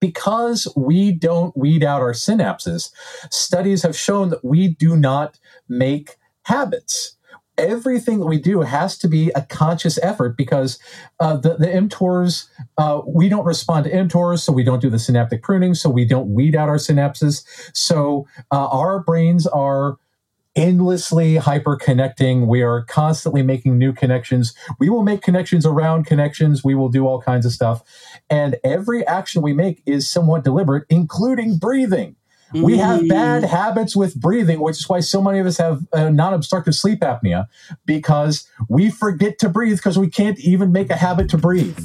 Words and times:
because 0.00 0.72
we 0.76 1.12
don't 1.12 1.56
weed 1.56 1.82
out 1.82 2.00
our 2.00 2.12
synapses, 2.12 2.90
studies 3.30 3.82
have 3.82 3.96
shown 3.96 4.30
that 4.30 4.44
we 4.44 4.68
do 4.68 4.96
not 4.96 5.38
make 5.68 6.16
habits. 6.42 7.16
Everything 7.56 8.20
that 8.20 8.26
we 8.26 8.38
do 8.38 8.60
has 8.60 8.96
to 8.98 9.08
be 9.08 9.30
a 9.34 9.42
conscious 9.42 9.98
effort 10.00 10.36
because 10.36 10.78
uh, 11.18 11.36
the, 11.36 11.56
the 11.56 11.66
mTORs, 11.66 12.46
uh, 12.76 13.00
we 13.04 13.28
don't 13.28 13.44
respond 13.44 13.84
to 13.84 13.90
mTORs, 13.90 14.38
so 14.38 14.52
we 14.52 14.62
don't 14.62 14.80
do 14.80 14.88
the 14.88 14.98
synaptic 14.98 15.42
pruning, 15.42 15.74
so 15.74 15.90
we 15.90 16.04
don't 16.04 16.32
weed 16.32 16.54
out 16.54 16.68
our 16.68 16.76
synapses. 16.76 17.44
So 17.74 18.28
uh, 18.52 18.68
our 18.68 19.00
brains 19.00 19.46
are 19.48 19.96
endlessly 20.58 21.36
hyper 21.36 21.76
connecting. 21.76 22.48
We 22.48 22.62
are 22.62 22.82
constantly 22.82 23.42
making 23.42 23.78
new 23.78 23.92
connections. 23.92 24.54
We 24.80 24.90
will 24.90 25.04
make 25.04 25.22
connections 25.22 25.64
around 25.64 26.04
connections. 26.04 26.64
We 26.64 26.74
will 26.74 26.88
do 26.88 27.06
all 27.06 27.22
kinds 27.22 27.46
of 27.46 27.52
stuff. 27.52 27.82
And 28.28 28.56
every 28.64 29.06
action 29.06 29.40
we 29.40 29.52
make 29.52 29.82
is 29.86 30.08
somewhat 30.08 30.42
deliberate, 30.42 30.84
including 30.90 31.58
breathing. 31.58 32.16
Mm. 32.52 32.62
We 32.62 32.78
have 32.78 33.02
mm. 33.02 33.08
bad 33.08 33.44
habits 33.44 33.94
with 33.94 34.20
breathing, 34.20 34.58
which 34.58 34.78
is 34.78 34.88
why 34.88 35.00
so 35.00 35.22
many 35.22 35.38
of 35.38 35.46
us 35.46 35.58
have 35.58 35.86
uh, 35.92 36.08
non 36.08 36.34
obstructive 36.34 36.74
sleep 36.74 37.00
apnea 37.00 37.46
because 37.86 38.48
we 38.68 38.90
forget 38.90 39.38
to 39.38 39.48
breathe 39.48 39.76
because 39.76 39.98
we 39.98 40.08
can't 40.08 40.40
even 40.40 40.72
make 40.72 40.90
a 40.90 40.96
habit 40.96 41.28
to 41.30 41.38
breathe. 41.38 41.78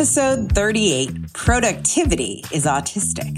Episode 0.00 0.50
38 0.52 1.34
Productivity 1.34 2.42
is 2.54 2.64
Autistic. 2.64 3.36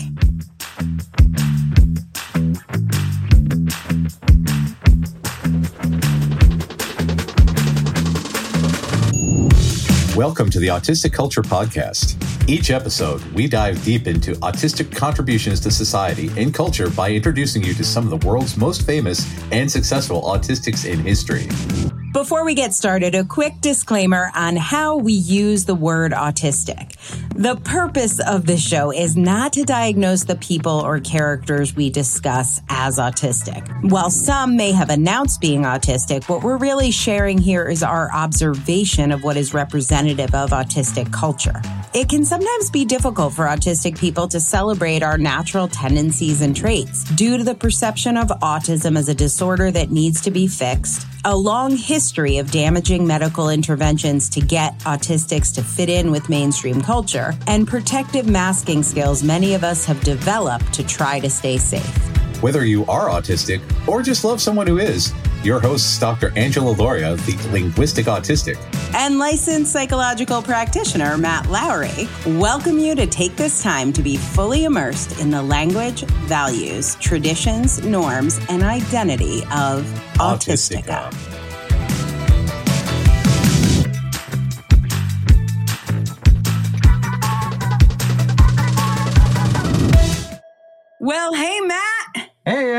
Welcome 10.14 10.50
to 10.50 10.60
the 10.60 10.68
Autistic 10.68 11.12
Culture 11.12 11.42
Podcast. 11.42 12.16
Each 12.48 12.70
episode, 12.70 13.20
we 13.32 13.48
dive 13.48 13.82
deep 13.82 14.06
into 14.06 14.34
autistic 14.34 14.94
contributions 14.94 15.58
to 15.58 15.70
society 15.72 16.30
and 16.40 16.54
culture 16.54 16.90
by 16.90 17.10
introducing 17.10 17.64
you 17.64 17.74
to 17.74 17.82
some 17.82 18.04
of 18.04 18.20
the 18.20 18.24
world's 18.24 18.56
most 18.56 18.86
famous 18.86 19.28
and 19.50 19.68
successful 19.68 20.22
autistics 20.22 20.88
in 20.88 21.00
history. 21.00 21.48
Before 22.12 22.44
we 22.44 22.54
get 22.54 22.74
started, 22.74 23.14
a 23.14 23.24
quick 23.24 23.54
disclaimer 23.62 24.30
on 24.34 24.54
how 24.54 24.96
we 24.96 25.14
use 25.14 25.64
the 25.64 25.74
word 25.74 26.12
autistic. 26.12 26.94
The 27.34 27.56
purpose 27.56 28.20
of 28.20 28.44
this 28.44 28.62
show 28.62 28.92
is 28.92 29.16
not 29.16 29.54
to 29.54 29.64
diagnose 29.64 30.24
the 30.24 30.36
people 30.36 30.72
or 30.72 31.00
characters 31.00 31.74
we 31.74 31.88
discuss 31.88 32.60
as 32.68 32.98
autistic. 32.98 33.66
While 33.90 34.10
some 34.10 34.58
may 34.58 34.72
have 34.72 34.90
announced 34.90 35.40
being 35.40 35.62
autistic, 35.62 36.28
what 36.28 36.42
we're 36.42 36.58
really 36.58 36.90
sharing 36.90 37.38
here 37.38 37.66
is 37.66 37.82
our 37.82 38.12
observation 38.12 39.10
of 39.10 39.24
what 39.24 39.38
is 39.38 39.54
representative 39.54 40.34
of 40.34 40.50
autistic 40.50 41.10
culture. 41.14 41.62
It 41.94 42.10
can 42.10 42.26
sometimes 42.26 42.70
be 42.70 42.84
difficult 42.84 43.32
for 43.32 43.46
autistic 43.46 43.98
people 43.98 44.28
to 44.28 44.38
celebrate 44.38 45.02
our 45.02 45.16
natural 45.16 45.66
tendencies 45.66 46.42
and 46.42 46.54
traits 46.54 47.04
due 47.14 47.38
to 47.38 47.44
the 47.44 47.54
perception 47.54 48.18
of 48.18 48.28
autism 48.28 48.98
as 48.98 49.08
a 49.08 49.14
disorder 49.14 49.70
that 49.70 49.90
needs 49.90 50.20
to 50.20 50.30
be 50.30 50.46
fixed 50.46 51.06
a 51.24 51.36
long 51.36 51.76
history 51.76 52.01
of 52.38 52.50
damaging 52.50 53.06
medical 53.06 53.50
interventions 53.50 54.28
to 54.30 54.40
get 54.40 54.78
autistics 54.80 55.54
to 55.54 55.62
fit 55.62 55.88
in 55.88 56.10
with 56.10 56.28
mainstream 56.28 56.80
culture, 56.80 57.34
and 57.46 57.68
protective 57.68 58.28
masking 58.28 58.82
skills 58.82 59.22
many 59.22 59.54
of 59.54 59.62
us 59.62 59.84
have 59.84 60.00
developed 60.02 60.72
to 60.72 60.86
try 60.86 61.20
to 61.20 61.30
stay 61.30 61.58
safe. 61.58 61.96
Whether 62.42 62.64
you 62.64 62.84
are 62.86 63.08
autistic 63.08 63.60
or 63.86 64.02
just 64.02 64.24
love 64.24 64.40
someone 64.40 64.66
who 64.66 64.78
is, 64.78 65.12
your 65.44 65.60
hosts, 65.60 65.98
Dr. 65.98 66.32
Angela 66.36 66.74
Lauria, 66.74 67.16
the 67.26 67.50
linguistic 67.50 68.06
autistic, 68.06 68.58
and 68.94 69.18
licensed 69.18 69.72
psychological 69.72 70.42
practitioner 70.42 71.18
Matt 71.18 71.48
Lowry, 71.48 72.08
welcome 72.26 72.78
you 72.78 72.94
to 72.94 73.06
take 73.06 73.36
this 73.36 73.62
time 73.62 73.92
to 73.92 74.02
be 74.02 74.16
fully 74.16 74.64
immersed 74.64 75.18
in 75.20 75.30
the 75.30 75.42
language, 75.42 76.02
values, 76.26 76.96
traditions, 76.96 77.84
norms, 77.84 78.38
and 78.48 78.62
identity 78.62 79.42
of 79.52 79.84
Autistica. 80.14 81.10
Autistica. 81.10 81.31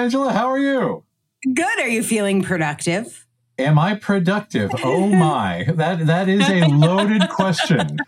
Angela, 0.04 0.34
how 0.34 0.50
are 0.50 0.60
you? 0.60 1.06
Good. 1.54 1.80
Are 1.80 1.88
you 1.88 2.04
feeling 2.04 2.42
productive? 2.42 3.26
Am 3.58 3.80
I 3.80 3.96
productive? 3.96 4.70
Oh 4.84 5.08
my. 5.08 5.64
that 5.76 6.08
that 6.08 6.28
is 6.28 6.50
a 6.50 6.68
loaded 6.68 7.30
question. 7.30 8.00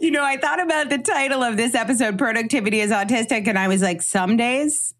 You 0.00 0.10
know, 0.10 0.22
I 0.22 0.36
thought 0.36 0.62
about 0.62 0.90
the 0.90 0.98
title 0.98 1.42
of 1.42 1.56
this 1.56 1.74
episode 1.74 2.18
Productivity 2.18 2.80
is 2.80 2.90
Autistic 2.90 3.48
and 3.48 3.58
I 3.58 3.68
was 3.68 3.80
like 3.80 4.02
some 4.02 4.36
days 4.36 4.92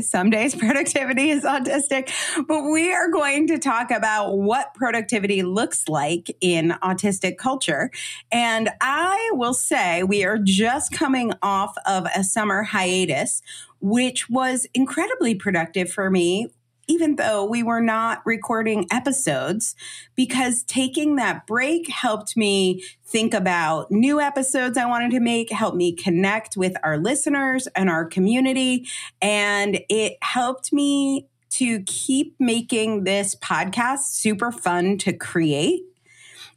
some 0.00 0.30
days 0.30 0.54
productivity 0.56 1.30
is 1.30 1.44
autistic, 1.44 2.10
but 2.46 2.64
we 2.64 2.92
are 2.92 3.10
going 3.10 3.46
to 3.48 3.58
talk 3.58 3.90
about 3.90 4.38
what 4.38 4.74
productivity 4.74 5.42
looks 5.42 5.88
like 5.88 6.34
in 6.40 6.70
autistic 6.82 7.36
culture. 7.36 7.90
And 8.32 8.70
I 8.80 9.30
will 9.34 9.54
say 9.54 10.02
we 10.02 10.24
are 10.24 10.38
just 10.38 10.92
coming 10.92 11.32
off 11.42 11.74
of 11.86 12.06
a 12.14 12.24
summer 12.24 12.62
hiatus, 12.62 13.42
which 13.80 14.28
was 14.28 14.66
incredibly 14.74 15.34
productive 15.34 15.90
for 15.90 16.10
me 16.10 16.48
even 16.90 17.14
though 17.14 17.44
we 17.44 17.62
were 17.62 17.80
not 17.80 18.20
recording 18.26 18.84
episodes, 18.90 19.76
because 20.16 20.64
taking 20.64 21.14
that 21.16 21.46
break 21.46 21.88
helped 21.88 22.36
me 22.36 22.82
think 23.06 23.32
about 23.32 23.92
new 23.92 24.20
episodes 24.20 24.76
I 24.76 24.86
wanted 24.86 25.12
to 25.12 25.20
make, 25.20 25.52
helped 25.52 25.76
me 25.76 25.92
connect 25.92 26.56
with 26.56 26.74
our 26.82 26.98
listeners 26.98 27.68
and 27.76 27.88
our 27.88 28.04
community. 28.04 28.88
And 29.22 29.80
it 29.88 30.16
helped 30.20 30.72
me 30.72 31.28
to 31.50 31.80
keep 31.82 32.34
making 32.40 33.04
this 33.04 33.36
podcast 33.36 34.00
super 34.06 34.50
fun 34.50 34.98
to 34.98 35.12
create 35.12 35.82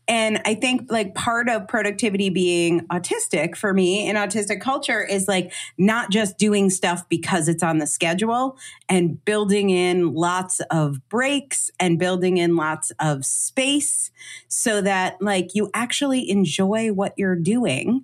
and 0.08 0.42
I 0.46 0.56
think 0.56 0.92
like 0.92 1.16
part 1.16 1.48
of 1.48 1.68
productivity 1.68 2.30
being 2.30 2.82
autistic 2.88 3.56
for 3.56 3.74
me 3.74 4.08
in 4.08 4.16
autistic 4.18 4.60
culture 4.60 5.02
is 5.02 5.28
like 5.28 5.54
not 5.78 6.12
just 6.12 6.38
doing 6.38 6.70
stuff 6.70 7.08
because 7.08 7.48
it's 7.48 7.64
on 7.64 7.78
the 7.78 7.88
schedule 7.88 8.58
and 8.90 9.24
building 9.24 9.70
in 9.70 10.14
lots 10.14 10.60
of 10.72 11.08
breaks 11.08 11.72
and 11.80 11.98
building 11.98 12.38
in 12.38 12.56
lots 12.56 12.92
of 13.00 13.24
space 13.24 14.12
so 14.48 14.82
that 14.82 15.22
like 15.22 15.56
you 15.56 15.70
actually 15.74 16.30
enjoy 16.30 16.90
what 16.90 17.14
you're 17.16 17.36
doing 17.36 18.04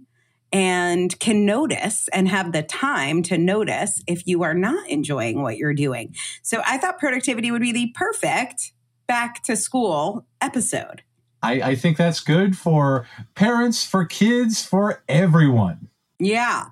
and 0.51 1.19
can 1.19 1.45
notice 1.45 2.07
and 2.13 2.27
have 2.27 2.53
the 2.53 2.63
time 2.63 3.21
to 3.23 3.37
notice 3.37 4.01
if 4.07 4.25
you 4.25 4.41
are 4.41 4.55
not 4.55 4.87
enjoying 4.89 5.41
what 5.41 5.57
you're 5.57 5.75
doing. 5.75 6.15
So 6.41 6.61
I 6.65 6.77
thought 6.77 6.97
productivity 6.97 7.51
would 7.51 7.61
be 7.61 7.71
the 7.71 7.93
perfect 7.93 8.71
back 9.07 9.43
to 9.43 9.55
school 9.55 10.25
episode. 10.41 11.03
I, 11.41 11.61
I 11.61 11.75
think 11.75 11.97
that's 11.97 12.19
good 12.19 12.57
for 12.57 13.07
parents, 13.35 13.85
for 13.85 14.05
kids, 14.05 14.65
for 14.65 15.03
everyone. 15.07 15.88
Yeah. 16.21 16.65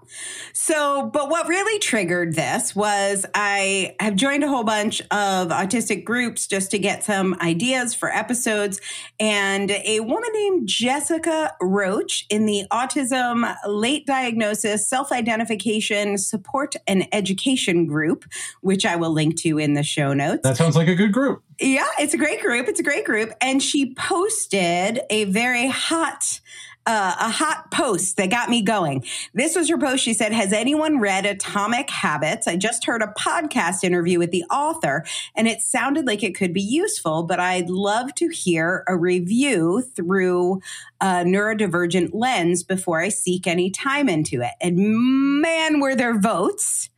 So, 0.51 1.09
but 1.13 1.29
what 1.29 1.47
really 1.47 1.79
triggered 1.79 2.35
this 2.35 2.75
was 2.75 3.25
I 3.33 3.95
have 4.01 4.17
joined 4.17 4.43
a 4.43 4.49
whole 4.49 4.65
bunch 4.65 4.99
of 5.03 5.47
autistic 5.47 6.03
groups 6.03 6.47
just 6.47 6.69
to 6.71 6.79
get 6.79 7.05
some 7.05 7.33
ideas 7.39 7.95
for 7.95 8.09
episodes. 8.09 8.81
And 9.21 9.71
a 9.71 10.01
woman 10.01 10.29
named 10.33 10.67
Jessica 10.67 11.53
Roach 11.61 12.25
in 12.29 12.45
the 12.45 12.65
Autism 12.71 13.55
Late 13.65 14.05
Diagnosis 14.05 14.85
Self 14.85 15.13
Identification 15.13 16.17
Support 16.17 16.75
and 16.85 17.07
Education 17.13 17.85
Group, 17.85 18.25
which 18.59 18.85
I 18.85 18.97
will 18.97 19.11
link 19.13 19.37
to 19.37 19.57
in 19.59 19.75
the 19.75 19.83
show 19.83 20.13
notes. 20.13 20.41
That 20.43 20.57
sounds 20.57 20.75
like 20.75 20.89
a 20.89 20.95
good 20.95 21.13
group. 21.13 21.41
Yeah, 21.61 21.87
it's 21.99 22.13
a 22.13 22.17
great 22.17 22.41
group. 22.41 22.67
It's 22.67 22.81
a 22.81 22.83
great 22.83 23.05
group. 23.05 23.31
And 23.39 23.63
she 23.63 23.93
posted 23.95 24.99
a 25.09 25.23
very 25.23 25.69
hot 25.69 26.41
uh, 26.87 27.15
a 27.19 27.29
hot 27.29 27.69
post 27.69 28.15
that 28.15 28.29
got 28.29 28.49
me 28.49 28.61
going. 28.61 29.03
This 29.33 29.55
was 29.55 29.67
her 29.69 29.77
post. 29.77 30.03
She 30.03 30.13
said, 30.13 30.31
Has 30.31 30.53
anyone 30.53 30.99
read 30.99 31.25
Atomic 31.25 31.89
Habits? 31.89 32.47
I 32.47 32.55
just 32.55 32.85
heard 32.85 33.01
a 33.01 33.13
podcast 33.19 33.83
interview 33.83 34.17
with 34.19 34.31
the 34.31 34.45
author 34.45 35.05
and 35.35 35.47
it 35.47 35.61
sounded 35.61 36.07
like 36.07 36.23
it 36.23 36.33
could 36.33 36.53
be 36.53 36.61
useful, 36.61 37.23
but 37.23 37.41
I'd 37.41 37.69
love 37.69 38.15
to 38.15 38.29
hear 38.29 38.85
a 38.87 38.95
review 38.95 39.83
through 39.95 40.61
a 41.01 41.25
neurodivergent 41.25 42.11
lens 42.13 42.63
before 42.63 43.01
I 43.01 43.09
seek 43.09 43.47
any 43.47 43.69
time 43.69 44.07
into 44.07 44.41
it. 44.41 44.53
And 44.61 45.41
man, 45.41 45.81
were 45.81 45.95
there 45.95 46.17
votes. 46.17 46.89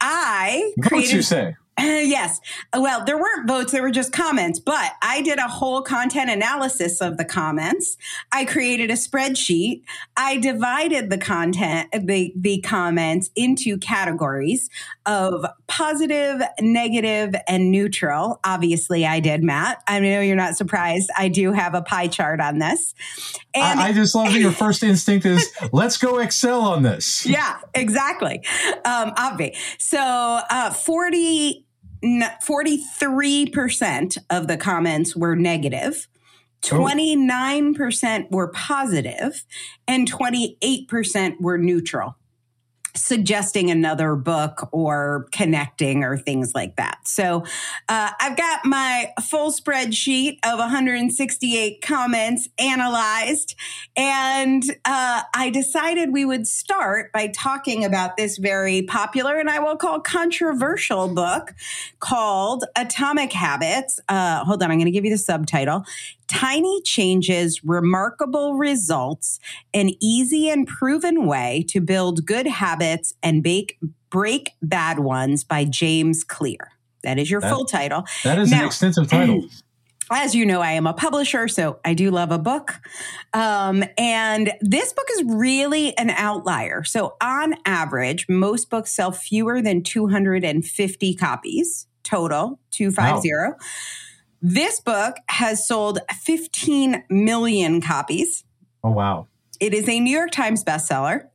I 0.00 0.72
votes, 0.78 0.88
created, 0.88 1.12
you 1.12 1.22
say? 1.22 1.56
yes. 1.78 2.38
Well, 2.76 3.04
there 3.04 3.18
weren't 3.18 3.48
votes, 3.48 3.72
there 3.72 3.82
were 3.82 3.90
just 3.90 4.12
comments, 4.12 4.60
but 4.60 4.92
I 5.00 5.22
did 5.22 5.38
a 5.38 5.48
whole 5.48 5.80
content 5.80 6.30
analysis 6.30 7.00
of 7.00 7.16
the 7.16 7.24
comments. 7.24 7.96
I 8.30 8.44
created 8.44 8.90
a 8.90 8.94
spreadsheet. 8.94 9.82
I 10.16 10.36
divided 10.36 11.08
the 11.08 11.16
content, 11.16 11.88
the, 11.92 12.32
the 12.36 12.60
comments 12.60 13.30
into 13.34 13.78
categories 13.78 14.68
of 15.06 15.46
positive, 15.72 16.42
negative, 16.60 17.34
and 17.48 17.70
neutral. 17.70 18.38
Obviously, 18.44 19.06
I 19.06 19.20
did, 19.20 19.42
Matt. 19.42 19.82
I 19.88 20.00
know 20.00 20.20
you're 20.20 20.36
not 20.36 20.54
surprised. 20.54 21.08
I 21.16 21.28
do 21.28 21.52
have 21.52 21.74
a 21.74 21.80
pie 21.80 22.08
chart 22.08 22.40
on 22.40 22.58
this. 22.58 22.94
And 23.54 23.80
I, 23.80 23.88
I 23.88 23.92
just 23.94 24.14
love 24.14 24.34
that 24.34 24.38
your 24.38 24.52
first 24.52 24.82
instinct 24.82 25.24
is 25.24 25.50
let's 25.72 25.96
go 25.96 26.18
Excel 26.18 26.60
on 26.60 26.82
this. 26.82 27.24
Yeah, 27.24 27.56
exactly. 27.74 28.42
Um, 28.84 29.12
Obvi. 29.12 29.56
So 29.78 29.98
uh, 29.98 30.70
40. 30.70 31.66
43% 32.04 34.18
of 34.28 34.48
the 34.48 34.56
comments 34.56 35.14
were 35.14 35.36
negative. 35.36 36.08
29% 36.62 38.30
were 38.32 38.48
positive 38.48 39.44
and 39.86 40.10
28% 40.10 41.40
were 41.40 41.58
neutral 41.58 42.16
suggesting 42.94 43.70
another 43.70 44.14
book 44.14 44.68
or 44.72 45.26
connecting 45.32 46.04
or 46.04 46.18
things 46.18 46.52
like 46.54 46.76
that. 46.76 46.98
So 47.06 47.44
uh, 47.88 48.10
I've 48.20 48.36
got 48.36 48.64
my 48.64 49.12
full 49.22 49.50
spreadsheet 49.50 50.38
of 50.44 50.58
168 50.58 51.82
comments 51.82 52.48
analyzed, 52.58 53.54
and 53.96 54.62
uh, 54.84 55.22
I 55.34 55.50
decided 55.50 56.12
we 56.12 56.24
would 56.24 56.46
start 56.46 57.12
by 57.12 57.28
talking 57.28 57.84
about 57.84 58.16
this 58.16 58.38
very 58.38 58.82
popular 58.82 59.38
and 59.38 59.48
I 59.48 59.58
will 59.58 59.76
call 59.76 60.00
controversial 60.00 61.08
book 61.08 61.54
called 62.00 62.64
Atomic 62.76 63.32
Habits. 63.32 64.00
Uh, 64.08 64.44
hold 64.44 64.62
on, 64.62 64.70
I'm 64.70 64.78
going 64.78 64.86
to 64.86 64.92
give 64.92 65.04
you 65.04 65.10
the 65.10 65.18
subtitle 65.18 65.84
Tiny 66.32 66.80
changes, 66.82 67.62
remarkable 67.62 68.54
results, 68.54 69.38
an 69.74 69.90
easy 70.00 70.48
and 70.48 70.66
proven 70.66 71.26
way 71.26 71.64
to 71.68 71.80
build 71.80 72.24
good 72.24 72.46
habits 72.46 73.12
and 73.22 73.42
bake, 73.42 73.78
break 74.08 74.52
bad 74.62 74.98
ones 74.98 75.44
by 75.44 75.66
James 75.66 76.24
Clear. 76.24 76.70
That 77.02 77.18
is 77.18 77.30
your 77.30 77.42
that, 77.42 77.52
full 77.52 77.66
title. 77.66 78.04
That 78.24 78.38
is 78.38 78.50
now, 78.50 78.60
an 78.60 78.66
extensive 78.66 79.08
title. 79.08 79.44
As 80.10 80.34
you 80.34 80.46
know, 80.46 80.60
I 80.60 80.72
am 80.72 80.86
a 80.86 80.94
publisher, 80.94 81.48
so 81.48 81.80
I 81.84 81.92
do 81.94 82.10
love 82.10 82.30
a 82.30 82.38
book. 82.38 82.80
Um, 83.34 83.84
and 83.98 84.52
this 84.60 84.92
book 84.92 85.06
is 85.12 85.24
really 85.26 85.96
an 85.96 86.10
outlier. 86.10 86.82
So, 86.82 87.16
on 87.22 87.54
average, 87.64 88.26
most 88.28 88.68
books 88.68 88.92
sell 88.92 89.12
fewer 89.12 89.62
than 89.62 89.82
250 89.82 91.14
copies 91.14 91.86
total, 92.02 92.58
250. 92.72 93.30
Wow. 93.32 93.56
This 94.44 94.80
book 94.80 95.18
has 95.28 95.66
sold 95.66 96.00
15 96.20 97.04
million 97.08 97.80
copies. 97.80 98.42
Oh, 98.82 98.90
wow. 98.90 99.28
It 99.60 99.72
is 99.72 99.88
a 99.88 100.00
New 100.00 100.14
York 100.14 100.32
Times 100.32 100.64
bestseller. 100.64 101.28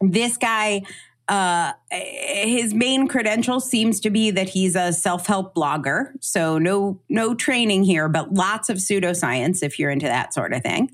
This 0.00 0.36
guy, 0.36 0.82
uh, 1.28 1.72
his 1.92 2.74
main 2.74 3.06
credential 3.06 3.60
seems 3.60 4.00
to 4.00 4.10
be 4.10 4.32
that 4.32 4.48
he's 4.48 4.74
a 4.74 4.92
self-help 4.92 5.54
blogger. 5.54 6.10
So 6.20 6.58
no, 6.58 7.00
no 7.08 7.32
training 7.36 7.84
here, 7.84 8.08
but 8.08 8.34
lots 8.34 8.68
of 8.68 8.78
pseudoscience 8.78 9.62
if 9.62 9.78
you're 9.78 9.90
into 9.90 10.06
that 10.06 10.34
sort 10.34 10.52
of 10.52 10.62
thing. 10.62 10.90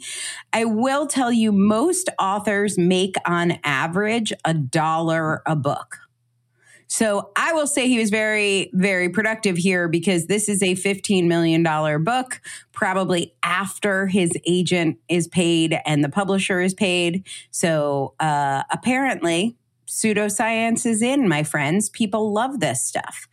I 0.52 0.66
will 0.66 1.06
tell 1.06 1.32
you, 1.32 1.50
most 1.50 2.10
authors 2.18 2.76
make 2.76 3.16
on 3.24 3.58
average 3.64 4.34
a 4.44 4.52
dollar 4.52 5.42
a 5.46 5.56
book. 5.56 5.96
So 6.92 7.30
I 7.36 7.54
will 7.54 7.66
say 7.66 7.88
he 7.88 7.98
was 7.98 8.10
very, 8.10 8.70
very 8.74 9.08
productive 9.08 9.56
here 9.56 9.88
because 9.88 10.26
this 10.26 10.46
is 10.46 10.62
a 10.62 10.74
$15 10.74 11.26
million 11.26 11.62
book, 12.04 12.42
probably 12.74 13.34
after 13.42 14.08
his 14.08 14.30
agent 14.46 14.98
is 15.08 15.26
paid 15.26 15.80
and 15.86 16.04
the 16.04 16.10
publisher 16.10 16.60
is 16.60 16.74
paid. 16.74 17.26
So 17.50 18.12
uh, 18.20 18.64
apparently, 18.70 19.56
pseudoscience 19.86 20.84
is 20.84 21.00
in, 21.00 21.26
my 21.26 21.44
friends. 21.44 21.88
People 21.88 22.30
love 22.30 22.60
this 22.60 22.84
stuff. 22.84 23.26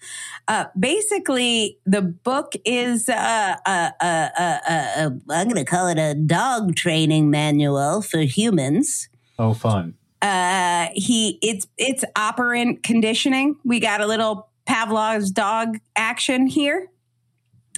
Uh, 0.47 0.67
basically, 0.79 1.79
the 1.85 2.01
book 2.01 2.53
is 2.63 3.09
uh, 3.09 3.57
uh, 3.65 3.89
uh, 3.99 4.29
uh 4.39 5.09
I'm 5.29 5.49
going 5.49 5.55
to 5.55 5.65
call 5.65 5.89
it 5.89 5.99
a 5.99 6.15
dog 6.15 6.77
training 6.77 7.29
manual 7.29 8.01
for 8.01 8.19
humans. 8.19 9.09
Oh, 9.37 9.53
fun 9.53 9.98
uh, 10.21 10.87
he 10.93 11.39
it's 11.41 11.67
it's 11.77 12.03
operant 12.15 12.83
conditioning. 12.83 13.55
We 13.63 13.79
got 13.79 14.01
a 14.01 14.07
little 14.07 14.49
Pavlov's 14.65 15.31
dog 15.31 15.77
action 15.95 16.47
here, 16.47 16.89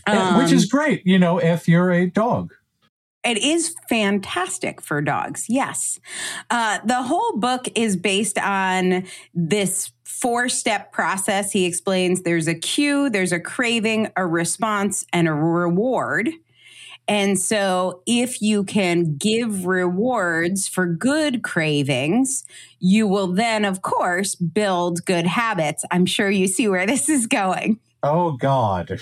um, 0.07 0.37
which 0.37 0.51
is 0.51 0.63
um, 0.63 0.69
great. 0.69 1.01
You 1.05 1.19
know, 1.19 1.37
if 1.37 1.67
you're 1.67 1.91
a 1.91 2.09
dog. 2.09 2.53
It 3.23 3.37
is 3.37 3.75
fantastic 3.87 4.81
for 4.81 4.99
dogs. 4.99 5.45
Yes. 5.47 5.99
Uh, 6.49 6.79
the 6.83 7.03
whole 7.03 7.37
book 7.37 7.67
is 7.75 7.95
based 7.95 8.39
on 8.39 9.05
this 9.35 9.91
four 10.03 10.49
step 10.49 10.91
process. 10.91 11.51
He 11.51 11.65
explains 11.65 12.23
there's 12.23 12.47
a 12.47 12.55
cue, 12.55 13.11
there's 13.11 13.31
a 13.31 13.39
craving, 13.39 14.11
a 14.15 14.25
response, 14.25 15.05
and 15.13 15.27
a 15.27 15.33
reward. 15.33 16.31
And 17.07 17.37
so, 17.37 18.03
if 18.05 18.41
you 18.41 18.63
can 18.63 19.17
give 19.17 19.65
rewards 19.65 20.67
for 20.67 20.85
good 20.85 21.43
cravings, 21.43 22.45
you 22.79 23.07
will 23.07 23.27
then, 23.27 23.65
of 23.65 23.81
course, 23.81 24.35
build 24.35 25.05
good 25.05 25.25
habits. 25.25 25.83
I'm 25.91 26.05
sure 26.05 26.29
you 26.29 26.47
see 26.47 26.67
where 26.67 26.85
this 26.85 27.09
is 27.09 27.27
going. 27.27 27.79
Oh 28.03 28.31
God. 28.31 28.87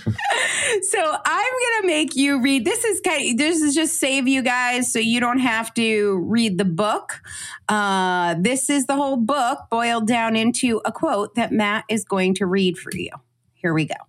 so 0.81 1.15
I'm 1.25 1.53
gonna 1.81 1.87
make 1.87 2.17
you 2.17 2.41
read. 2.41 2.65
This 2.65 2.83
is 2.83 2.99
kind. 2.99 3.31
Of, 3.31 3.37
this 3.37 3.61
is 3.61 3.73
just 3.73 3.97
save 3.97 4.27
you 4.27 4.41
guys, 4.41 4.91
so 4.91 4.99
you 4.99 5.21
don't 5.21 5.39
have 5.39 5.73
to 5.75 6.17
read 6.27 6.57
the 6.57 6.65
book. 6.65 7.21
Uh, 7.69 8.35
this 8.37 8.69
is 8.69 8.87
the 8.87 8.95
whole 8.95 9.15
book 9.15 9.59
boiled 9.71 10.05
down 10.05 10.35
into 10.35 10.81
a 10.83 10.91
quote 10.91 11.35
that 11.35 11.53
Matt 11.53 11.85
is 11.87 12.03
going 12.03 12.33
to 12.35 12.45
read 12.45 12.77
for 12.77 12.91
you. 12.93 13.11
Here 13.53 13.73
we 13.73 13.85
go. 13.85 14.08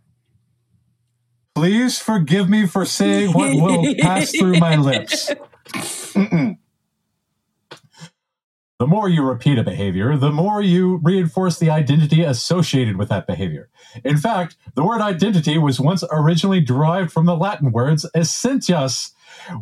Please 1.54 1.98
forgive 1.98 2.48
me 2.48 2.66
for 2.66 2.84
saying 2.84 3.32
what 3.32 3.54
will 3.54 3.94
pass 3.96 4.30
through 4.30 4.58
my 4.58 4.76
lips. 4.76 5.30
the 8.80 8.86
more 8.86 9.08
you 9.08 9.22
repeat 9.22 9.58
a 9.58 9.62
behavior, 9.62 10.16
the 10.16 10.30
more 10.30 10.62
you 10.62 11.00
reinforce 11.02 11.58
the 11.58 11.68
identity 11.68 12.22
associated 12.22 12.96
with 12.96 13.08
that 13.10 13.26
behavior. 13.26 13.68
In 14.04 14.16
fact, 14.16 14.56
the 14.74 14.84
word 14.84 15.00
identity 15.00 15.58
was 15.58 15.80
once 15.80 16.02
originally 16.10 16.60
derived 16.60 17.12
from 17.12 17.26
the 17.26 17.36
Latin 17.36 17.72
words 17.72 18.06
essentitas, 18.14 19.10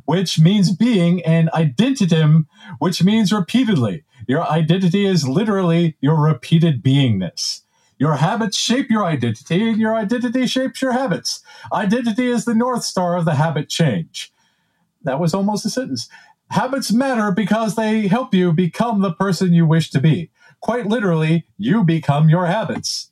which 0.04 0.38
means 0.38 0.74
being, 0.74 1.24
and 1.24 1.50
identidem, 1.50 2.46
which 2.78 3.02
means 3.02 3.32
repeatedly. 3.32 4.04
Your 4.28 4.46
identity 4.48 5.06
is 5.06 5.26
literally 5.26 5.96
your 6.00 6.20
repeated 6.20 6.82
beingness. 6.82 7.62
Your 7.98 8.14
habits 8.14 8.56
shape 8.56 8.90
your 8.90 9.04
identity, 9.04 9.70
and 9.70 9.80
your 9.80 9.94
identity 9.94 10.46
shapes 10.46 10.80
your 10.80 10.92
habits. 10.92 11.40
Identity 11.72 12.28
is 12.28 12.44
the 12.44 12.54
North 12.54 12.84
Star 12.84 13.16
of 13.16 13.24
the 13.24 13.34
habit 13.34 13.68
change. 13.68 14.32
That 15.02 15.20
was 15.20 15.34
almost 15.34 15.66
a 15.66 15.70
sentence. 15.70 16.08
Habits 16.50 16.92
matter 16.92 17.32
because 17.32 17.74
they 17.74 18.06
help 18.06 18.32
you 18.34 18.52
become 18.52 19.02
the 19.02 19.12
person 19.12 19.52
you 19.52 19.66
wish 19.66 19.90
to 19.90 20.00
be. 20.00 20.30
Quite 20.60 20.86
literally, 20.86 21.46
you 21.56 21.84
become 21.84 22.28
your 22.28 22.46
habits. 22.46 23.10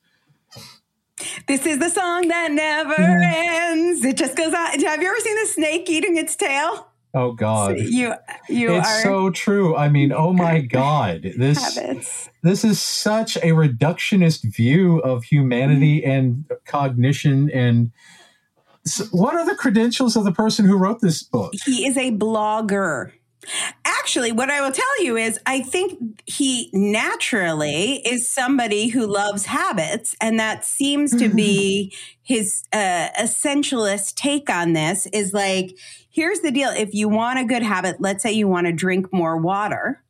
This 1.46 1.66
is 1.66 1.78
the 1.78 1.88
song 1.88 2.28
that 2.28 2.52
never 2.52 2.94
mm-hmm. 2.94 3.78
ends. 3.78 4.04
It 4.04 4.16
just 4.16 4.36
goes 4.36 4.54
on. 4.54 4.80
Have 4.80 5.02
you 5.02 5.08
ever 5.08 5.20
seen 5.20 5.36
the 5.36 5.46
snake 5.46 5.88
eating 5.88 6.16
its 6.16 6.36
tail? 6.36 6.88
Oh 7.16 7.32
God, 7.32 7.78
you 7.78 8.12
you 8.46 8.74
it's 8.74 8.86
are 8.86 9.02
so 9.02 9.30
true. 9.30 9.74
I 9.74 9.88
mean, 9.88 10.12
oh 10.12 10.34
my 10.34 10.60
God, 10.70 11.22
this 11.22 11.76
habits. 11.76 12.28
this 12.42 12.62
is 12.62 12.78
such 12.78 13.36
a 13.38 13.52
reductionist 13.52 14.42
view 14.54 14.98
of 14.98 15.24
humanity 15.24 16.02
mm-hmm. 16.02 16.10
and 16.10 16.44
cognition. 16.66 17.50
And 17.50 17.90
so 18.84 19.04
what 19.12 19.34
are 19.34 19.46
the 19.46 19.54
credentials 19.54 20.14
of 20.14 20.24
the 20.24 20.32
person 20.32 20.66
who 20.66 20.76
wrote 20.76 21.00
this 21.00 21.22
book? 21.22 21.54
He 21.64 21.86
is 21.86 21.96
a 21.96 22.12
blogger. 22.12 23.12
Actually, 23.86 24.32
what 24.32 24.50
I 24.50 24.60
will 24.60 24.72
tell 24.72 25.02
you 25.02 25.16
is, 25.16 25.38
I 25.46 25.60
think 25.60 26.20
he 26.26 26.68
naturally 26.74 28.02
is 28.06 28.28
somebody 28.28 28.88
who 28.88 29.06
loves 29.06 29.46
habits, 29.46 30.14
and 30.20 30.38
that 30.38 30.66
seems 30.66 31.16
to 31.16 31.30
be 31.30 31.94
his 32.22 32.64
uh, 32.74 33.08
essentialist 33.18 34.16
take 34.16 34.50
on 34.50 34.74
this. 34.74 35.06
Is 35.06 35.32
like 35.32 35.76
here's 36.16 36.40
the 36.40 36.50
deal 36.50 36.70
if 36.70 36.94
you 36.94 37.10
want 37.10 37.38
a 37.38 37.44
good 37.44 37.62
habit, 37.62 37.96
let's 38.00 38.22
say 38.22 38.32
you 38.32 38.48
want 38.48 38.66
to 38.66 38.72
drink 38.72 39.12
more 39.12 39.36
water, 39.36 40.02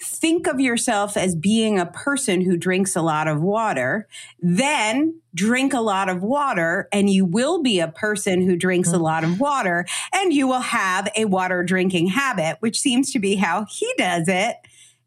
think 0.00 0.46
of 0.46 0.58
yourself 0.58 1.18
as 1.18 1.34
being 1.34 1.78
a 1.78 1.84
person 1.84 2.40
who 2.40 2.56
drinks 2.56 2.96
a 2.96 3.02
lot 3.02 3.28
of 3.28 3.42
water, 3.42 4.08
then 4.40 5.20
drink 5.34 5.74
a 5.74 5.80
lot 5.80 6.08
of 6.08 6.22
water, 6.22 6.88
and 6.92 7.10
you 7.10 7.26
will 7.26 7.62
be 7.62 7.78
a 7.78 7.88
person 7.88 8.40
who 8.40 8.56
drinks 8.56 8.90
a 8.90 8.98
lot 8.98 9.22
of 9.22 9.38
water, 9.38 9.84
and 10.14 10.32
you 10.32 10.48
will 10.48 10.60
have 10.60 11.10
a 11.14 11.26
water 11.26 11.62
drinking 11.62 12.06
habit, 12.06 12.56
which 12.60 12.80
seems 12.80 13.12
to 13.12 13.18
be 13.18 13.36
how 13.36 13.66
he 13.68 13.92
does 13.98 14.26
it. 14.26 14.56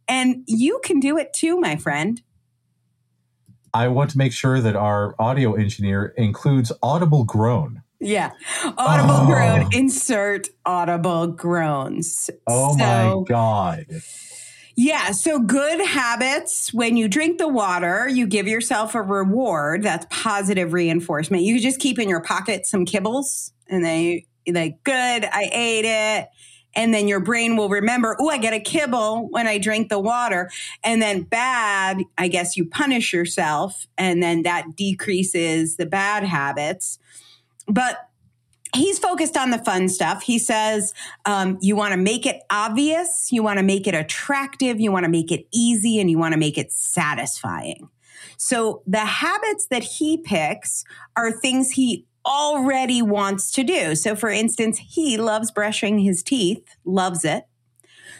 And 0.07 0.43
you 0.45 0.79
can 0.83 0.99
do 0.99 1.17
it 1.17 1.33
too, 1.33 1.59
my 1.59 1.77
friend. 1.77 2.21
I 3.73 3.87
want 3.87 4.11
to 4.11 4.19
make 4.19 4.33
sure 4.33 4.61
that 4.61 4.75
our 4.75 5.15
audio 5.17 5.55
engineer 5.55 6.13
includes 6.15 6.71
audible 6.83 7.23
groan. 7.23 7.81
Yeah. 7.99 8.31
Audible 8.77 9.15
oh. 9.15 9.25
groan. 9.25 9.69
Insert 9.73 10.49
audible 10.65 11.27
groans. 11.27 12.29
Oh 12.45 12.77
so, 12.77 12.77
my 12.77 13.23
God. 13.27 13.85
Yeah. 14.75 15.11
So 15.11 15.39
good 15.39 15.83
habits. 15.83 16.71
When 16.73 16.97
you 16.97 17.07
drink 17.07 17.39
the 17.39 17.47
water, 17.47 18.07
you 18.07 18.27
give 18.27 18.47
yourself 18.47 18.93
a 18.93 19.01
reward. 19.01 19.81
That's 19.81 20.05
positive 20.11 20.73
reinforcement. 20.73 21.43
You 21.43 21.59
just 21.59 21.79
keep 21.79 21.97
in 21.97 22.07
your 22.07 22.21
pocket 22.21 22.67
some 22.67 22.85
kibbles 22.85 23.51
and 23.67 23.83
then 23.83 24.21
you 24.45 24.53
like, 24.53 24.83
good, 24.83 24.93
I 25.25 25.49
ate 25.51 25.85
it. 25.85 26.29
And 26.75 26.93
then 26.93 27.07
your 27.07 27.19
brain 27.19 27.57
will 27.57 27.69
remember, 27.69 28.15
oh, 28.19 28.29
I 28.29 28.37
get 28.37 28.53
a 28.53 28.59
kibble 28.59 29.29
when 29.31 29.47
I 29.47 29.57
drink 29.57 29.89
the 29.89 29.99
water. 29.99 30.51
And 30.83 31.01
then 31.01 31.23
bad, 31.23 32.03
I 32.19 32.27
guess 32.27 32.55
you 32.55 32.65
punish 32.65 33.13
yourself 33.13 33.87
and 33.97 34.21
then 34.21 34.43
that 34.43 34.75
decreases 34.75 35.77
the 35.77 35.87
bad 35.87 36.23
habits. 36.23 36.99
But 37.67 38.09
he's 38.75 38.99
focused 38.99 39.37
on 39.37 39.51
the 39.51 39.57
fun 39.59 39.89
stuff. 39.89 40.23
He 40.23 40.39
says 40.39 40.93
um, 41.25 41.57
you 41.61 41.75
want 41.75 41.93
to 41.93 41.97
make 41.97 42.25
it 42.25 42.41
obvious, 42.49 43.29
you 43.31 43.43
want 43.43 43.59
to 43.59 43.63
make 43.63 43.87
it 43.87 43.95
attractive, 43.95 44.79
you 44.79 44.91
want 44.91 45.05
to 45.05 45.11
make 45.11 45.31
it 45.31 45.47
easy, 45.51 45.99
and 45.99 46.09
you 46.09 46.17
want 46.17 46.33
to 46.33 46.39
make 46.39 46.57
it 46.57 46.71
satisfying. 46.71 47.89
So 48.37 48.83
the 48.85 48.99
habits 48.99 49.67
that 49.67 49.83
he 49.83 50.17
picks 50.17 50.83
are 51.15 51.31
things 51.31 51.71
he 51.71 52.05
already 52.25 53.01
wants 53.01 53.51
to 53.53 53.63
do. 53.63 53.95
So, 53.95 54.15
for 54.15 54.29
instance, 54.29 54.79
he 54.79 55.17
loves 55.17 55.49
brushing 55.49 55.99
his 55.99 56.21
teeth, 56.21 56.63
loves 56.85 57.23
it. 57.23 57.45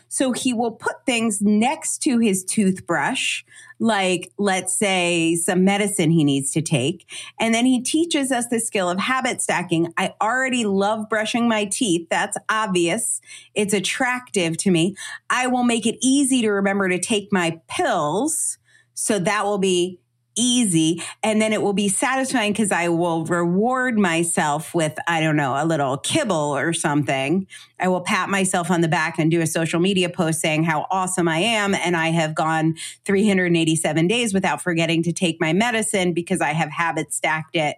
So 0.10 0.32
he 0.32 0.54
will 0.54 0.72
put 0.72 1.06
things 1.06 1.42
next 1.42 2.00
to 2.04 2.20
his 2.20 2.44
toothbrush, 2.44 3.44
like 3.80 4.32
let's 4.38 4.74
say 4.74 5.36
some 5.36 5.64
medicine 5.64 6.12
he 6.12 6.24
needs 6.24 6.52
to 6.52 6.62
take. 6.62 7.10
And 7.40 7.54
then 7.54 7.66
he 7.66 7.82
teaches 7.82 8.32
us 8.32 8.48
the 8.48 8.60
skill 8.60 8.90
of 8.90 9.00
habit 9.00 9.42
stacking. 9.42 9.94
I 9.98 10.14
already 10.22 10.66
love 10.66 11.10
brushing 11.10 11.48
my 11.48 11.66
teeth. 11.66 12.08
That's 12.10 12.38
obvious. 12.50 13.22
It's 13.54 13.74
attractive 13.74 14.58
to 14.58 14.72
me. 14.72 14.96
I 15.30 15.48
will 15.48 15.64
make 15.64 15.86
it 15.86 15.98
easy 16.02 16.42
to 16.42 16.50
remember 16.50 16.90
to 16.90 17.00
take 17.00 17.32
my 17.32 17.60
pills. 17.68 18.58
So 18.94 19.20
that 19.20 19.46
will 19.46 19.60
be 19.60 20.00
easy 20.38 21.01
and 21.24 21.41
then 21.41 21.51
it 21.51 21.62
will 21.62 21.74
be 21.74 21.89
satisfying 21.89 22.53
because 22.53 22.72
I 22.72 22.88
will 22.89 23.25
reward 23.25 23.98
myself 23.98 24.74
with, 24.74 24.98
I 25.08 25.20
don't 25.20 25.36
know, 25.36 25.56
a 25.62 25.65
little 25.65 25.98
kibble 25.98 26.36
or 26.36 26.72
something. 26.72 27.48
I 27.79 27.88
will 27.88 28.01
pat 28.01 28.29
myself 28.29 28.72
on 28.72 28.82
the 28.82 28.88
back 28.88 29.20
and 29.20 29.29
do 29.29 29.41
a 29.41 29.48
social 29.48 29.79
media 29.79 30.10
post 30.10 30.39
saying 30.39 30.63
how 30.63 30.88
awesome 30.91 31.27
I 31.27 31.39
am. 31.39 31.74
And 31.74 31.98
I 31.98 32.10
have 32.10 32.36
gone 32.36 32.75
387 33.06 34.08
days 34.08 34.34
without 34.34 34.62
forgetting 34.62 35.03
to 35.03 35.12
take 35.12 35.41
my 35.41 35.53
medicine 35.53 36.13
because 36.13 36.39
I 36.41 36.53
have 36.53 36.70
habit 36.70 37.13
stacked 37.13 37.56
it 37.56 37.77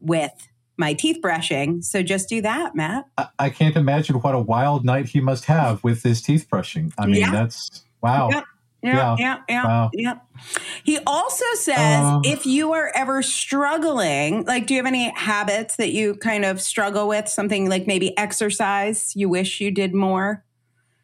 with 0.00 0.48
my 0.76 0.94
teeth 0.94 1.20
brushing. 1.20 1.82
So 1.82 2.02
just 2.02 2.28
do 2.28 2.40
that, 2.42 2.74
Matt. 2.74 3.04
I, 3.18 3.28
I 3.38 3.50
can't 3.50 3.76
imagine 3.76 4.16
what 4.16 4.34
a 4.34 4.40
wild 4.40 4.84
night 4.84 5.06
he 5.06 5.20
must 5.20 5.44
have 5.46 5.82
with 5.84 6.02
his 6.02 6.22
teeth 6.22 6.48
brushing. 6.48 6.92
I 6.98 7.06
mean, 7.06 7.16
yeah. 7.16 7.30
that's 7.30 7.84
wow. 8.00 8.44
Yeah, 8.82 9.14
yeah, 9.18 9.38
yeah, 9.48 9.64
wow. 9.64 9.90
yeah. 9.92 10.14
He 10.82 10.98
also 11.06 11.44
says 11.54 12.04
um, 12.04 12.22
if 12.24 12.44
you 12.44 12.72
are 12.72 12.90
ever 12.96 13.22
struggling, 13.22 14.44
like, 14.44 14.66
do 14.66 14.74
you 14.74 14.78
have 14.78 14.86
any 14.86 15.10
habits 15.10 15.76
that 15.76 15.92
you 15.92 16.16
kind 16.16 16.44
of 16.44 16.60
struggle 16.60 17.06
with? 17.06 17.28
Something 17.28 17.68
like 17.68 17.86
maybe 17.86 18.16
exercise 18.18 19.14
you 19.14 19.28
wish 19.28 19.60
you 19.60 19.70
did 19.70 19.94
more? 19.94 20.44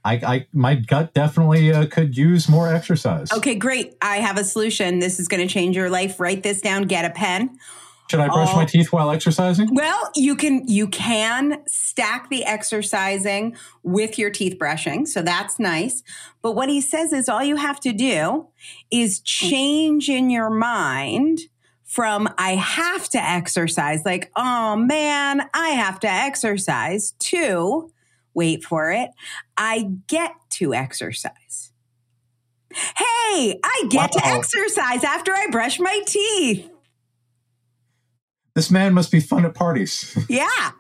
I, 0.05 0.15
I 0.15 0.47
my 0.53 0.75
gut 0.75 1.15
definitely 1.15 1.73
uh, 1.73 1.87
could 1.87 2.17
use 2.17 2.49
more 2.49 2.73
exercise. 2.73 3.31
Okay, 3.33 3.55
great. 3.55 3.95
I 4.03 4.17
have 4.17 4.39
a 4.39 4.45
solution. 4.45 4.99
This 4.99 5.21
is 5.21 5.29
going 5.29 5.47
to 5.47 5.53
change 5.53 5.77
your 5.77 5.91
life. 5.91 6.19
Write 6.19 6.43
this 6.43 6.61
down. 6.61 6.85
Get 6.85 7.05
a 7.05 7.11
pen. 7.11 7.59
Should 8.11 8.21
I 8.21 8.29
brush 8.29 8.55
my 8.55 8.63
oh. 8.63 8.67
teeth 8.67 8.91
while 8.91 9.11
exercising? 9.11 9.75
Well, 9.75 10.11
you 10.15 10.35
can 10.35 10.67
you 10.67 10.89
can 10.89 11.63
stack 11.67 12.31
the 12.31 12.45
exercising 12.45 13.57
with 13.83 14.19
your 14.19 14.31
teeth 14.31 14.59
brushing, 14.59 15.05
so 15.05 15.21
that's 15.21 15.59
nice. 15.59 16.03
But 16.41 16.53
what 16.53 16.69
he 16.71 16.81
says 16.81 17.13
is 17.13 17.29
all 17.29 17.43
you 17.43 17.57
have 17.57 17.81
to 17.81 17.93
do 17.93 18.49
is 18.91 19.19
hmm. 19.19 19.25
change 19.25 20.09
in 20.09 20.31
your 20.31 20.51
mind 20.51 21.41
from 21.85 22.29
I 22.37 22.55
have 22.55 23.09
to 23.11 23.19
exercise, 23.19 24.03
like, 24.05 24.31
oh 24.37 24.77
man, 24.77 25.49
I 25.55 25.71
have 25.71 26.01
to 26.01 26.09
exercise, 26.09 27.13
to 27.21 27.91
wait 28.35 28.63
for 28.63 28.93
it, 28.93 29.11
I 29.57 29.91
get 30.07 30.33
to 30.51 30.75
exercise. 30.75 31.73
Hey, 32.71 33.59
I 33.65 33.85
get 33.89 34.15
wow. 34.15 34.21
to 34.21 34.27
exercise 34.27 35.03
after 35.03 35.33
I 35.33 35.49
brush 35.51 35.81
my 35.81 36.03
teeth. 36.07 36.71
This 38.59 38.73
man 38.73 38.93
must 38.93 39.13
be 39.13 39.21
fun 39.21 39.45
at 39.45 39.55
parties. 39.55 40.19
yeah. 40.29 40.73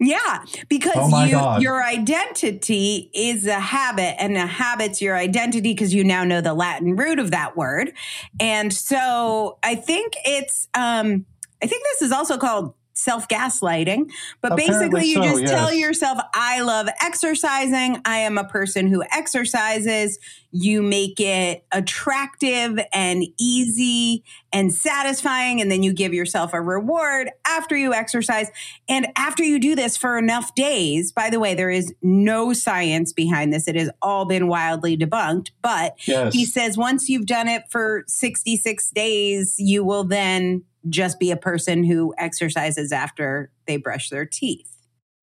Yeah, 0.00 0.44
because 0.68 0.96
oh 0.96 1.24
you, 1.24 1.62
your 1.62 1.80
identity 1.80 3.08
is 3.14 3.46
a 3.46 3.60
habit, 3.60 4.20
and 4.20 4.36
a 4.36 4.44
habit's 4.44 5.00
your 5.00 5.14
identity 5.14 5.72
because 5.72 5.94
you 5.94 6.02
now 6.02 6.24
know 6.24 6.40
the 6.40 6.52
Latin 6.52 6.96
root 6.96 7.20
of 7.20 7.30
that 7.30 7.56
word. 7.56 7.92
And 8.40 8.72
so 8.72 9.58
I 9.62 9.76
think 9.76 10.14
it's, 10.24 10.66
um, 10.74 11.24
I 11.62 11.66
think 11.68 11.84
this 11.84 12.02
is 12.02 12.10
also 12.10 12.36
called 12.36 12.74
self 13.04 13.28
gaslighting, 13.28 14.10
but 14.40 14.52
Apparently 14.52 14.88
basically 14.88 15.06
you 15.08 15.14
so, 15.16 15.22
just 15.22 15.42
yes. 15.42 15.50
tell 15.50 15.72
yourself, 15.72 16.18
I 16.34 16.62
love 16.62 16.88
exercising. 17.00 18.00
I 18.04 18.18
am 18.18 18.38
a 18.38 18.44
person 18.44 18.88
who 18.88 19.04
exercises. 19.12 20.18
You 20.50 20.82
make 20.82 21.20
it 21.20 21.64
attractive 21.70 22.78
and 22.92 23.24
easy 23.38 24.24
and 24.52 24.72
satisfying. 24.72 25.60
And 25.60 25.70
then 25.70 25.82
you 25.82 25.92
give 25.92 26.14
yourself 26.14 26.54
a 26.54 26.60
reward 26.60 27.30
after 27.46 27.76
you 27.76 27.92
exercise. 27.92 28.50
And 28.88 29.08
after 29.16 29.42
you 29.42 29.58
do 29.58 29.74
this 29.74 29.96
for 29.96 30.16
enough 30.16 30.54
days, 30.54 31.12
by 31.12 31.28
the 31.28 31.40
way, 31.40 31.54
there 31.54 31.70
is 31.70 31.92
no 32.02 32.52
science 32.52 33.12
behind 33.12 33.52
this. 33.52 33.68
It 33.68 33.76
has 33.76 33.90
all 34.00 34.24
been 34.24 34.48
wildly 34.48 34.96
debunked. 34.96 35.50
But 35.60 35.94
yes. 36.06 36.32
he 36.32 36.44
says 36.44 36.78
once 36.78 37.08
you've 37.08 37.26
done 37.26 37.48
it 37.48 37.64
for 37.68 38.04
66 38.06 38.90
days, 38.90 39.56
you 39.58 39.84
will 39.84 40.04
then 40.04 40.62
just 40.88 41.18
be 41.18 41.30
a 41.30 41.36
person 41.36 41.84
who 41.84 42.14
exercises 42.18 42.92
after 42.92 43.50
they 43.66 43.76
brush 43.76 44.10
their 44.10 44.26
teeth. 44.26 44.70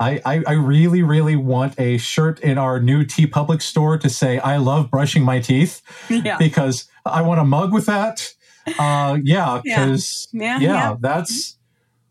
I, 0.02 0.20
I, 0.26 0.44
I 0.48 0.52
really, 0.54 1.04
really 1.04 1.36
want 1.36 1.80
a 1.80 1.98
shirt 2.00 2.40
in 2.40 2.58
our 2.58 2.80
new 2.80 3.06
T 3.06 3.28
TeePublic 3.28 3.62
store 3.62 4.00
to 4.00 4.10
say, 4.10 4.40
I 4.40 4.58
love 4.58 4.90
brushing 4.90 5.24
my 5.24 5.40
teeth 5.40 5.84
yeah. 6.10 6.38
because 6.38 6.88
I 7.06 7.22
want 7.22 7.40
a 7.40 7.44
mug 7.44 7.72
with 7.72 7.86
that. 7.86 8.34
Uh, 8.80 9.20
yeah, 9.24 9.62
because, 9.64 10.28
yeah. 10.34 10.60
Yeah, 10.60 10.74
yeah, 10.74 10.96
that's. 11.00 11.58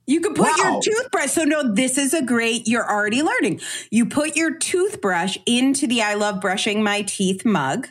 You 0.06 0.20
could 0.20 0.36
put 0.36 0.50
wow. 0.56 0.56
your 0.56 0.82
toothbrush. 0.82 1.30
So, 1.30 1.42
no, 1.42 1.74
this 1.74 1.98
is 1.98 2.14
a 2.14 2.22
great, 2.22 2.68
you're 2.68 2.88
already 2.88 3.22
learning. 3.22 3.60
You 3.90 4.06
put 4.06 4.36
your 4.36 4.56
toothbrush 4.56 5.36
into 5.46 5.88
the 5.88 6.02
I 6.02 6.14
love 6.14 6.40
brushing 6.40 6.82
my 6.84 7.02
teeth 7.02 7.44
mug. 7.44 7.88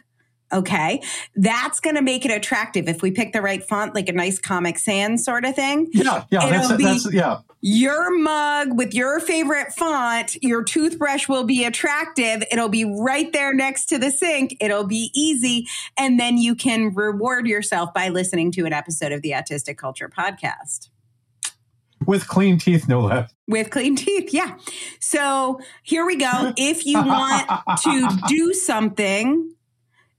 Okay. 0.51 1.01
That's 1.35 1.79
going 1.79 1.95
to 1.95 2.01
make 2.01 2.25
it 2.25 2.31
attractive 2.31 2.87
if 2.87 3.01
we 3.01 3.11
pick 3.11 3.33
the 3.33 3.41
right 3.41 3.63
font, 3.63 3.93
like 3.93 4.09
a 4.09 4.13
nice 4.13 4.39
Comic 4.39 4.79
Sans 4.79 5.23
sort 5.23 5.45
of 5.45 5.55
thing. 5.55 5.87
Yeah. 5.91 6.23
Yeah. 6.31 6.47
It'll 6.47 6.67
that's, 6.69 6.77
be 6.77 6.83
that's, 6.83 7.13
yeah. 7.13 7.39
Your 7.61 8.17
mug 8.17 8.77
with 8.77 8.93
your 8.93 9.19
favorite 9.19 9.73
font, 9.73 10.41
your 10.41 10.63
toothbrush 10.63 11.27
will 11.27 11.43
be 11.43 11.65
attractive. 11.65 12.43
It'll 12.51 12.69
be 12.69 12.85
right 12.85 13.31
there 13.33 13.53
next 13.53 13.87
to 13.87 13.97
the 13.97 14.11
sink. 14.11 14.55
It'll 14.61 14.87
be 14.87 15.11
easy. 15.13 15.67
And 15.97 16.19
then 16.19 16.37
you 16.37 16.55
can 16.55 16.93
reward 16.93 17.47
yourself 17.47 17.93
by 17.93 18.09
listening 18.09 18.51
to 18.53 18.65
an 18.65 18.73
episode 18.73 19.11
of 19.11 19.21
the 19.21 19.31
Autistic 19.31 19.77
Culture 19.77 20.09
podcast. 20.09 20.89
With 22.05 22.27
clean 22.27 22.57
teeth, 22.57 22.87
no 22.87 23.01
less. 23.01 23.31
With 23.47 23.71
clean 23.71 23.95
teeth, 23.95 24.33
yeah. 24.33 24.55
So 25.01 25.59
here 25.83 26.05
we 26.05 26.15
go. 26.15 26.53
If 26.55 26.85
you 26.85 26.95
want 26.95 27.49
to 27.83 28.19
do 28.27 28.53
something 28.53 29.53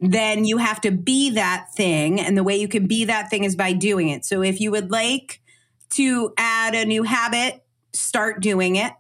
then 0.01 0.45
you 0.45 0.57
have 0.57 0.81
to 0.81 0.91
be 0.91 1.31
that 1.31 1.69
thing. 1.75 2.21
And 2.21 2.37
the 2.37 2.43
way 2.43 2.57
you 2.57 2.69
can 2.69 2.87
be 2.87 3.05
that 3.05 3.29
thing 3.29 3.45
is 3.45 3.55
by 3.55 3.73
doing 3.73 4.09
it. 4.09 4.25
So 4.25 4.43
if 4.43 4.61
you 4.61 4.71
would 4.71 4.91
like 4.91 5.41
to 5.91 6.33
add 6.39 6.75
a 6.75 6.85
new 6.85 7.03
habit, 7.03 7.63
start 7.93 8.41
doing 8.41 8.77
it 8.77 8.93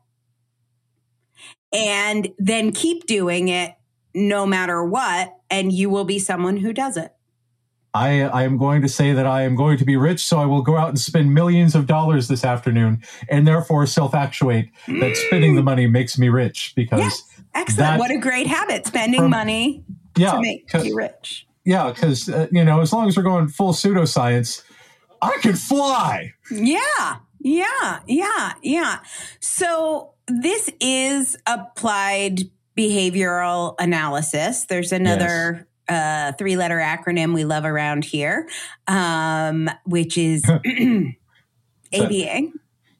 and 1.73 2.28
then 2.38 2.73
keep 2.73 3.07
doing 3.07 3.49
it 3.49 3.75
no 4.14 4.45
matter 4.45 4.85
what. 4.85 5.35
And 5.49 5.73
you 5.73 5.88
will 5.88 6.04
be 6.04 6.19
someone 6.19 6.59
who 6.59 6.73
does 6.73 6.97
it. 6.97 7.12
I, 7.92 8.21
I 8.23 8.42
am 8.45 8.57
going 8.57 8.83
to 8.83 8.88
say 8.88 9.12
that 9.12 9.26
I 9.26 9.42
am 9.42 9.57
going 9.57 9.76
to 9.78 9.85
be 9.85 9.97
rich, 9.97 10.25
so 10.25 10.38
I 10.38 10.47
will 10.47 10.62
go 10.62 10.76
out 10.76 10.90
and 10.90 10.99
spend 10.99 11.35
millions 11.35 11.75
of 11.75 11.88
dollars 11.88 12.28
this 12.28 12.45
afternoon, 12.45 13.02
and 13.28 13.49
therefore 13.49 13.85
self 13.87 14.14
actuate 14.14 14.71
that 14.87 15.16
spending 15.16 15.57
the 15.57 15.61
mm. 15.61 15.64
money 15.64 15.87
makes 15.88 16.16
me 16.16 16.28
rich 16.28 16.73
because. 16.76 17.00
Yes. 17.00 17.23
Excellent. 17.52 17.99
What 17.99 18.12
a 18.12 18.19
great 18.19 18.47
habit. 18.47 18.87
Spending 18.87 19.23
from, 19.23 19.30
money 19.30 19.85
yeah, 20.17 20.33
to 20.33 20.40
make 20.40 20.73
you 20.83 20.95
rich. 20.95 21.47
Yeah, 21.64 21.90
because 21.93 22.29
uh, 22.29 22.49
you 22.50 22.64
know, 22.64 22.81
as 22.81 22.93
long 22.93 23.09
as 23.09 23.17
we're 23.17 23.23
going 23.23 23.49
full 23.49 23.73
pseudoscience, 23.73 24.62
I 25.23 25.37
can 25.40 25.55
fly. 25.55 26.33
Yeah, 26.50 27.17
yeah, 27.40 28.00
yeah, 28.07 28.52
yeah. 28.62 29.00
So 29.40 30.14
this 30.26 30.71
is 30.81 31.37
applied 31.47 32.40
behavioral 32.76 33.75
analysis. 33.79 34.64
There's 34.64 34.93
another 34.93 35.67
yes. 35.88 36.33
uh, 36.35 36.37
three 36.37 36.57
letter 36.57 36.79
acronym 36.79 37.35
we 37.35 37.45
love 37.45 37.64
around 37.64 38.05
here, 38.05 38.49
um, 38.87 39.69
which 39.85 40.17
is 40.17 40.43
ABA. 41.95 42.52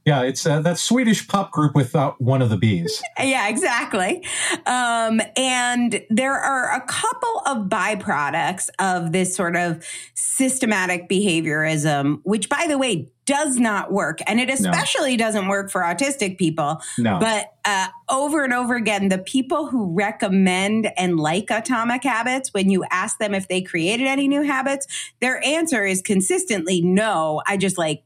Yeah, 0.05 0.23
it's 0.23 0.47
uh, 0.47 0.61
that 0.61 0.79
Swedish 0.79 1.29
pop 1.29 1.53
group 1.53 1.75
without 1.75 2.21
one 2.21 2.41
of 2.43 2.51
the 2.51 2.57
bees. 2.57 3.03
Yeah, 3.21 3.49
exactly. 3.49 4.25
Um, 4.65 5.21
and 5.37 6.03
there 6.09 6.33
are 6.33 6.75
a 6.75 6.81
couple 6.81 7.43
of 7.47 7.69
byproducts 7.69 8.71
of 8.79 9.13
this 9.13 9.37
sort 9.37 9.57
of 9.57 9.85
systematic 10.15 11.07
behaviorism, 11.09 12.21
which, 12.23 12.49
by 12.49 12.65
the 12.67 12.79
way, 12.79 13.11
does 13.27 13.59
not 13.59 13.93
work. 13.93 14.19
And 14.27 14.41
it 14.41 14.49
especially 14.49 15.17
no. 15.17 15.25
doesn't 15.25 15.49
work 15.49 15.71
for 15.71 15.83
autistic 15.83 16.39
people. 16.39 16.81
No. 16.99 17.19
But 17.21 17.53
uh, 17.65 17.89
over 18.09 18.43
and 18.43 18.53
over 18.53 18.75
again, 18.75 19.09
the 19.09 19.19
people 19.19 19.67
who 19.67 19.95
recommend 19.95 20.91
and 20.97 21.21
like 21.21 21.51
atomic 21.51 22.03
habits, 22.03 22.53
when 22.55 22.71
you 22.71 22.85
ask 22.91 23.19
them 23.19 23.35
if 23.35 23.49
they 23.49 23.61
created 23.61 24.07
any 24.07 24.27
new 24.27 24.43
habits, 24.43 24.87
their 25.21 25.45
answer 25.47 25.85
is 25.85 26.01
consistently 26.03 26.81
no. 26.81 27.43
I 27.47 27.57
just 27.57 27.77
like 27.79 28.03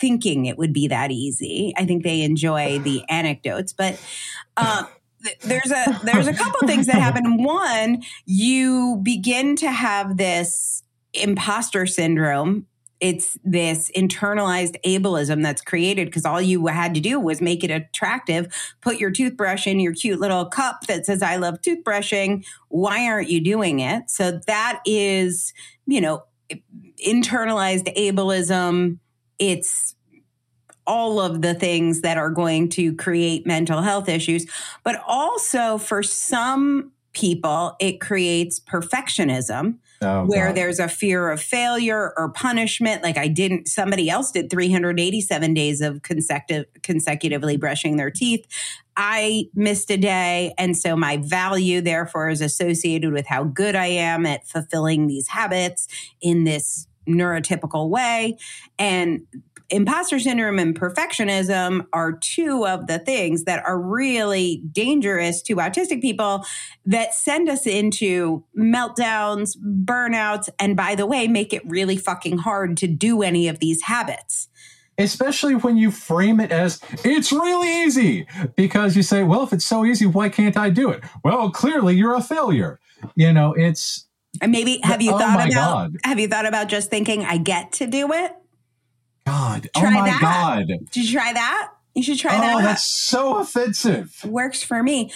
thinking 0.00 0.46
it 0.46 0.58
would 0.58 0.72
be 0.72 0.88
that 0.88 1.10
easy. 1.10 1.72
I 1.76 1.84
think 1.84 2.02
they 2.02 2.22
enjoy 2.22 2.78
the 2.78 3.04
anecdotes, 3.08 3.72
but 3.72 4.00
uh, 4.56 4.84
there's 5.42 5.70
a 5.70 6.00
there's 6.04 6.26
a 6.26 6.34
couple 6.34 6.66
things 6.66 6.86
that 6.86 6.96
happen. 6.96 7.42
One, 7.42 8.02
you 8.24 9.00
begin 9.02 9.56
to 9.56 9.70
have 9.70 10.16
this 10.16 10.82
imposter 11.12 11.86
syndrome 11.86 12.66
it's 13.00 13.38
this 13.42 13.90
internalized 13.96 14.76
ableism 14.84 15.42
that's 15.42 15.62
created 15.62 16.06
because 16.06 16.26
all 16.26 16.40
you 16.40 16.66
had 16.66 16.94
to 16.94 17.00
do 17.00 17.18
was 17.18 17.40
make 17.40 17.64
it 17.64 17.70
attractive. 17.70 18.54
Put 18.82 18.98
your 18.98 19.10
toothbrush 19.10 19.66
in 19.66 19.80
your 19.80 19.94
cute 19.94 20.20
little 20.20 20.44
cup 20.44 20.86
that 20.86 21.06
says, 21.06 21.22
I 21.22 21.36
love 21.36 21.62
toothbrushing. 21.62 22.44
Why 22.68 23.06
aren't 23.06 23.30
you 23.30 23.40
doing 23.40 23.80
it? 23.80 24.10
So 24.10 24.40
that 24.46 24.82
is, 24.84 25.54
you 25.86 26.00
know, 26.00 26.24
internalized 27.06 27.96
ableism 27.96 28.98
it's 29.40 29.96
all 30.86 31.20
of 31.20 31.42
the 31.42 31.54
things 31.54 32.02
that 32.02 32.18
are 32.18 32.30
going 32.30 32.68
to 32.68 32.94
create 32.94 33.46
mental 33.46 33.82
health 33.82 34.08
issues. 34.08 34.46
But 34.84 35.00
also 35.06 35.78
for 35.78 36.02
some 36.02 36.92
people, 37.12 37.76
it 37.80 38.00
creates 38.00 38.60
perfectionism. 38.60 39.78
Oh, 40.02 40.24
where 40.24 40.46
God. 40.46 40.56
there's 40.56 40.78
a 40.78 40.88
fear 40.88 41.30
of 41.30 41.42
failure 41.42 42.14
or 42.16 42.32
punishment. 42.32 43.02
Like 43.02 43.18
I 43.18 43.28
didn't, 43.28 43.68
somebody 43.68 44.08
else 44.08 44.32
did 44.32 44.48
387 44.48 45.52
days 45.52 45.82
of 45.82 46.00
consecutive, 46.00 46.64
consecutively 46.82 47.58
brushing 47.58 47.98
their 47.98 48.10
teeth. 48.10 48.46
I 48.96 49.44
missed 49.54 49.90
a 49.90 49.98
day. 49.98 50.54
And 50.56 50.74
so 50.74 50.96
my 50.96 51.18
value, 51.18 51.82
therefore, 51.82 52.30
is 52.30 52.40
associated 52.40 53.12
with 53.12 53.26
how 53.26 53.44
good 53.44 53.76
I 53.76 53.88
am 53.88 54.24
at 54.24 54.48
fulfilling 54.48 55.06
these 55.06 55.28
habits 55.28 55.86
in 56.22 56.44
this 56.44 56.86
neurotypical 57.08 57.88
way. 57.88 58.36
And 58.78 59.22
imposter 59.70 60.18
syndrome 60.18 60.58
and 60.58 60.78
perfectionism 60.78 61.86
are 61.92 62.12
two 62.12 62.66
of 62.66 62.86
the 62.86 62.98
things 62.98 63.44
that 63.44 63.64
are 63.64 63.80
really 63.80 64.62
dangerous 64.72 65.40
to 65.42 65.56
autistic 65.56 66.00
people 66.00 66.44
that 66.84 67.14
send 67.14 67.48
us 67.48 67.66
into 67.66 68.44
meltdowns, 68.58 69.56
burnouts, 69.58 70.48
and 70.58 70.76
by 70.76 70.94
the 70.94 71.06
way, 71.06 71.28
make 71.28 71.52
it 71.52 71.62
really 71.64 71.96
fucking 71.96 72.38
hard 72.38 72.76
to 72.78 72.86
do 72.86 73.22
any 73.22 73.48
of 73.48 73.60
these 73.60 73.82
habits. 73.82 74.48
Especially 74.98 75.54
when 75.54 75.78
you 75.78 75.90
frame 75.90 76.40
it 76.40 76.52
as 76.52 76.78
it's 77.04 77.32
really 77.32 77.84
easy 77.84 78.26
because 78.54 78.96
you 78.96 79.02
say 79.02 79.22
well 79.22 79.42
if 79.42 79.52
it's 79.52 79.64
so 79.64 79.82
easy 79.86 80.04
why 80.04 80.28
can't 80.28 80.58
i 80.58 80.68
do 80.68 80.90
it? 80.90 81.02
Well 81.24 81.50
clearly 81.50 81.96
you're 81.96 82.14
a 82.14 82.20
failure. 82.22 82.78
You 83.14 83.32
know 83.32 83.54
it's 83.54 84.06
and 84.40 84.52
maybe 84.52 84.80
have 84.82 85.02
you 85.02 85.12
oh 85.12 85.18
thought 85.18 85.34
about 85.34 85.52
God. 85.52 85.96
have 86.04 86.18
you 86.18 86.28
thought 86.28 86.46
about 86.46 86.68
just 86.68 86.90
thinking 86.90 87.24
I 87.24 87.36
get 87.36 87.72
to 87.72 87.86
do 87.86 88.12
it? 88.12 88.32
God. 89.26 89.68
Oh 89.74 89.80
try 89.80 89.90
oh 89.90 90.00
my 90.00 90.06
that. 90.06 90.20
God. 90.20 90.66
Did 90.66 91.08
you 91.08 91.18
try 91.18 91.32
that? 91.32 91.72
You 91.94 92.02
should 92.02 92.18
try 92.18 92.36
oh, 92.36 92.40
that. 92.40 92.56
Oh, 92.56 92.62
that's 92.62 92.84
so 92.84 93.38
offensive. 93.38 94.14
Works 94.24 94.62
for 94.62 94.82
me. 94.82 95.10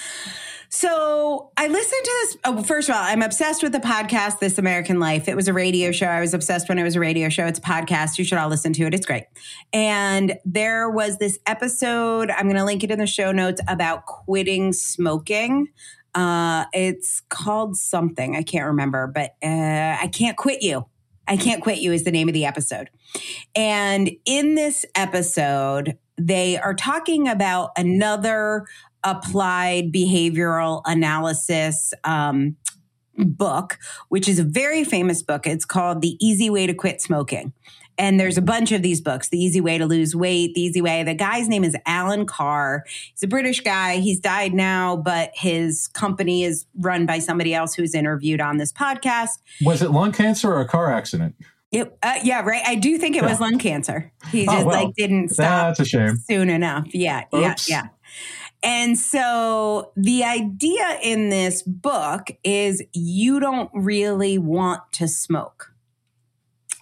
So 0.75 1.53
I 1.57 1.69
listened 1.69 2.05
to 2.05 2.11
this. 2.23 2.37
Oh, 2.45 2.63
first 2.65 2.89
of 2.89 2.97
all, 2.97 3.01
I'm 3.01 3.23
obsessed 3.23 3.63
with 3.63 3.71
the 3.71 3.79
podcast, 3.79 4.41
This 4.41 4.59
American 4.59 4.99
Life. 4.99 5.29
It 5.29 5.37
was 5.37 5.47
a 5.47 5.53
radio 5.53 5.93
show. 5.93 6.07
I 6.07 6.21
was 6.21 6.35
obsessed 6.35 6.69
when 6.69 6.81
it 6.81 6.83
was 6.83 6.97
a 6.97 7.01
radio 7.01 7.29
show. 7.29 7.47
It's 7.47 7.61
a 7.61 7.63
podcast. 7.63 8.19
You 8.19 8.25
should 8.25 8.39
all 8.39 8.49
listen 8.49 8.73
to 8.73 8.83
it. 8.85 8.93
It's 8.93 9.07
great. 9.07 9.27
And 9.73 10.37
there 10.45 10.91
was 10.91 11.19
this 11.19 11.39
episode, 11.47 12.29
I'm 12.33 12.47
going 12.47 12.57
to 12.57 12.65
link 12.65 12.83
it 12.83 12.91
in 12.91 12.99
the 12.99 13.07
show 13.07 13.31
notes 13.31 13.61
about 13.69 14.07
quitting 14.07 14.73
smoking. 14.73 15.69
Uh, 16.15 16.67
it's 16.73 17.23
called 17.29 17.77
something. 17.77 18.37
I 18.37 18.43
can't 18.43 18.67
remember, 18.67 19.07
but 19.07 19.35
uh, 19.43 19.97
I 20.01 20.09
Can't 20.13 20.37
Quit 20.37 20.63
You. 20.63 20.87
I 21.27 21.37
Can't 21.37 21.63
Quit 21.63 21.79
You 21.79 21.93
is 21.93 22.05
the 22.05 22.13
name 22.13 22.29
of 22.29 22.35
the 22.35 22.45
episode. 22.45 22.91
And 23.55 24.11
in 24.25 24.55
this 24.55 24.85
episode, 24.95 25.99
they 26.17 26.59
are 26.59 26.75
talking 26.75 27.29
about 27.29 27.71
another 27.77 28.67
applied 29.03 29.93
behavioral 29.93 30.83
analysis 30.85 31.93
um, 32.05 32.57
book, 33.17 33.79
which 34.09 34.29
is 34.29 34.39
a 34.39 34.45
very 34.45 34.85
famous 34.85 35.23
book. 35.23 35.47
It's 35.47 35.65
called 35.65 36.01
The 36.01 36.17
Easy 36.25 36.51
Way 36.51 36.67
to 36.67 36.75
Quit 36.75 37.01
Smoking. 37.01 37.53
And 37.99 38.19
there's 38.19 38.37
a 38.37 38.43
bunch 38.43 38.73
of 38.73 38.83
these 38.83 39.01
books 39.01 39.29
The 39.29 39.39
Easy 39.39 39.61
Way 39.61 39.79
to 39.79 39.87
Lose 39.87 40.15
Weight, 40.15 40.55
The 40.55 40.61
Easy 40.63 40.81
Way. 40.81 41.03
The 41.03 41.15
guy's 41.15 41.49
name 41.49 41.65
is 41.65 41.77
Alan 41.87 42.27
Carr. 42.27 42.85
He's 43.13 43.23
a 43.23 43.27
British 43.27 43.61
guy. 43.61 43.97
He's 43.97 44.21
died 44.21 44.55
now, 44.55 44.97
but 44.97 45.31
his 45.35 45.89
company 45.89 46.45
is 46.45 46.67
run 46.79 47.07
by 47.07 47.19
somebody 47.19 47.55
else 47.55 47.75
who's 47.75 47.95
interviewed 47.95 48.41
on 48.41 48.59
this 48.59 48.73
podcast. 48.73 49.39
Was 49.63 49.83
it 49.83 49.91
lung 49.91 50.13
cancer 50.13 50.53
or 50.53 50.61
a 50.61 50.69
car 50.69 50.93
accident? 50.93 51.37
It, 51.71 51.97
uh, 52.03 52.21
yeah, 52.23 52.43
right. 52.43 52.63
I 52.65 52.77
do 52.77 52.99
think 52.99 53.17
it 53.17 53.23
yeah. 53.23 53.31
was 53.31 53.41
lung 53.41 53.59
cancer. 53.59 54.13
He 54.31 54.43
oh, 54.43 54.53
just 54.53 54.65
oh, 54.65 54.67
well, 54.67 54.85
like 54.85 54.95
didn't 54.95 55.31
stop. 55.31 55.77
That's 55.77 55.81
a 55.81 55.85
shame. 55.85 56.17
Soon 56.19 56.49
enough. 56.49 56.95
Yeah, 56.95 57.25
Oops. 57.35 57.69
yeah, 57.69 57.83
yeah. 57.83 57.89
And 58.63 58.99
so 58.99 59.93
the 59.95 60.25
idea 60.25 60.99
in 61.03 61.29
this 61.29 61.63
book 61.63 62.29
is 62.45 62.83
you 62.93 63.39
don't 63.39 63.71
really 63.75 64.39
want 64.39 64.81
to 64.93 65.07
smoke 65.07 65.74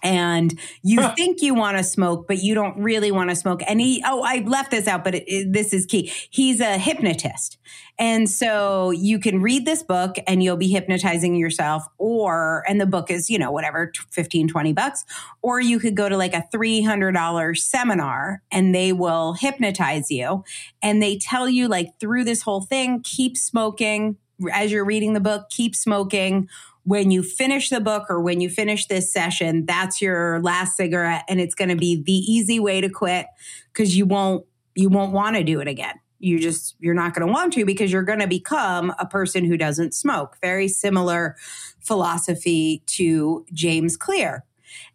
and 0.03 0.59
you 0.83 1.01
think 1.15 1.41
you 1.41 1.55
want 1.55 1.77
to 1.77 1.83
smoke, 1.83 2.27
but 2.27 2.43
you 2.43 2.53
don't 2.53 2.77
really 2.77 3.11
want 3.11 3.29
to 3.29 3.35
smoke. 3.35 3.61
And 3.65 3.79
he, 3.79 4.03
oh, 4.05 4.21
I 4.21 4.39
left 4.39 4.71
this 4.71 4.87
out, 4.87 5.03
but 5.03 5.15
it, 5.15 5.23
it, 5.27 5.53
this 5.53 5.73
is 5.73 5.85
key. 5.85 6.11
He's 6.29 6.59
a 6.59 6.77
hypnotist. 6.77 7.57
And 7.97 8.29
so 8.29 8.91
you 8.91 9.19
can 9.19 9.41
read 9.41 9.65
this 9.65 9.81
book 9.81 10.17
and 10.27 10.43
you'll 10.43 10.57
be 10.57 10.67
hypnotizing 10.67 11.35
yourself 11.35 11.83
or, 11.97 12.63
and 12.67 12.81
the 12.81 12.85
book 12.85 13.09
is, 13.09 13.29
you 13.29 13.39
know, 13.39 13.51
whatever, 13.51 13.91
15, 14.11 14.47
20 14.49 14.73
bucks, 14.73 15.05
or 15.41 15.61
you 15.61 15.79
could 15.79 15.95
go 15.95 16.09
to 16.09 16.17
like 16.17 16.33
a 16.33 16.43
$300 16.53 17.57
seminar 17.57 18.41
and 18.51 18.75
they 18.75 18.91
will 18.91 19.33
hypnotize 19.33 20.11
you 20.11 20.43
and 20.81 21.01
they 21.01 21.17
tell 21.17 21.47
you 21.47 21.67
like 21.67 21.99
through 21.99 22.25
this 22.25 22.41
whole 22.41 22.61
thing, 22.61 23.01
keep 23.03 23.37
smoking 23.37 24.17
as 24.51 24.71
you're 24.71 24.85
reading 24.85 25.13
the 25.13 25.19
book, 25.19 25.49
keep 25.49 25.75
smoking 25.75 26.49
when 26.83 27.11
you 27.11 27.23
finish 27.23 27.69
the 27.69 27.79
book 27.79 28.05
or 28.09 28.19
when 28.19 28.41
you 28.41 28.49
finish 28.49 28.87
this 28.87 29.11
session, 29.11 29.65
that's 29.65 30.01
your 30.01 30.41
last 30.41 30.75
cigarette 30.75 31.23
and 31.29 31.39
it's 31.39 31.55
going 31.55 31.69
to 31.69 31.75
be 31.75 32.01
the 32.01 32.11
easy 32.11 32.59
way 32.59 32.81
to 32.81 32.89
quit 32.89 33.27
because 33.71 33.95
you 33.95 34.05
won't 34.05 34.45
you 34.75 34.89
won't 34.89 35.13
want 35.13 35.35
to 35.35 35.43
do 35.43 35.59
it 35.59 35.67
again. 35.67 35.95
You 36.19 36.39
just 36.39 36.75
you're 36.79 36.93
not 36.93 37.13
going 37.13 37.27
to 37.27 37.31
want 37.31 37.53
to 37.53 37.65
because 37.65 37.91
you're 37.91 38.03
going 38.03 38.19
to 38.19 38.27
become 38.27 38.93
a 38.99 39.05
person 39.05 39.45
who 39.45 39.57
doesn't 39.57 39.93
smoke. 39.93 40.37
Very 40.41 40.67
similar 40.67 41.35
philosophy 41.79 42.83
to 42.87 43.45
James 43.53 43.97
Clear. 43.97 44.43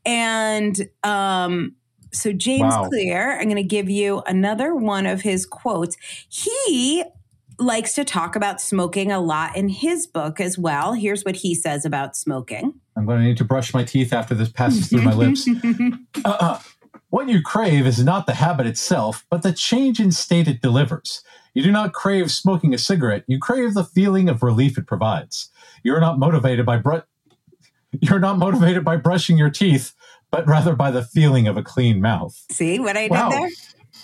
And 0.05 0.88
um 1.05 1.74
so 2.12 2.33
James 2.33 2.74
wow. 2.74 2.88
Clear, 2.88 3.38
I'm 3.38 3.44
going 3.44 3.57
to 3.57 3.62
give 3.62 3.90
you 3.90 4.22
another 4.27 4.74
one 4.74 5.05
of 5.05 5.20
his 5.20 5.44
quotes. 5.44 5.96
He 6.29 7.05
likes 7.59 7.94
to 7.94 8.05
talk 8.05 8.37
about 8.37 8.61
smoking 8.61 9.11
a 9.11 9.21
lot 9.21 9.57
in 9.57 9.68
his 9.68 10.07
book 10.07 10.40
as 10.40 10.59
well. 10.59 10.92
Here's 10.92 11.25
what 11.25 11.37
he 11.37 11.55
says 11.55 11.85
about 11.85 12.16
smoking. 12.16 12.75
I'm 12.97 13.07
going 13.07 13.21
to 13.21 13.25
need 13.25 13.37
to 13.38 13.44
brush 13.44 13.75
my 13.75 13.85
teeth 13.85 14.12
after 14.12 14.35
this 14.35 14.49
passes 14.49 14.88
through 14.88 15.03
my 15.03 15.14
lips. 15.14 15.49
Uh-uh. 16.25 16.61
What 17.11 17.29
you 17.29 17.40
crave 17.40 17.87
is 17.87 18.05
not 18.05 18.27
the 18.27 18.35
habit 18.35 18.66
itself, 18.66 19.25
but 19.31 19.42
the 19.42 19.53
change 19.53 19.99
in 19.99 20.12
state 20.12 20.47
it 20.47 20.61
delivers. 20.61 21.23
You 21.55 21.62
do 21.62 21.73
not 21.73 21.94
crave 21.94 22.31
smoking 22.31 22.75
a 22.75 22.79
cigarette, 22.79 23.25
you 23.27 23.38
crave 23.38 23.75
the 23.75 23.85
feeling 23.85 24.29
of 24.29 24.42
relief 24.42 24.77
it 24.77 24.87
provides. 24.87 25.51
You're 25.83 26.01
not 26.01 26.18
motivated 26.18 26.66
by 26.66 26.77
br- 26.79 26.99
you're 28.01 28.18
not 28.18 28.38
motivated 28.38 28.85
by 28.85 28.97
brushing 28.97 29.38
your 29.38 29.49
teeth, 29.49 29.94
but 30.31 30.47
rather 30.47 30.77
by 30.77 30.90
the 30.90 31.03
feeling 31.03 31.49
of 31.49 31.57
a 31.57 31.62
clean 31.62 32.01
mouth. 32.01 32.44
See 32.51 32.79
what 32.79 32.97
I 32.97 33.09
wow. 33.09 33.31
did 33.31 33.40
there? 33.40 33.49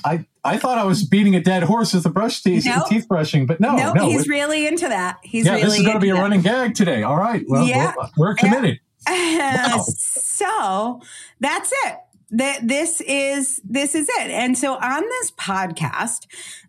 I, 0.05 0.27
I 0.45 0.59
thought 0.59 0.77
I 0.77 0.85
was 0.85 1.05
beating 1.05 1.35
a 1.35 1.41
dead 1.41 1.63
horse 1.63 1.95
with 1.95 2.03
the 2.03 2.11
brush 2.11 2.43
teeth, 2.43 2.65
nope. 2.67 2.87
teeth 2.89 3.09
brushing, 3.09 3.47
but 3.47 3.61
no, 3.61 3.77
nope, 3.77 3.97
no, 3.97 4.07
he's 4.07 4.23
it, 4.23 4.29
really 4.29 4.67
into 4.67 4.89
that. 4.89 5.19
He's 5.23 5.47
yeah, 5.47 5.53
really 5.53 5.65
this 5.65 5.79
is 5.79 5.83
going 5.83 5.95
to 5.95 6.01
be 6.01 6.11
a 6.11 6.15
running 6.15 6.43
gag 6.43 6.75
today. 6.75 7.03
All 7.03 7.17
right, 7.17 7.45
well, 7.49 7.67
yeah. 7.67 7.95
we're, 7.97 8.09
we're 8.29 8.35
committed. 8.35 8.81
wow. 9.09 9.85
So 9.97 11.01
that's 11.41 11.73
it. 11.87 11.97
That 12.31 12.67
this 12.67 13.01
is 13.03 13.61
this 13.65 13.95
is 13.95 14.09
it. 14.09 14.31
And 14.31 14.59
so 14.59 14.75
on 14.75 15.03
this 15.03 15.31
podcast, 15.33 16.27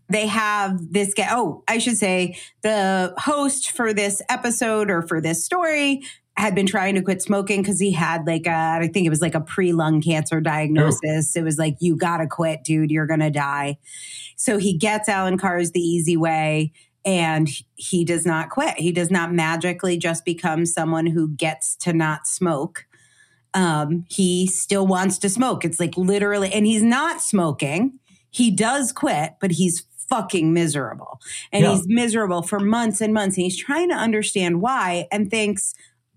they 0.10 0.28
have 0.28 0.92
this 0.92 1.14
guy. 1.14 1.28
Oh, 1.32 1.64
I 1.68 1.80
should 1.80 1.98
say 1.98 2.38
the 2.62 3.14
host 3.18 3.72
for 3.72 3.94
this 3.94 4.22
episode 4.30 4.90
or 4.90 5.02
for 5.02 5.20
this 5.20 5.44
story 5.44 6.04
had 6.38 6.54
been 6.54 6.66
trying 6.66 6.96
to 6.96 7.02
quit 7.02 7.22
smoking 7.22 7.62
because 7.62 7.80
he 7.80 7.92
had 7.92 8.28
like 8.28 8.46
a, 8.46 8.80
I 8.82 8.90
think 8.92 9.06
it 9.06 9.10
was 9.10 9.22
like 9.22 9.36
a 9.36 9.42
pre 9.42 9.72
lung 9.72 10.02
cancer 10.02 10.42
diagnosis. 10.42 11.36
It 11.36 11.44
was 11.44 11.58
like, 11.58 11.78
you 11.80 11.96
gotta 11.96 12.28
quit, 12.28 12.64
dude, 12.64 12.92
you're 12.92 13.08
gonna 13.08 13.32
die. 13.32 13.78
So 14.36 14.58
he 14.58 14.78
gets 14.78 15.08
Alan 15.08 15.38
Carr's 15.38 15.72
The 15.72 15.80
Easy 15.80 16.18
Way 16.18 16.74
and 17.06 17.48
he 17.76 18.04
does 18.04 18.26
not 18.26 18.50
quit. 18.50 18.78
He 18.78 18.92
does 18.92 19.12
not 19.12 19.32
magically 19.32 19.98
just 19.98 20.26
become 20.26 20.66
someone 20.66 21.06
who 21.06 21.30
gets 21.30 21.76
to 21.78 21.94
not 21.94 22.28
smoke. 22.28 22.86
Um, 23.54 24.06
he 24.10 24.48
still 24.48 24.86
wants 24.86 25.18
to 25.20 25.30
smoke. 25.30 25.64
It's 25.64 25.80
like 25.80 25.96
literally, 25.96 26.52
and 26.52 26.66
he's 26.66 26.84
not 26.84 27.22
smoking. 27.22 28.00
He 28.32 28.52
does 28.52 28.92
quit, 28.92 29.36
but 29.40 29.52
he's 29.52 29.86
fucking 30.10 30.52
miserable. 30.52 31.22
And 31.52 31.64
yeah. 31.64 31.72
he's 31.72 31.88
miserable 31.88 32.42
for 32.42 32.60
months 32.60 33.02
and 33.02 33.14
months. 33.14 33.38
And 33.38 33.44
he's 33.44 33.58
trying 33.58 33.90
to 33.90 33.96
understand 33.96 34.62
why 34.62 35.08
and 35.12 35.30
thinks 35.30 35.74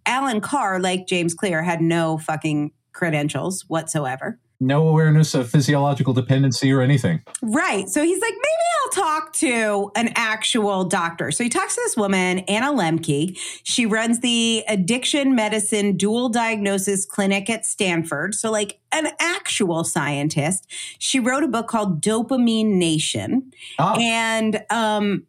Alan 0.08 0.40
Carr, 0.40 0.80
like 0.80 1.06
James 1.06 1.34
Clear, 1.34 1.62
had 1.62 1.80
no 1.80 2.18
fucking 2.18 2.72
credentials 2.92 3.64
whatsoever 3.68 4.40
no 4.60 4.88
awareness 4.88 5.34
of 5.34 5.48
physiological 5.48 6.12
dependency 6.12 6.72
or 6.72 6.80
anything. 6.80 7.22
Right. 7.42 7.88
So 7.88 8.02
he's 8.02 8.20
like, 8.20 8.32
maybe 8.32 8.44
I'll 8.84 8.90
talk 8.90 9.32
to 9.34 9.90
an 9.94 10.10
actual 10.16 10.84
doctor. 10.84 11.30
So 11.30 11.44
he 11.44 11.50
talks 11.50 11.76
to 11.76 11.80
this 11.84 11.96
woman, 11.96 12.40
Anna 12.40 12.72
Lembke. 12.72 13.38
She 13.62 13.86
runs 13.86 14.20
the 14.20 14.64
addiction 14.66 15.34
medicine 15.34 15.96
dual 15.96 16.28
diagnosis 16.28 17.06
clinic 17.06 17.48
at 17.48 17.66
Stanford. 17.66 18.34
So, 18.34 18.50
like 18.50 18.80
an 18.90 19.08
actual 19.20 19.84
scientist. 19.84 20.66
She 20.98 21.20
wrote 21.20 21.44
a 21.44 21.48
book 21.48 21.68
called 21.68 22.02
Dopamine 22.02 22.78
Nation. 22.78 23.52
Ah. 23.78 23.96
And, 24.00 24.64
um, 24.70 25.26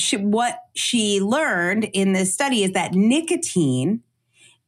she, 0.00 0.16
what 0.16 0.62
she 0.74 1.20
learned 1.20 1.84
in 1.92 2.12
this 2.12 2.32
study 2.32 2.64
is 2.64 2.72
that 2.72 2.94
nicotine 2.94 4.02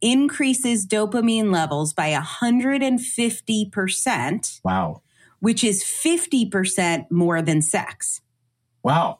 increases 0.00 0.86
dopamine 0.86 1.52
levels 1.52 1.92
by 1.92 2.12
150%. 2.12 4.60
Wow. 4.64 5.02
Which 5.40 5.64
is 5.64 5.82
50% 5.82 7.10
more 7.10 7.42
than 7.42 7.60
sex. 7.62 8.20
Wow. 8.82 9.19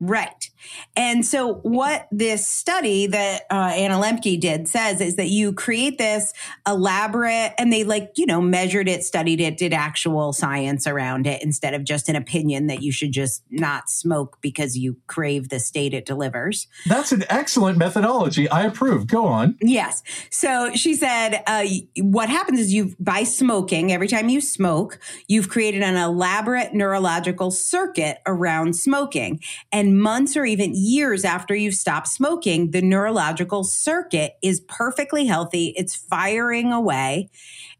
Right. 0.00 0.50
And 0.96 1.26
so, 1.26 1.54
what 1.54 2.06
this 2.12 2.46
study 2.46 3.08
that 3.08 3.42
uh, 3.50 3.72
Anna 3.74 3.94
Lembke 3.94 4.38
did 4.38 4.68
says 4.68 5.00
is 5.00 5.16
that 5.16 5.28
you 5.28 5.52
create 5.52 5.98
this 5.98 6.32
elaborate, 6.66 7.52
and 7.58 7.72
they 7.72 7.82
like, 7.82 8.12
you 8.16 8.24
know, 8.24 8.40
measured 8.40 8.88
it, 8.88 9.02
studied 9.02 9.40
it, 9.40 9.56
did 9.56 9.72
actual 9.72 10.32
science 10.32 10.86
around 10.86 11.26
it 11.26 11.42
instead 11.42 11.74
of 11.74 11.82
just 11.82 12.08
an 12.08 12.14
opinion 12.14 12.68
that 12.68 12.80
you 12.80 12.92
should 12.92 13.10
just 13.10 13.42
not 13.50 13.90
smoke 13.90 14.38
because 14.40 14.76
you 14.76 14.96
crave 15.08 15.48
the 15.48 15.58
state 15.58 15.94
it 15.94 16.06
delivers. 16.06 16.68
That's 16.86 17.10
an 17.10 17.24
excellent 17.28 17.76
methodology. 17.76 18.48
I 18.48 18.62
approve. 18.64 19.08
Go 19.08 19.26
on. 19.26 19.56
Yes. 19.60 20.04
So, 20.30 20.70
she 20.74 20.94
said, 20.94 21.42
uh, 21.48 21.64
what 22.00 22.28
happens 22.28 22.60
is 22.60 22.72
you, 22.72 22.94
by 23.00 23.24
smoking, 23.24 23.92
every 23.92 24.08
time 24.08 24.28
you 24.28 24.40
smoke, 24.40 25.00
you've 25.26 25.48
created 25.48 25.82
an 25.82 25.96
elaborate 25.96 26.72
neurological 26.72 27.50
circuit 27.50 28.18
around 28.26 28.76
smoking. 28.76 29.40
And 29.72 29.87
and 29.88 30.00
months 30.00 30.36
or 30.36 30.44
even 30.44 30.72
years 30.74 31.24
after 31.24 31.54
you've 31.54 31.74
stopped 31.74 32.08
smoking, 32.08 32.72
the 32.72 32.82
neurological 32.82 33.64
circuit 33.64 34.34
is 34.42 34.60
perfectly 34.60 35.26
healthy. 35.26 35.72
It's 35.76 35.96
firing 35.96 36.72
away. 36.72 37.30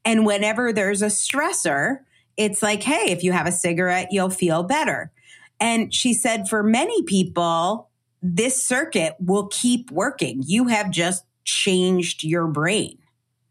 And 0.05 0.25
whenever 0.25 0.73
there's 0.73 1.03
a 1.03 1.07
stressor, 1.07 1.99
it's 2.37 2.63
like, 2.63 2.83
hey, 2.83 3.11
if 3.11 3.23
you 3.23 3.33
have 3.33 3.47
a 3.47 3.53
cigarette, 3.53 4.09
you'll 4.11 4.31
feel 4.31 4.63
better. 4.63 5.13
And 5.61 5.93
she 5.93 6.15
said, 6.15 6.49
for 6.49 6.63
many 6.63 7.03
people, 7.03 7.91
this 8.23 8.63
circuit 8.63 9.17
will 9.21 9.49
keep 9.49 9.91
working. 9.91 10.43
You 10.47 10.69
have 10.69 10.91
just 10.91 11.25
changed 11.45 12.25
your 12.25 12.47
brain. 12.47 12.99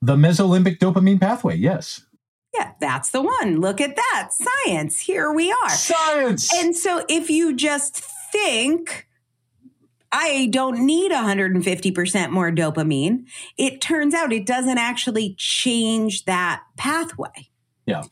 The 0.01 0.15
mesolimbic 0.15 0.79
dopamine 0.79 1.21
pathway, 1.21 1.57
yes. 1.57 2.01
Yeah, 2.55 2.71
that's 2.79 3.11
the 3.11 3.21
one. 3.21 3.59
Look 3.59 3.81
at 3.81 3.95
that. 3.95 4.29
Science. 4.31 4.99
Here 4.99 5.31
we 5.31 5.51
are. 5.51 5.69
Science. 5.69 6.51
And 6.55 6.75
so 6.75 7.05
if 7.07 7.29
you 7.29 7.55
just 7.55 8.03
think 8.31 9.07
I 10.11 10.47
don't 10.51 10.85
need 10.85 11.11
150% 11.11 12.31
more 12.31 12.51
dopamine. 12.51 13.25
It 13.57 13.81
turns 13.81 14.13
out 14.13 14.31
it 14.31 14.45
doesn't 14.45 14.77
actually 14.77 15.35
change 15.37 16.25
that 16.25 16.61
pathway. 16.77 17.49
Yeah. 17.85 18.03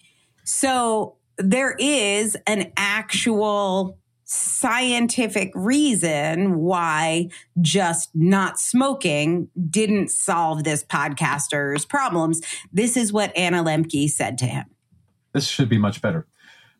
So 0.43 1.17
there 1.37 1.75
is 1.79 2.37
an 2.47 2.71
actual 2.77 3.97
scientific 4.25 5.51
reason 5.53 6.55
why 6.55 7.29
just 7.61 8.09
not 8.13 8.59
smoking 8.59 9.47
didn't 9.69 10.09
solve 10.09 10.63
this 10.63 10.83
podcaster's 10.83 11.85
problems. 11.85 12.41
This 12.73 12.97
is 12.97 13.13
what 13.13 13.35
Anna 13.37 13.63
Lembke 13.63 14.09
said 14.09 14.37
to 14.39 14.45
him. 14.45 14.65
This 15.33 15.47
should 15.47 15.69
be 15.69 15.77
much 15.77 16.01
better. 16.01 16.25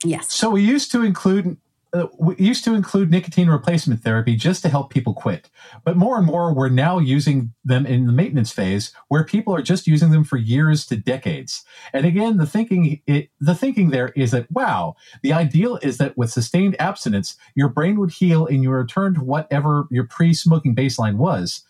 Yes. 0.04 0.34
So 0.34 0.50
we 0.50 0.62
used 0.62 0.91
to 0.91 1.04
include 1.04 1.58
Uh, 1.93 2.08
used 2.38 2.63
to 2.65 2.74
include 2.74 3.10
nicotine 3.10 3.50
replacement 3.50 4.02
therapy 4.02 4.36
just 4.36 4.62
to 4.62 4.69
help 4.69 4.89
people 4.89 5.13
quit. 5.13 5.50
But 5.86 5.95
more 5.95 6.17
and 6.17 6.26
more, 6.26 6.54
we're 6.54 6.67
now 6.67 7.00
using 7.00 7.54
them 7.63 7.86
in 7.86 8.06
the 8.06 8.12
maintenance 8.12 8.52
phase 8.52 8.91
where 9.08 9.24
people 9.24 9.56
are 9.56 9.62
just 9.62 9.88
using 9.88 10.12
them 10.12 10.26
for 10.26 10.36
years 10.36 10.86
to 10.88 10.98
decades. 10.98 11.63
And 11.93 12.06
again, 12.06 12.36
the 12.38 12.45
thinking, 12.45 13.02
it, 13.08 13.30
the 13.39 13.56
thinking 13.56 13.91
there 13.91 14.10
is 14.10 14.32
that, 14.32 14.52
wow, 14.52 14.95
the 15.21 15.32
ideal 15.32 15.80
is 15.82 15.98
that 16.00 16.17
with 16.17 16.32
sustained 16.32 16.76
abstinence, 16.82 17.38
your 17.56 17.69
brain 17.69 17.98
would 18.00 18.12
heal 18.12 18.45
and 18.45 18.62
you 18.62 18.71
return 18.71 19.13
to 19.13 19.24
whatever 19.24 19.88
your 19.89 20.06
pre-smoking 20.06 20.76
baseline 20.76 21.15
was. 21.15 21.63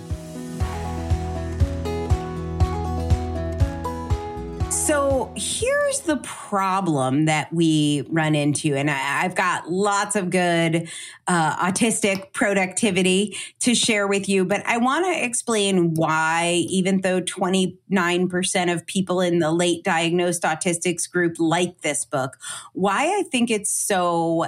So 4.91 5.31
here's 5.37 6.01
the 6.01 6.17
problem 6.17 7.23
that 7.23 7.53
we 7.53 8.05
run 8.09 8.35
into. 8.35 8.75
And 8.75 8.91
I, 8.91 9.21
have 9.21 9.35
got 9.35 9.71
lots 9.71 10.17
of 10.17 10.29
good 10.29 10.89
uh, 11.27 11.65
autistic 11.65 12.33
productivity 12.33 13.37
to 13.61 13.73
share 13.73 14.05
with 14.05 14.27
you, 14.27 14.43
but 14.43 14.61
I 14.65 14.79
want 14.79 15.05
to 15.05 15.23
explain 15.23 15.93
why, 15.93 16.65
even 16.67 16.99
though 16.99 17.21
29% 17.21 18.73
of 18.73 18.85
people 18.85 19.21
in 19.21 19.39
the 19.39 19.53
late 19.53 19.85
diagnosed 19.85 20.43
autistics 20.43 21.09
group 21.09 21.37
like 21.39 21.79
this 21.83 22.03
book, 22.03 22.37
why 22.73 23.17
I 23.17 23.23
think 23.31 23.49
it's 23.49 23.71
so 23.71 24.47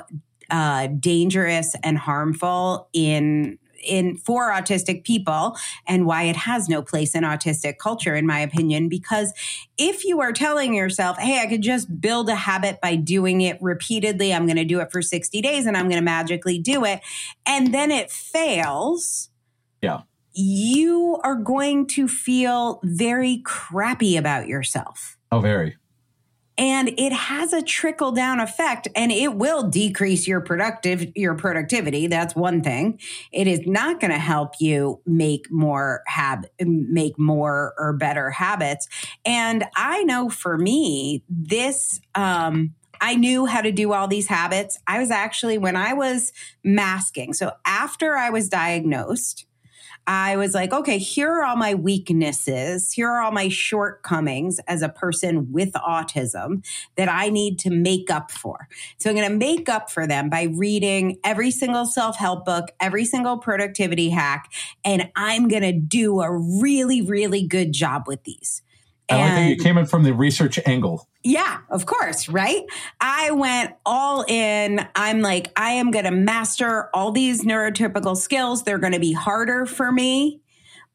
uh, 0.49 0.87
dangerous 0.87 1.73
and 1.83 1.97
harmful 1.97 2.89
in 2.91 3.59
in 3.83 4.17
for 4.17 4.51
autistic 4.51 5.03
people 5.03 5.57
and 5.87 6.05
why 6.05 6.23
it 6.23 6.35
has 6.35 6.69
no 6.69 6.81
place 6.81 7.15
in 7.15 7.23
autistic 7.23 7.77
culture 7.77 8.15
in 8.15 8.25
my 8.25 8.39
opinion 8.39 8.89
because 8.89 9.33
if 9.77 10.05
you 10.05 10.21
are 10.21 10.31
telling 10.31 10.73
yourself 10.73 11.17
hey 11.17 11.41
i 11.41 11.47
could 11.47 11.61
just 11.61 12.01
build 12.01 12.29
a 12.29 12.35
habit 12.35 12.79
by 12.81 12.95
doing 12.95 13.41
it 13.41 13.57
repeatedly. 13.61 14.33
I'm 14.33 14.45
going 14.45 14.57
to 14.57 14.65
do 14.65 14.79
it 14.79 14.91
for 14.91 15.01
60 15.01 15.41
days 15.41 15.65
and 15.65 15.75
i'm 15.77 15.89
going 15.89 15.99
to 15.99 16.05
magically 16.05 16.59
do 16.59 16.85
it 16.85 17.01
and 17.45 17.73
then 17.73 17.91
it 17.91 18.11
fails 18.11 19.29
yeah. 19.83 20.01
you 20.33 21.19
are 21.23 21.35
going 21.35 21.85
to 21.87 22.07
feel 22.07 22.79
very 22.83 23.41
crappy 23.43 24.17
about 24.17 24.47
yourself. 24.47 25.17
Oh 25.31 25.39
very 25.39 25.75
and 26.57 26.89
it 26.97 27.11
has 27.11 27.53
a 27.53 27.61
trickle 27.61 28.11
down 28.11 28.39
effect 28.39 28.87
and 28.95 29.11
it 29.11 29.35
will 29.35 29.63
decrease 29.63 30.27
your 30.27 30.41
productive 30.41 31.11
your 31.15 31.35
productivity. 31.35 32.07
That's 32.07 32.35
one 32.35 32.61
thing. 32.61 32.99
It 33.31 33.47
is 33.47 33.61
not 33.65 33.99
going 33.99 34.11
to 34.11 34.19
help 34.19 34.55
you 34.59 35.01
make 35.05 35.51
more 35.51 36.03
hab 36.07 36.45
make 36.59 37.17
more 37.17 37.73
or 37.77 37.93
better 37.93 38.29
habits. 38.29 38.87
And 39.25 39.65
i 39.75 40.03
know 40.03 40.29
for 40.29 40.57
me 40.57 41.23
this 41.29 41.99
um 42.15 42.73
I 43.01 43.15
knew 43.15 43.45
how 43.45 43.59
to 43.59 43.73
do 43.73 43.91
all 43.91 44.07
these 44.07 44.27
habits. 44.27 44.79
I 44.87 44.99
was 44.99 45.11
actually, 45.11 45.57
when 45.57 45.75
I 45.75 45.91
was 45.91 46.31
masking, 46.63 47.33
so 47.33 47.51
after 47.65 48.15
I 48.15 48.29
was 48.29 48.47
diagnosed, 48.47 49.45
I 50.05 50.35
was 50.35 50.53
like, 50.53 50.73
okay, 50.73 50.97
here 50.97 51.31
are 51.31 51.43
all 51.43 51.55
my 51.55 51.75
weaknesses. 51.75 52.91
Here 52.91 53.09
are 53.09 53.21
all 53.21 53.31
my 53.31 53.47
shortcomings 53.47 54.59
as 54.67 54.81
a 54.81 54.89
person 54.89 55.51
with 55.51 55.71
autism 55.73 56.65
that 56.95 57.09
I 57.09 57.29
need 57.29 57.59
to 57.59 57.69
make 57.69 58.11
up 58.11 58.29
for. 58.29 58.67
So 58.97 59.09
I'm 59.09 59.15
going 59.15 59.29
to 59.29 59.35
make 59.35 59.69
up 59.69 59.89
for 59.89 60.05
them 60.05 60.29
by 60.29 60.43
reading 60.43 61.19
every 61.23 61.51
single 61.51 61.85
self 61.85 62.17
help 62.17 62.43
book, 62.45 62.71
every 62.79 63.05
single 63.05 63.37
productivity 63.37 64.09
hack, 64.09 64.51
and 64.83 65.09
I'm 65.15 65.47
going 65.47 65.63
to 65.63 65.73
do 65.73 66.21
a 66.21 66.31
really, 66.31 67.01
really 67.01 67.47
good 67.47 67.71
job 67.71 68.03
with 68.07 68.23
these. 68.23 68.61
I 69.09 69.15
like 69.17 69.35
that 69.35 69.49
you 69.49 69.57
came 69.57 69.77
in 69.77 69.85
from 69.85 70.03
the 70.03 70.13
research 70.13 70.59
angle. 70.65 71.07
Yeah, 71.23 71.59
of 71.69 71.85
course, 71.85 72.27
right? 72.27 72.63
I 72.99 73.31
went 73.31 73.73
all 73.85 74.25
in. 74.27 74.85
I'm 74.95 75.21
like, 75.21 75.51
I 75.55 75.71
am 75.71 75.89
going 75.89 76.03
to 76.05 76.11
master 76.11 76.89
all 76.93 77.11
these 77.11 77.45
neurotypical 77.45 78.17
skills. 78.17 78.63
They're 78.63 78.77
going 78.77 78.93
to 78.93 78.99
be 78.99 79.13
harder 79.13 79.65
for 79.65 79.91
me. 79.91 80.41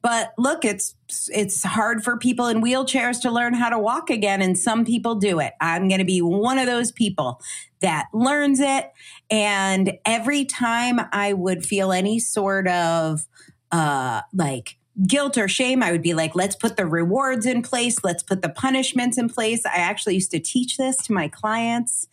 But 0.01 0.33
look, 0.39 0.65
it's 0.65 0.95
it's 1.29 1.65
hard 1.65 2.05
for 2.05 2.17
people 2.17 2.47
in 2.47 2.63
wheelchairs 2.63 3.21
to 3.23 3.31
learn 3.31 3.55
how 3.55 3.69
to 3.69 3.79
walk 3.79 4.11
again 4.11 4.41
and 4.41 4.57
some 4.57 4.85
people 4.85 5.17
do 5.17 5.41
it. 5.41 5.55
I'm 5.61 5.89
going 5.89 5.99
to 5.99 6.05
be 6.05 6.23
one 6.23 6.59
of 6.59 6.67
those 6.67 6.93
people 6.93 7.41
that 7.81 8.07
learns 8.13 8.61
it 8.61 8.93
and 9.31 9.93
every 10.05 10.45
time 10.45 11.01
I 11.13 11.33
would 11.33 11.65
feel 11.67 11.93
any 11.93 12.19
sort 12.21 12.69
of 12.69 13.27
uh 13.71 14.23
like 14.33 14.78
guilt 15.07 15.39
or 15.39 15.49
shame, 15.49 15.83
I 15.83 15.93
would 15.93 16.03
be 16.03 16.15
like, 16.15 16.35
let's 16.35 16.57
put 16.57 16.77
the 16.77 16.87
rewards 16.87 17.47
in 17.47 17.63
place, 17.63 18.03
let's 18.03 18.23
put 18.23 18.43
the 18.43 18.49
punishments 18.49 19.19
in 19.19 19.29
place. 19.29 19.65
I 19.65 19.77
actually 19.77 20.15
used 20.15 20.31
to 20.33 20.41
teach 20.41 20.77
this 20.77 20.97
to 20.99 21.13
my 21.13 21.29
clients 21.29 22.09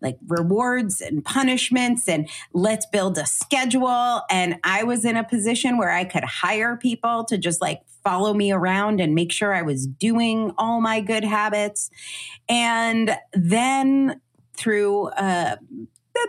like 0.00 0.16
rewards 0.26 1.00
and 1.00 1.24
punishments 1.24 2.08
and 2.08 2.28
let's 2.52 2.86
build 2.86 3.18
a 3.18 3.26
schedule. 3.26 4.22
And 4.30 4.56
I 4.64 4.84
was 4.84 5.04
in 5.04 5.16
a 5.16 5.24
position 5.24 5.76
where 5.76 5.90
I 5.90 6.04
could 6.04 6.24
hire 6.24 6.76
people 6.76 7.24
to 7.24 7.38
just 7.38 7.60
like 7.60 7.82
follow 8.04 8.32
me 8.32 8.52
around 8.52 9.00
and 9.00 9.14
make 9.14 9.32
sure 9.32 9.52
I 9.52 9.62
was 9.62 9.86
doing 9.86 10.52
all 10.56 10.80
my 10.80 11.00
good 11.00 11.24
habits. 11.24 11.90
And 12.48 13.16
then 13.32 14.20
through 14.56 15.08
uh, 15.08 15.56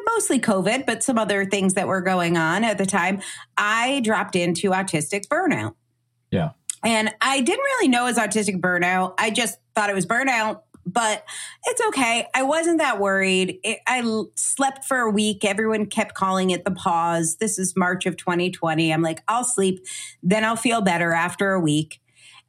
mostly 0.05 0.39
COVID, 0.39 0.85
but 0.85 1.03
some 1.03 1.17
other 1.17 1.45
things 1.45 1.75
that 1.75 1.87
were 1.87 2.01
going 2.01 2.37
on 2.37 2.63
at 2.63 2.77
the 2.77 2.85
time, 2.85 3.21
I 3.57 4.01
dropped 4.01 4.35
into 4.35 4.71
autistic 4.71 5.27
burnout. 5.27 5.75
Yeah. 6.31 6.51
And 6.83 7.13
I 7.19 7.41
didn't 7.41 7.63
really 7.63 7.87
know 7.87 8.03
it 8.05 8.15
was 8.15 8.17
autistic 8.17 8.61
burnout. 8.61 9.15
I 9.17 9.31
just 9.31 9.57
thought 9.75 9.89
it 9.89 9.95
was 9.95 10.05
burnout, 10.05 10.61
but 10.85 11.25
it's 11.65 11.81
okay. 11.87 12.27
I 12.33 12.43
wasn't 12.43 12.79
that 12.79 12.99
worried. 12.99 13.59
It, 13.63 13.79
I 13.85 13.99
l- 13.99 14.31
slept 14.35 14.85
for 14.85 14.99
a 14.99 15.09
week. 15.11 15.43
Everyone 15.43 15.85
kept 15.85 16.15
calling 16.15 16.51
it 16.51 16.63
the 16.63 16.71
pause. 16.71 17.35
This 17.37 17.59
is 17.59 17.75
March 17.75 18.05
of 18.05 18.15
2020. 18.15 18.93
I'm 18.93 19.01
like, 19.01 19.21
I'll 19.27 19.43
sleep, 19.43 19.85
then 20.23 20.45
I'll 20.45 20.55
feel 20.55 20.81
better 20.81 21.11
after 21.11 21.51
a 21.51 21.59
week. 21.59 22.01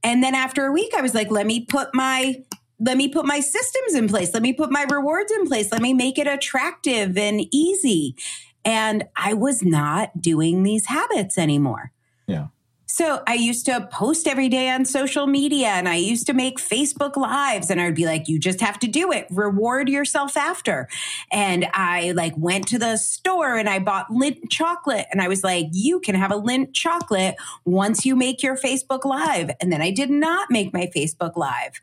And 0.02 0.22
then 0.22 0.34
after 0.34 0.64
a 0.64 0.72
week, 0.72 0.94
I 0.96 1.00
was 1.00 1.14
like, 1.14 1.30
let 1.30 1.46
me 1.46 1.64
put 1.64 1.94
my 1.94 2.42
let 2.82 2.96
me 2.96 3.08
put 3.08 3.26
my 3.26 3.40
systems 3.40 3.94
in 3.94 4.08
place. 4.08 4.32
Let 4.32 4.42
me 4.42 4.54
put 4.54 4.72
my 4.72 4.86
rewards 4.90 5.30
in 5.30 5.46
place. 5.46 5.70
Let 5.70 5.82
me 5.82 5.92
make 5.92 6.18
it 6.18 6.26
attractive 6.26 7.18
and 7.18 7.42
easy. 7.52 8.16
And 8.64 9.04
I 9.16 9.34
was 9.34 9.62
not 9.62 10.22
doing 10.22 10.62
these 10.62 10.86
habits 10.86 11.36
anymore. 11.36 11.92
Yeah. 12.26 12.46
So 12.92 13.22
I 13.24 13.34
used 13.34 13.66
to 13.66 13.88
post 13.92 14.26
every 14.26 14.48
day 14.48 14.68
on 14.68 14.84
social 14.84 15.28
media 15.28 15.68
and 15.68 15.88
I 15.88 15.94
used 15.94 16.26
to 16.26 16.32
make 16.32 16.58
Facebook 16.58 17.16
lives 17.16 17.70
and 17.70 17.80
I'd 17.80 17.94
be 17.94 18.04
like, 18.04 18.26
you 18.26 18.40
just 18.40 18.60
have 18.60 18.80
to 18.80 18.88
do 18.88 19.12
it. 19.12 19.28
Reward 19.30 19.88
yourself 19.88 20.36
after. 20.36 20.88
And 21.30 21.68
I 21.72 22.10
like 22.10 22.34
went 22.36 22.66
to 22.68 22.80
the 22.80 22.96
store 22.96 23.56
and 23.56 23.68
I 23.68 23.78
bought 23.78 24.08
Lindt 24.10 24.50
chocolate 24.50 25.06
and 25.12 25.22
I 25.22 25.28
was 25.28 25.44
like, 25.44 25.68
you 25.70 26.00
can 26.00 26.16
have 26.16 26.32
a 26.32 26.40
Lindt 26.40 26.74
chocolate 26.74 27.36
once 27.64 28.04
you 28.04 28.16
make 28.16 28.42
your 28.42 28.56
Facebook 28.56 29.04
live. 29.04 29.52
And 29.60 29.72
then 29.72 29.80
I 29.80 29.92
did 29.92 30.10
not 30.10 30.50
make 30.50 30.74
my 30.74 30.90
Facebook 30.94 31.36
live. 31.36 31.80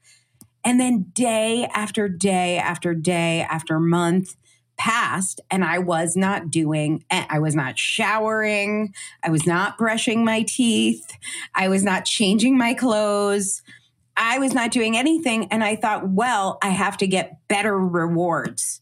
And 0.66 0.78
then 0.78 1.04
day 1.14 1.70
after 1.74 2.10
day 2.10 2.58
after 2.58 2.94
day 2.94 3.48
after 3.50 3.80
month, 3.80 4.36
passed 4.78 5.42
and 5.50 5.64
I 5.64 5.80
was 5.80 6.16
not 6.16 6.50
doing, 6.50 7.04
eh, 7.10 7.26
I 7.30 7.40
was 7.40 7.56
not 7.56 7.78
showering. 7.78 8.94
I 9.24 9.30
was 9.30 9.46
not 9.46 9.78
brushing 9.78 10.24
my 10.24 10.44
teeth. 10.44 11.18
I 11.54 11.68
was 11.68 11.84
not 11.84 12.06
changing 12.06 12.58
my 12.58 12.74
clothes. 12.74 13.62
I 14.16 14.40
was 14.40 14.54
not 14.54 14.72
doing 14.72 14.98
anything. 14.98 15.48
And 15.52 15.64
I 15.64 15.76
thought, 15.76 16.10
well, 16.10 16.58
I 16.62 16.70
have 16.70 16.98
to 16.98 17.08
get 17.08 17.40
better 17.48 17.78
rewards. 17.78 18.82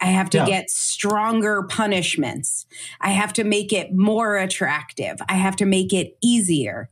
I 0.00 0.06
have 0.06 0.28
to 0.30 0.38
yeah. 0.38 0.46
get 0.46 0.70
stronger 0.70 1.62
punishments. 1.62 2.66
I 3.00 3.10
have 3.10 3.32
to 3.34 3.44
make 3.44 3.72
it 3.72 3.94
more 3.94 4.36
attractive. 4.36 5.16
I 5.28 5.34
have 5.34 5.56
to 5.56 5.64
make 5.64 5.94
it 5.94 6.18
easier. 6.20 6.90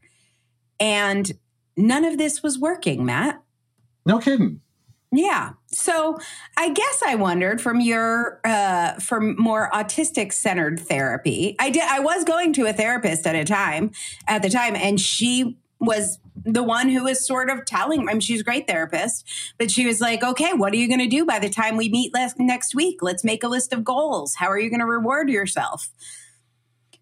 And 0.81 1.31
none 1.77 2.05
of 2.05 2.17
this 2.17 2.43
was 2.43 2.59
working, 2.59 3.05
Matt. 3.05 3.43
No 4.07 4.19
kidding. 4.19 4.61
Yeah. 5.15 5.53
So 5.67 6.19
I 6.57 6.71
guess 6.71 7.03
I 7.07 7.17
wondered 7.17 7.61
from 7.61 7.81
your 7.81 8.41
uh 8.45 8.95
from 8.95 9.37
more 9.39 9.71
autistic 9.71 10.33
centered 10.33 10.81
therapy. 10.81 11.55
I 11.61 11.69
did 11.69 11.83
I 11.83 12.01
was 12.01 12.25
going 12.25 12.55
to 12.55 12.67
a 12.67 12.73
therapist 12.73 13.27
at 13.27 13.37
a 13.37 13.45
time 13.45 13.91
at 14.27 14.43
the 14.43 14.49
time 14.49 14.75
and 14.75 14.99
she 14.99 15.59
was 15.79 16.19
the 16.45 16.63
one 16.63 16.89
who 16.89 17.05
was 17.05 17.27
sort 17.27 17.51
of 17.51 17.67
telling 17.67 18.09
I 18.09 18.13
mean 18.13 18.21
she's 18.21 18.41
a 18.41 18.45
great 18.45 18.67
therapist, 18.67 19.29
but 19.59 19.71
she 19.71 19.87
was 19.87 20.01
like, 20.01 20.23
"Okay, 20.23 20.55
what 20.55 20.73
are 20.73 20.77
you 20.77 20.89
going 20.89 21.01
to 21.01 21.07
do 21.07 21.27
by 21.27 21.39
the 21.39 21.51
time 21.51 21.77
we 21.77 21.91
meet 21.91 22.13
next 22.39 22.75
week? 22.75 23.03
Let's 23.03 23.23
make 23.23 23.45
a 23.45 23.49
list 23.49 23.73
of 23.75 23.85
goals. 23.85 24.37
How 24.37 24.47
are 24.47 24.59
you 24.59 24.71
going 24.71 24.81
to 24.81 24.87
reward 24.87 25.29
yourself?" 25.29 25.91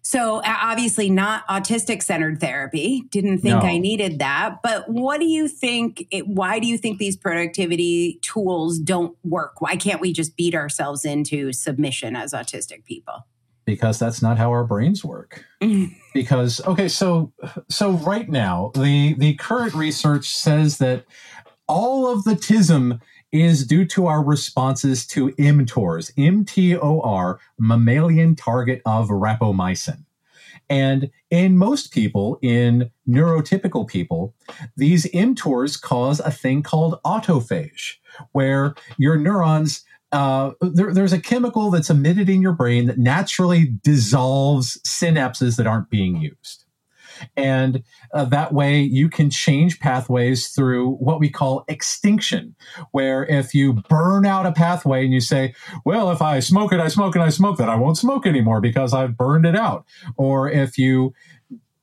So 0.01 0.41
obviously 0.43 1.09
not 1.09 1.47
autistic 1.47 2.01
centered 2.01 2.39
therapy. 2.39 3.03
Didn't 3.09 3.39
think 3.39 3.61
no. 3.61 3.67
I 3.67 3.77
needed 3.77 4.19
that. 4.19 4.57
But 4.63 4.89
what 4.89 5.19
do 5.19 5.25
you 5.25 5.47
think? 5.47 6.07
It, 6.11 6.27
why 6.27 6.59
do 6.59 6.67
you 6.67 6.77
think 6.77 6.97
these 6.97 7.15
productivity 7.15 8.19
tools 8.23 8.79
don't 8.79 9.15
work? 9.23 9.61
Why 9.61 9.75
can't 9.75 10.01
we 10.01 10.11
just 10.11 10.35
beat 10.35 10.55
ourselves 10.55 11.05
into 11.05 11.53
submission 11.53 12.15
as 12.15 12.33
autistic 12.33 12.83
people? 12.85 13.27
Because 13.63 13.99
that's 13.99 14.23
not 14.23 14.39
how 14.39 14.49
our 14.49 14.63
brains 14.63 15.05
work. 15.05 15.45
because 16.13 16.59
okay, 16.65 16.87
so 16.87 17.31
so 17.69 17.91
right 17.91 18.27
now 18.27 18.71
the 18.73 19.13
the 19.13 19.35
current 19.35 19.75
research 19.75 20.35
says 20.35 20.79
that 20.79 21.05
all 21.67 22.11
of 22.11 22.23
the 22.23 22.35
TISM 22.35 22.99
is 23.31 23.65
due 23.65 23.85
to 23.85 24.07
our 24.07 24.23
responses 24.23 25.05
to 25.07 25.29
mTORs, 25.31 26.13
MTOR, 26.15 27.37
mammalian 27.57 28.35
target 28.35 28.81
of 28.85 29.07
rapamycin. 29.09 30.03
And 30.69 31.09
in 31.29 31.57
most 31.57 31.91
people, 31.91 32.39
in 32.41 32.91
neurotypical 33.07 33.87
people, 33.87 34.33
these 34.77 35.05
mTORs 35.11 35.81
cause 35.81 36.19
a 36.21 36.31
thing 36.31 36.63
called 36.63 36.99
autophagy, 37.03 37.95
where 38.31 38.75
your 38.97 39.17
neurons 39.17 39.83
uh, 40.11 40.51
there, 40.59 40.93
there's 40.93 41.13
a 41.13 41.21
chemical 41.21 41.71
that's 41.71 41.89
emitted 41.89 42.29
in 42.29 42.41
your 42.41 42.51
brain 42.51 42.87
that 42.87 42.97
naturally 42.97 43.73
dissolves 43.81 44.77
synapses 44.85 45.55
that 45.55 45.67
aren't 45.67 45.89
being 45.89 46.17
used. 46.17 46.60
And 47.35 47.83
uh, 48.13 48.25
that 48.25 48.53
way 48.53 48.81
you 48.81 49.09
can 49.09 49.29
change 49.29 49.79
pathways 49.79 50.49
through 50.49 50.95
what 50.95 51.19
we 51.19 51.29
call 51.29 51.63
extinction, 51.67 52.55
where 52.91 53.25
if 53.25 53.53
you 53.53 53.73
burn 53.89 54.25
out 54.25 54.45
a 54.45 54.51
pathway 54.51 55.03
and 55.03 55.13
you 55.13 55.21
say, 55.21 55.53
well, 55.85 56.11
if 56.11 56.21
I 56.21 56.39
smoke 56.39 56.73
it, 56.73 56.79
I 56.79 56.87
smoke 56.87 57.15
it, 57.15 57.21
I 57.21 57.29
smoke 57.29 57.57
that, 57.57 57.69
I 57.69 57.75
won't 57.75 57.97
smoke 57.97 58.25
anymore 58.25 58.61
because 58.61 58.93
I've 58.93 59.17
burned 59.17 59.45
it 59.45 59.55
out. 59.55 59.85
Or 60.17 60.49
if 60.49 60.77
you, 60.77 61.13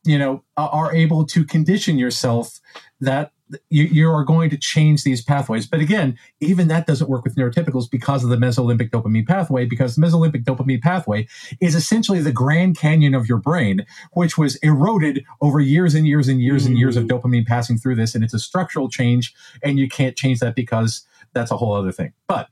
you 0.04 0.18
know, 0.18 0.44
are 0.56 0.94
able 0.94 1.26
to 1.26 1.44
condition 1.44 1.98
yourself 1.98 2.60
that 3.00 3.32
you, 3.70 3.84
you, 3.84 4.10
are 4.10 4.24
going 4.24 4.50
to 4.50 4.56
change 4.56 5.04
these 5.04 5.22
pathways. 5.22 5.66
But 5.66 5.80
again, 5.80 6.18
even 6.40 6.68
that 6.68 6.86
doesn't 6.86 7.08
work 7.08 7.24
with 7.24 7.36
neurotypicals 7.36 7.90
because 7.90 8.24
of 8.24 8.30
the 8.30 8.36
mesolimbic 8.36 8.90
dopamine 8.90 9.26
pathway, 9.26 9.64
because 9.64 9.96
the 9.96 10.02
mesolimbic 10.02 10.44
dopamine 10.44 10.82
pathway 10.82 11.26
is 11.60 11.74
essentially 11.74 12.20
the 12.20 12.32
Grand 12.32 12.76
Canyon 12.76 13.14
of 13.14 13.28
your 13.28 13.38
brain, 13.38 13.86
which 14.12 14.36
was 14.36 14.56
eroded 14.56 15.24
over 15.40 15.60
years 15.60 15.94
and 15.94 16.06
years 16.06 16.28
and 16.28 16.42
years 16.42 16.64
mm. 16.64 16.68
and 16.68 16.78
years 16.78 16.96
of 16.96 17.04
mm. 17.04 17.08
dopamine 17.08 17.46
passing 17.46 17.78
through 17.78 17.94
this. 17.94 18.14
And 18.14 18.22
it's 18.22 18.34
a 18.34 18.38
structural 18.38 18.88
change, 18.88 19.34
and 19.62 19.78
you 19.78 19.88
can't 19.88 20.16
change 20.16 20.40
that 20.40 20.54
because 20.54 21.06
that's 21.32 21.50
a 21.50 21.56
whole 21.56 21.74
other 21.74 21.92
thing. 21.92 22.12
But 22.26 22.48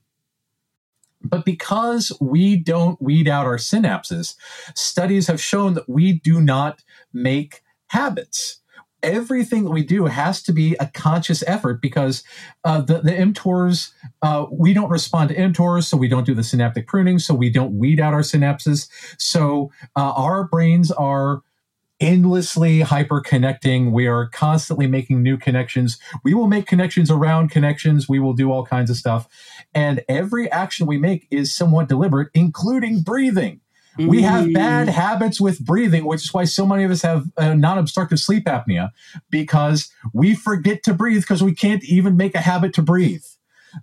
but 1.21 1.45
because 1.45 2.11
we 2.21 2.55
don't 2.55 3.01
weed 3.01 3.27
out 3.27 3.45
our 3.45 3.57
synapses, 3.57 4.35
studies 4.75 5.27
have 5.27 5.41
shown 5.41 5.73
that 5.73 5.89
we 5.89 6.13
do 6.13 6.39
not 6.39 6.83
make 7.11 7.63
habits 7.87 8.59
everything 9.03 9.63
that 9.63 9.71
we 9.71 9.83
do 9.83 10.05
has 10.05 10.41
to 10.43 10.51
be 10.51 10.75
a 10.79 10.87
conscious 10.87 11.43
effort 11.47 11.81
because 11.81 12.23
uh, 12.63 12.81
the, 12.81 12.99
the 12.99 13.11
mTORs, 13.11 13.91
uh, 14.21 14.45
we 14.51 14.73
don't 14.73 14.89
respond 14.89 15.29
to 15.29 15.35
mTORs, 15.35 15.85
so 15.85 15.97
we 15.97 16.07
don't 16.07 16.25
do 16.25 16.33
the 16.33 16.43
synaptic 16.43 16.87
pruning, 16.87 17.19
so 17.19 17.33
we 17.33 17.49
don't 17.49 17.77
weed 17.77 17.99
out 17.99 18.13
our 18.13 18.21
synapses. 18.21 18.89
So 19.17 19.71
uh, 19.95 20.13
our 20.15 20.45
brains 20.45 20.91
are 20.91 21.41
endlessly 21.99 22.81
hyper 22.81 23.19
connecting. 23.19 23.91
We 23.91 24.07
are 24.07 24.27
constantly 24.27 24.87
making 24.87 25.23
new 25.23 25.37
connections. 25.37 25.97
We 26.23 26.33
will 26.33 26.47
make 26.47 26.67
connections 26.67 27.09
around 27.09 27.49
connections. 27.49 28.07
We 28.07 28.19
will 28.19 28.33
do 28.33 28.51
all 28.51 28.65
kinds 28.65 28.89
of 28.89 28.97
stuff. 28.97 29.27
And 29.73 30.03
every 30.07 30.51
action 30.51 30.85
we 30.85 30.97
make 30.97 31.27
is 31.31 31.53
somewhat 31.53 31.89
deliberate, 31.89 32.29
including 32.33 33.01
breathing 33.01 33.61
We 33.97 34.21
have 34.21 34.53
bad 34.53 34.89
habits 34.89 35.41
with 35.41 35.59
breathing, 35.59 36.05
which 36.05 36.23
is 36.23 36.33
why 36.33 36.45
so 36.45 36.65
many 36.65 36.83
of 36.83 36.91
us 36.91 37.01
have 37.01 37.25
uh, 37.37 37.53
non 37.53 37.77
obstructive 37.77 38.19
sleep 38.19 38.45
apnea 38.45 38.91
because 39.29 39.91
we 40.13 40.35
forget 40.35 40.83
to 40.83 40.93
breathe 40.93 41.21
because 41.21 41.43
we 41.43 41.53
can't 41.53 41.83
even 41.83 42.17
make 42.17 42.35
a 42.35 42.39
habit 42.41 42.73
to 42.75 42.81
breathe. 42.81 43.23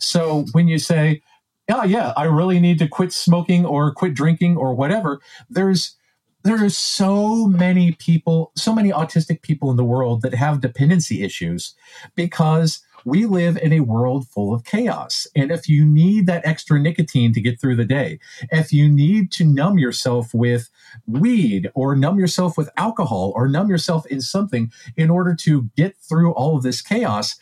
So 0.01 0.47
when 0.53 0.69
you 0.69 0.79
say, 0.79 1.23
yeah, 1.69 1.85
yeah, 1.85 2.13
I 2.17 2.25
really 2.25 2.61
need 2.61 2.79
to 2.81 2.89
quit 2.89 3.13
smoking 3.13 3.65
or 3.65 3.93
quit 3.93 4.15
drinking 4.15 4.57
or 4.57 4.75
whatever, 4.75 5.21
there's 5.49 5.97
there 6.45 6.63
are 6.63 6.71
so 6.71 7.47
many 7.47 7.93
people, 7.93 8.53
so 8.55 8.75
many 8.75 8.91
autistic 8.91 9.41
people 9.41 9.71
in 9.71 9.79
the 9.79 9.85
world 9.85 10.21
that 10.23 10.35
have 10.35 10.61
dependency 10.61 11.23
issues 11.23 11.75
because 12.15 12.83
we 13.05 13.27
live 13.27 13.57
in 13.59 13.73
a 13.73 13.81
world 13.81 14.27
full 14.29 14.55
of 14.55 14.65
chaos. 14.65 15.27
And 15.35 15.51
if 15.51 15.69
you 15.69 15.85
need 15.85 16.27
that 16.27 16.47
extra 16.47 16.79
nicotine 16.79 17.33
to 17.35 17.41
get 17.41 17.61
through 17.61 17.77
the 17.77 17.85
day, 17.85 18.19
if 18.51 18.73
you 18.73 18.89
need 18.89 19.31
to 19.33 19.45
numb 19.45 19.79
yourself 19.79 20.33
with 20.35 20.71
weed 21.07 21.71
or 21.75 21.97
numb 21.97 22.19
yourself 22.19 22.57
with 22.57 22.71
alcohol 22.77 23.33
or 23.37 23.49
numb 23.49 23.69
yourself 23.69 24.07
in 24.07 24.21
something 24.21 24.73
in 24.97 25.11
order 25.11 25.35
to 25.35 25.71
get 25.77 25.97
through 25.99 26.33
all 26.33 26.57
of 26.57 26.63
this 26.63 26.81
chaos, 26.81 27.37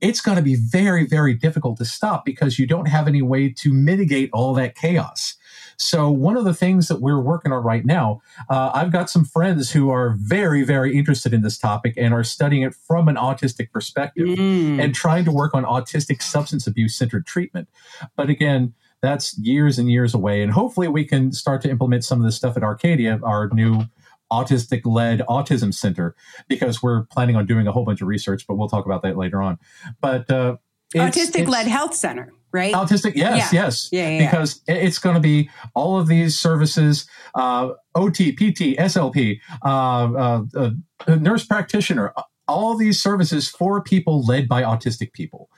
it's 0.00 0.20
going 0.20 0.36
to 0.36 0.42
be 0.42 0.56
very, 0.56 1.06
very 1.06 1.34
difficult 1.34 1.78
to 1.78 1.84
stop 1.84 2.24
because 2.24 2.58
you 2.58 2.66
don't 2.66 2.86
have 2.86 3.08
any 3.08 3.22
way 3.22 3.48
to 3.48 3.72
mitigate 3.72 4.30
all 4.32 4.52
that 4.54 4.74
chaos. 4.74 5.36
So 5.78 6.10
one 6.10 6.36
of 6.36 6.44
the 6.44 6.54
things 6.54 6.88
that 6.88 7.00
we're 7.00 7.20
working 7.20 7.52
on 7.52 7.62
right 7.62 7.84
now, 7.84 8.22
uh, 8.48 8.70
I've 8.74 8.92
got 8.92 9.10
some 9.10 9.24
friends 9.24 9.70
who 9.70 9.90
are 9.90 10.16
very, 10.18 10.62
very 10.62 10.96
interested 10.96 11.32
in 11.34 11.42
this 11.42 11.58
topic 11.58 11.94
and 11.96 12.14
are 12.14 12.24
studying 12.24 12.62
it 12.62 12.74
from 12.74 13.08
an 13.08 13.16
autistic 13.16 13.70
perspective 13.70 14.26
mm. 14.26 14.82
and 14.82 14.94
trying 14.94 15.24
to 15.24 15.32
work 15.32 15.54
on 15.54 15.64
autistic 15.64 16.22
substance 16.22 16.66
abuse 16.66 16.96
centered 16.96 17.26
treatment. 17.26 17.68
But 18.16 18.30
again, 18.30 18.74
that's 19.02 19.38
years 19.38 19.78
and 19.78 19.90
years 19.90 20.14
away. 20.14 20.42
And 20.42 20.52
hopefully 20.52 20.88
we 20.88 21.04
can 21.04 21.32
start 21.32 21.62
to 21.62 21.70
implement 21.70 22.04
some 22.04 22.18
of 22.18 22.24
this 22.24 22.36
stuff 22.36 22.56
at 22.56 22.62
Arcadia, 22.62 23.20
our 23.22 23.48
new 23.52 23.84
autistic 24.32 24.82
led 24.84 25.20
autism 25.28 25.72
center, 25.72 26.16
because 26.48 26.82
we're 26.82 27.04
planning 27.04 27.36
on 27.36 27.46
doing 27.46 27.66
a 27.66 27.72
whole 27.72 27.84
bunch 27.84 28.00
of 28.00 28.08
research, 28.08 28.46
but 28.46 28.56
we'll 28.56 28.68
talk 28.68 28.86
about 28.86 29.02
that 29.02 29.16
later 29.16 29.42
on. 29.42 29.58
But 30.00 30.30
uh, 30.30 30.56
autistic 30.94 31.46
led 31.48 31.66
health 31.66 31.94
center 31.94 32.32
right? 32.52 32.74
Autistic, 32.74 33.14
yes, 33.14 33.52
yeah. 33.52 33.62
yes. 33.62 33.88
Yeah, 33.92 34.08
yeah, 34.08 34.26
because 34.26 34.62
it's 34.66 34.98
going 34.98 35.14
to 35.14 35.20
be 35.20 35.50
all 35.74 35.98
of 35.98 36.08
these 36.08 36.38
services 36.38 37.06
uh, 37.34 37.70
OT, 37.94 38.32
PT, 38.32 38.78
SLP, 38.78 39.40
uh, 39.64 39.68
uh, 39.68 40.42
uh, 40.54 41.14
nurse 41.16 41.44
practitioner, 41.44 42.12
all 42.48 42.76
these 42.76 43.00
services 43.00 43.48
for 43.48 43.82
people 43.82 44.24
led 44.24 44.48
by 44.48 44.62
autistic 44.62 45.12
people. 45.12 45.48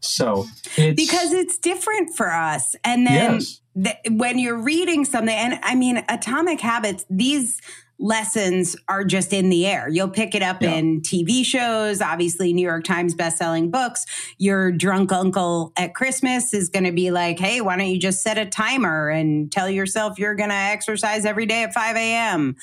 So 0.00 0.46
it's, 0.76 0.96
because 0.96 1.32
it's 1.32 1.58
different 1.58 2.16
for 2.16 2.32
us. 2.32 2.74
And 2.84 3.06
then 3.06 3.34
yes. 3.34 3.60
th- 3.80 3.96
when 4.18 4.38
you're 4.38 4.60
reading 4.60 5.04
something, 5.04 5.34
and 5.34 5.58
I 5.62 5.74
mean, 5.74 6.04
Atomic 6.08 6.60
Habits, 6.60 7.04
these 7.08 7.60
lessons 7.98 8.76
are 8.88 9.04
just 9.04 9.32
in 9.32 9.48
the 9.48 9.66
air. 9.66 9.88
You'll 9.88 10.08
pick 10.08 10.34
it 10.34 10.42
up 10.42 10.62
yeah. 10.62 10.74
in 10.74 11.00
TV 11.00 11.44
shows, 11.44 12.00
obviously 12.00 12.52
New 12.52 12.66
York 12.66 12.84
Times 12.84 13.14
best-selling 13.14 13.70
books. 13.70 14.06
Your 14.38 14.72
drunk 14.72 15.12
uncle 15.12 15.72
at 15.76 15.94
Christmas 15.94 16.52
is 16.52 16.68
going 16.68 16.84
to 16.84 16.92
be 16.92 17.10
like, 17.10 17.38
"Hey, 17.38 17.60
why 17.60 17.76
don't 17.76 17.88
you 17.88 17.98
just 17.98 18.22
set 18.22 18.38
a 18.38 18.46
timer 18.46 19.08
and 19.08 19.50
tell 19.50 19.70
yourself 19.70 20.18
you're 20.18 20.34
going 20.34 20.50
to 20.50 20.54
exercise 20.54 21.24
every 21.24 21.46
day 21.46 21.62
at 21.62 21.72
5 21.72 21.96
a.m." 21.96 22.56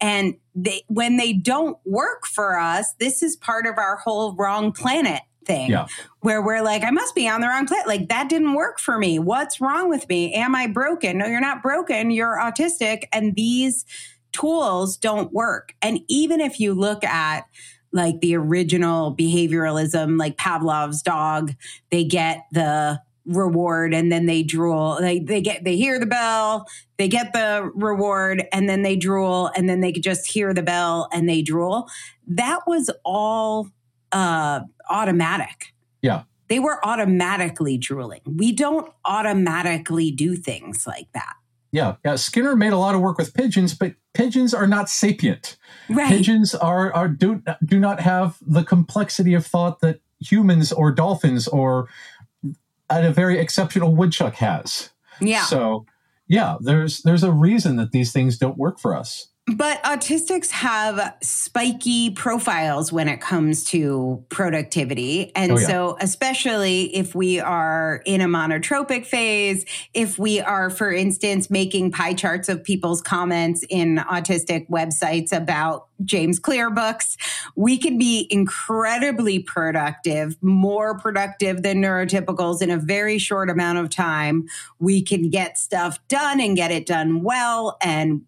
And 0.00 0.34
they, 0.54 0.82
when 0.88 1.16
they 1.16 1.32
don't 1.32 1.78
work 1.84 2.26
for 2.26 2.58
us, 2.58 2.94
this 2.98 3.22
is 3.22 3.36
part 3.36 3.66
of 3.66 3.78
our 3.78 3.96
whole 3.96 4.34
wrong 4.34 4.72
planet 4.72 5.22
thing 5.46 5.70
yeah. 5.70 5.86
where 6.20 6.42
we're 6.42 6.62
like, 6.62 6.82
I 6.82 6.90
must 6.90 7.14
be 7.14 7.28
on 7.28 7.40
the 7.40 7.46
wrong 7.46 7.66
planet. 7.66 7.86
Like 7.86 8.08
that 8.08 8.28
didn't 8.28 8.54
work 8.54 8.78
for 8.78 8.98
me. 8.98 9.18
What's 9.18 9.60
wrong 9.60 9.88
with 9.88 10.08
me? 10.08 10.34
Am 10.34 10.54
I 10.54 10.66
broken? 10.66 11.18
No, 11.18 11.26
you're 11.26 11.40
not 11.40 11.62
broken. 11.62 12.10
You're 12.10 12.36
autistic. 12.36 13.04
And 13.12 13.34
these 13.34 13.84
tools 14.36 14.96
don't 14.96 15.32
work. 15.32 15.74
And 15.82 16.00
even 16.08 16.40
if 16.40 16.60
you 16.60 16.74
look 16.74 17.04
at 17.04 17.46
like 17.92 18.20
the 18.20 18.36
original 18.36 19.14
behavioralism, 19.14 20.18
like 20.18 20.36
Pavlov's 20.36 21.02
dog, 21.02 21.54
they 21.90 22.04
get 22.04 22.44
the 22.52 23.00
reward 23.26 23.92
and 23.92 24.10
then 24.12 24.26
they 24.26 24.42
drool. 24.42 24.98
They 25.00 25.18
they 25.18 25.40
get 25.40 25.64
they 25.64 25.76
hear 25.76 25.98
the 25.98 26.06
bell, 26.06 26.66
they 26.96 27.08
get 27.08 27.32
the 27.32 27.70
reward, 27.74 28.44
and 28.52 28.68
then 28.68 28.82
they 28.82 28.96
drool, 28.96 29.50
and 29.56 29.68
then 29.68 29.80
they 29.80 29.92
could 29.92 30.02
just 30.02 30.30
hear 30.30 30.54
the 30.54 30.62
bell 30.62 31.08
and 31.12 31.28
they 31.28 31.42
drool. 31.42 31.88
That 32.26 32.60
was 32.66 32.90
all 33.04 33.68
uh 34.12 34.60
automatic. 34.88 35.74
Yeah. 36.02 36.22
They 36.48 36.60
were 36.60 36.84
automatically 36.86 37.76
drooling. 37.76 38.20
We 38.24 38.52
don't 38.52 38.92
automatically 39.04 40.12
do 40.12 40.36
things 40.36 40.86
like 40.86 41.08
that. 41.12 41.34
Yeah, 41.72 41.96
yeah. 42.04 42.16
Skinner 42.16 42.56
made 42.56 42.72
a 42.72 42.78
lot 42.78 42.94
of 42.94 43.00
work 43.00 43.18
with 43.18 43.34
pigeons, 43.34 43.74
but 43.74 43.94
pigeons 44.14 44.54
are 44.54 44.66
not 44.66 44.88
sapient. 44.88 45.56
Right. 45.90 46.08
Pigeons 46.08 46.54
are 46.54 46.92
are 46.92 47.08
do 47.08 47.42
do 47.64 47.78
not 47.78 48.00
have 48.00 48.38
the 48.40 48.64
complexity 48.64 49.34
of 49.34 49.44
thought 49.46 49.80
that 49.80 50.00
humans 50.20 50.72
or 50.72 50.92
dolphins 50.92 51.48
or 51.48 51.88
at 52.88 53.04
a 53.04 53.12
very 53.12 53.38
exceptional 53.38 53.94
woodchuck 53.94 54.34
has. 54.36 54.90
Yeah. 55.20 55.44
So, 55.44 55.86
yeah, 56.28 56.56
there's 56.60 57.02
there's 57.02 57.22
a 57.22 57.32
reason 57.32 57.76
that 57.76 57.92
these 57.92 58.12
things 58.12 58.38
don't 58.38 58.58
work 58.58 58.78
for 58.78 58.94
us. 58.94 59.28
But 59.54 59.80
autistics 59.84 60.50
have 60.50 61.14
spiky 61.22 62.10
profiles 62.10 62.92
when 62.92 63.08
it 63.08 63.20
comes 63.20 63.62
to 63.66 64.24
productivity. 64.28 65.30
And 65.36 65.52
oh, 65.52 65.58
yeah. 65.58 65.66
so, 65.66 65.96
especially 66.00 66.96
if 66.96 67.14
we 67.14 67.38
are 67.38 68.02
in 68.04 68.20
a 68.20 68.26
monotropic 68.26 69.06
phase, 69.06 69.64
if 69.94 70.18
we 70.18 70.40
are, 70.40 70.68
for 70.68 70.90
instance, 70.90 71.48
making 71.48 71.92
pie 71.92 72.14
charts 72.14 72.48
of 72.48 72.64
people's 72.64 73.00
comments 73.00 73.64
in 73.70 73.98
autistic 73.98 74.68
websites 74.68 75.30
about 75.30 75.86
James 76.04 76.40
Clear 76.40 76.68
books, 76.68 77.16
we 77.54 77.78
can 77.78 77.98
be 77.98 78.26
incredibly 78.28 79.38
productive, 79.38 80.36
more 80.42 80.98
productive 80.98 81.62
than 81.62 81.80
neurotypicals 81.80 82.62
in 82.62 82.70
a 82.70 82.78
very 82.78 83.18
short 83.18 83.48
amount 83.48 83.78
of 83.78 83.90
time. 83.90 84.48
We 84.80 85.02
can 85.02 85.30
get 85.30 85.56
stuff 85.56 86.00
done 86.08 86.40
and 86.40 86.56
get 86.56 86.72
it 86.72 86.84
done 86.84 87.22
well 87.22 87.78
and 87.80 88.22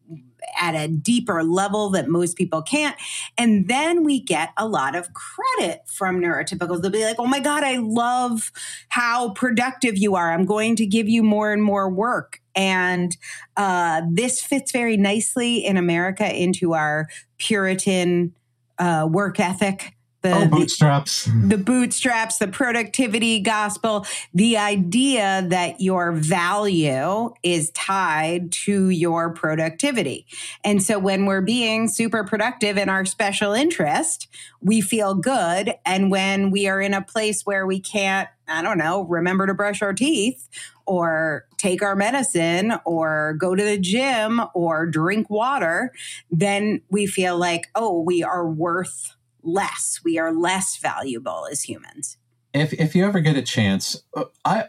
at 0.61 0.75
a 0.75 0.89
deeper 0.89 1.43
level 1.43 1.91
that 1.91 2.09
most 2.09 2.37
people 2.37 2.63
can't. 2.63 2.97
And 3.37 3.69
then 3.69 4.05
we 4.05 4.21
get 4.21 4.51
a 4.57 4.67
lot 4.67 4.95
of 4.95 5.09
credit 5.13 5.83
from 5.87 6.21
neurotypicals. 6.21 6.83
They'll 6.83 6.91
be 6.91 7.05
like, 7.05 7.19
oh 7.19 7.27
my 7.27 7.41
God, 7.41 7.65
I 7.65 7.77
love 7.77 8.51
how 8.89 9.31
productive 9.31 9.97
you 9.97 10.15
are. 10.15 10.33
I'm 10.33 10.47
going 10.47 10.77
to 10.77 10.87
give 10.87 11.09
you 11.09 11.23
more 11.23 11.53
and 11.53 11.63
more 11.63 11.89
work. 11.91 12.41
And 12.55 13.17
uh, 13.57 14.03
this 14.11 14.43
fits 14.43 14.73
very 14.73 14.97
nicely 14.97 15.65
in 15.65 15.77
America 15.77 16.35
into 16.35 16.75
our 16.75 17.09
Puritan 17.39 18.35
uh, 18.79 19.09
work 19.11 19.41
ethic 19.41 19.95
the, 20.23 20.35
oh, 20.35 20.49
bootstraps. 20.49 21.25
The, 21.25 21.57
the, 21.57 21.59
bootstraps, 21.59 22.39
the 22.39 22.49
productivity 22.49 23.41
gospel, 23.41 24.05
the 24.35 24.57
idea 24.57 25.47
that 25.49 25.81
your 25.81 26.13
value 26.13 27.33
is 27.43 27.71
tied 27.71 28.51
to 28.53 28.89
your 28.89 29.33
productivity. 29.33 30.27
And 30.65 30.83
so 30.83 30.99
when 30.99 31.27
we're 31.27 31.41
being 31.41 31.89
super 31.89 32.25
productive 32.25 32.77
in 32.77 32.89
our 32.89 33.05
special 33.05 33.53
interest, 33.53 34.27
we 34.61 34.81
feel 34.81 35.15
good. 35.15 35.75
And 35.87 36.11
when 36.11 36.51
we 36.51 36.67
are 36.67 36.81
in 36.81 36.95
a 36.95 37.03
place 37.03 37.43
where 37.47 37.65
we 37.67 37.79
can't, 37.79 38.29
I 38.49 38.63
don't 38.63 38.79
know, 38.79 39.03
remember 39.03 39.47
to 39.47 39.55
brush 39.55 39.83
our 39.83 39.93
teeth 39.93 40.49
or 40.85 41.47
take 41.59 41.83
our 41.83 41.95
medicine 41.95 42.73
or 42.85 43.37
go 43.39 43.55
to 43.55 43.63
the 43.63 43.79
gym 43.79 44.41
or 44.55 44.87
drink 44.87 45.31
water, 45.31 45.93
then 46.31 46.81
we 46.91 47.07
feel 47.07 47.39
like, 47.39 47.69
oh, 47.75 48.01
we 48.01 48.25
are 48.25 48.49
worth 48.49 49.15
less. 49.43 50.01
We 50.05 50.19
are 50.19 50.33
less 50.33 50.77
valuable 50.77 51.47
as 51.51 51.63
humans. 51.63 52.17
If 52.55 52.73
if 52.73 52.95
you 52.95 53.05
ever 53.05 53.21
get 53.21 53.37
a 53.37 53.43
chance, 53.43 54.03
uh, 54.17 54.25
I 54.45 54.65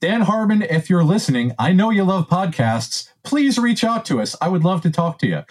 Dan 0.00 0.20
Harmon, 0.20 0.62
if 0.62 0.88
you're 0.88 1.04
listening, 1.04 1.52
I 1.58 1.72
know 1.72 1.90
you 1.90 2.04
love 2.04 2.28
podcasts. 2.28 3.08
Please 3.24 3.58
reach 3.58 3.82
out 3.82 4.04
to 4.06 4.20
us. 4.20 4.36
I 4.40 4.48
would 4.48 4.64
love 4.64 4.80
to 4.82 4.90
talk 4.90 5.18
to 5.20 5.26
you. 5.26 5.42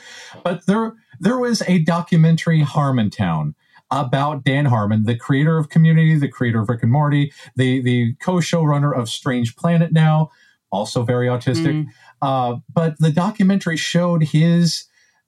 But 0.43 0.65
there 0.65 0.93
there 1.20 1.38
was 1.38 1.62
a 1.67 1.80
documentary 1.80 2.62
Harmontown 2.62 3.56
about 3.91 4.43
Dan 4.43 4.65
Harmon, 4.65 5.04
the 5.04 5.15
creator 5.15 5.58
of 5.58 5.70
Community, 5.70 6.17
the 6.17 6.28
creator 6.28 6.62
of 6.62 6.70
Rick 6.70 6.84
and 6.84 6.91
Morty, 6.91 7.34
the 7.56 7.82
the 7.82 8.15
co-showrunner 8.22 8.98
of 8.98 9.10
Strange 9.10 9.56
Planet 9.56 9.91
now, 9.91 10.30
also 10.72 11.04
very 11.04 11.28
autistic. 11.28 11.84
Mm. 11.84 11.88
Uh, 12.22 12.56
but 12.74 12.98
the 13.00 13.12
documentary 13.12 13.78
showed 13.78 14.24
his 14.24 14.86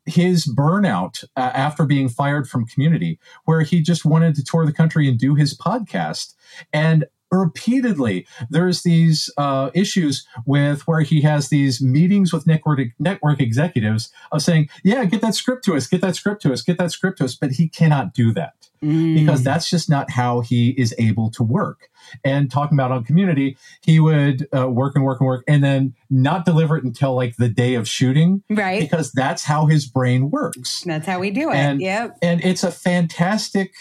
his 0.10 0.45
burnout 0.45 1.24
uh, 1.36 1.52
after 1.54 1.86
being 1.86 2.10
fired 2.10 2.50
from 2.50 2.65
community 2.65 3.19
where 3.45 3.62
he 3.62 3.82
just 3.82 4.06
wanted 4.06 4.36
to 4.36 4.43
tour 4.43 4.65
the 4.65 4.74
country 4.74 5.08
and 5.08 5.17
do 5.17 5.36
his 5.36 5.58
podcast. 5.58 6.34
And 6.74 7.06
repeatedly 7.32 8.26
there's 8.50 8.82
these 8.84 9.32
uh, 9.38 9.70
issues 9.74 10.26
with 10.45 10.88
where 10.88 11.01
he 11.01 11.22
has 11.22 11.49
these 11.49 11.82
meetings 11.82 12.34
with 12.34 12.47
network 12.47 12.80
network 12.97 13.39
executives 13.39 14.12
of 14.32 14.41
saying 14.41 14.68
yeah 14.84 15.05
get 15.05 15.22
that 15.22 15.36
script 15.36 15.64
to 15.64 15.76
us 15.76 15.86
get 15.86 16.01
that 16.01 16.16
script 16.16 16.41
to 16.41 16.51
us 16.51 16.64
get 16.64 16.78
that 16.78 16.91
script 16.91 17.20
to 17.20 17.26
us 17.26 17.36
but 17.36 17.51
he 17.51 17.70
cannot 17.70 18.14
do 18.14 18.34
that 18.34 18.68
mm. 18.84 19.15
because 19.15 19.43
that's 19.43 19.69
just 19.69 19.89
not 19.89 20.11
how 20.11 20.41
he 20.41 20.69
is 20.71 20.93
able 20.97 21.30
to 21.32 21.43
work. 21.43 21.89
And 22.23 22.49
talking 22.49 22.75
about 22.75 22.91
on 22.91 23.03
community, 23.03 23.57
he 23.82 23.99
would 23.99 24.47
uh, 24.55 24.69
work 24.69 24.95
and 24.95 25.03
work 25.03 25.19
and 25.19 25.27
work 25.27 25.43
and 25.47 25.63
then 25.63 25.93
not 26.09 26.45
deliver 26.45 26.77
it 26.77 26.84
until 26.84 27.15
like 27.15 27.36
the 27.38 27.49
day 27.49 27.75
of 27.75 27.88
shooting. 27.88 28.43
Right. 28.49 28.82
Because 28.82 29.11
that's 29.11 29.43
how 29.43 29.67
his 29.67 29.86
brain 29.86 30.32
works. 30.32 30.82
That's 30.82 31.05
how 31.05 31.19
we 31.19 31.32
do 31.32 31.51
it. 31.51 31.55
And, 31.55 31.82
yep. 31.82 32.17
And 32.21 32.43
it's 32.43 32.63
a 32.63 32.71
fantastic, 32.71 33.73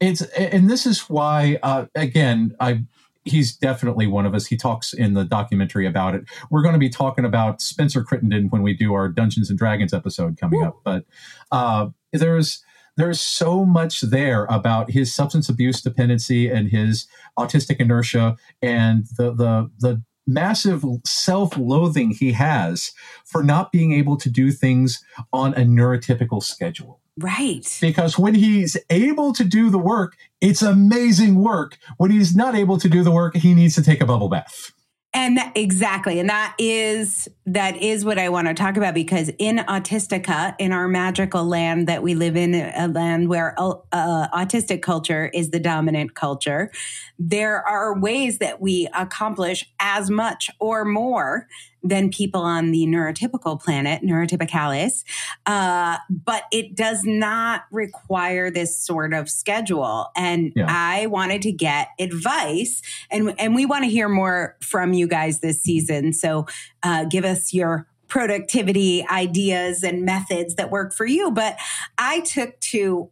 it's, 0.00 0.22
and 0.22 0.70
this 0.70 0.86
is 0.86 1.00
why, 1.10 1.58
uh, 1.62 1.86
again, 1.94 2.54
I, 2.60 2.82
he's 3.24 3.54
definitely 3.54 4.06
one 4.06 4.24
of 4.24 4.34
us. 4.34 4.46
He 4.46 4.56
talks 4.56 4.94
in 4.94 5.12
the 5.12 5.24
documentary 5.24 5.86
about 5.86 6.14
it. 6.14 6.24
We're 6.50 6.62
going 6.62 6.72
to 6.72 6.78
be 6.78 6.88
talking 6.88 7.26
about 7.26 7.60
Spencer 7.60 8.02
Crittenden 8.02 8.48
when 8.48 8.62
we 8.62 8.72
do 8.72 8.94
our 8.94 9.08
Dungeons 9.08 9.50
and 9.50 9.58
Dragons 9.58 9.92
episode 9.92 10.38
coming 10.38 10.62
up. 10.62 10.78
But 10.82 11.04
uh, 11.52 11.88
there's 12.10 12.64
there's 12.98 13.20
so 13.20 13.64
much 13.64 14.00
there 14.02 14.44
about 14.46 14.90
his 14.90 15.14
substance 15.14 15.48
abuse 15.48 15.80
dependency 15.80 16.50
and 16.50 16.68
his 16.68 17.06
autistic 17.38 17.76
inertia 17.76 18.36
and 18.60 19.06
the 19.16 19.32
the 19.32 19.70
the 19.78 20.02
massive 20.26 20.84
self-loathing 21.06 22.10
he 22.10 22.32
has 22.32 22.92
for 23.24 23.42
not 23.42 23.72
being 23.72 23.92
able 23.92 24.16
to 24.18 24.28
do 24.28 24.50
things 24.50 25.02
on 25.32 25.54
a 25.54 25.60
neurotypical 25.60 26.42
schedule. 26.42 27.00
Right. 27.16 27.78
Because 27.80 28.18
when 28.18 28.34
he's 28.34 28.76
able 28.90 29.32
to 29.32 29.42
do 29.42 29.70
the 29.70 29.78
work, 29.78 30.16
it's 30.42 30.60
amazing 30.60 31.42
work. 31.42 31.78
When 31.96 32.10
he's 32.10 32.36
not 32.36 32.54
able 32.54 32.78
to 32.78 32.90
do 32.90 33.02
the 33.02 33.10
work, 33.10 33.36
he 33.36 33.54
needs 33.54 33.74
to 33.76 33.82
take 33.82 34.02
a 34.02 34.06
bubble 34.06 34.28
bath. 34.28 34.72
And 35.18 35.36
that, 35.36 35.50
exactly. 35.56 36.20
And 36.20 36.28
that 36.28 36.54
is 36.60 37.28
that 37.44 37.82
is 37.82 38.04
what 38.04 38.20
I 38.20 38.28
want 38.28 38.46
to 38.46 38.54
talk 38.54 38.76
about 38.76 38.94
because 38.94 39.32
in 39.38 39.56
Autistica, 39.56 40.54
in 40.60 40.70
our 40.70 40.86
magical 40.86 41.44
land 41.44 41.88
that 41.88 42.04
we 42.04 42.14
live 42.14 42.36
in, 42.36 42.54
a 42.54 42.86
land 42.86 43.28
where 43.28 43.56
uh, 43.58 44.28
autistic 44.28 44.80
culture 44.80 45.28
is 45.34 45.50
the 45.50 45.58
dominant 45.58 46.14
culture, 46.14 46.70
there 47.18 47.66
are 47.66 47.98
ways 47.98 48.38
that 48.38 48.60
we 48.60 48.88
accomplish 48.94 49.68
as 49.80 50.08
much 50.08 50.50
or 50.60 50.84
more 50.84 51.48
than 51.82 52.10
people 52.10 52.40
on 52.40 52.70
the 52.70 52.86
neurotypical 52.86 53.62
planet, 53.62 54.02
neurotypicalis. 54.02 55.04
Uh, 55.46 55.98
but 56.10 56.44
it 56.52 56.74
does 56.74 57.02
not 57.04 57.62
require 57.70 58.50
this 58.50 58.78
sort 58.78 59.14
of 59.14 59.30
schedule. 59.30 60.10
And 60.16 60.52
yeah. 60.56 60.66
I 60.68 61.06
wanted 61.06 61.42
to 61.42 61.52
get 61.52 61.88
advice, 61.98 62.82
and 63.10 63.34
and 63.38 63.54
we 63.54 63.66
want 63.66 63.84
to 63.84 63.90
hear 63.90 64.08
more 64.08 64.56
from 64.60 64.92
you 64.92 65.06
guys 65.06 65.40
this 65.40 65.62
season. 65.62 66.12
So 66.12 66.46
uh, 66.82 67.04
give 67.04 67.24
us 67.24 67.52
your 67.52 67.86
productivity 68.08 69.06
ideas 69.08 69.82
and 69.82 70.02
methods 70.04 70.54
that 70.56 70.70
work 70.70 70.94
for 70.94 71.06
you. 71.06 71.30
But 71.30 71.58
I 71.98 72.20
took 72.20 72.58
to 72.60 73.10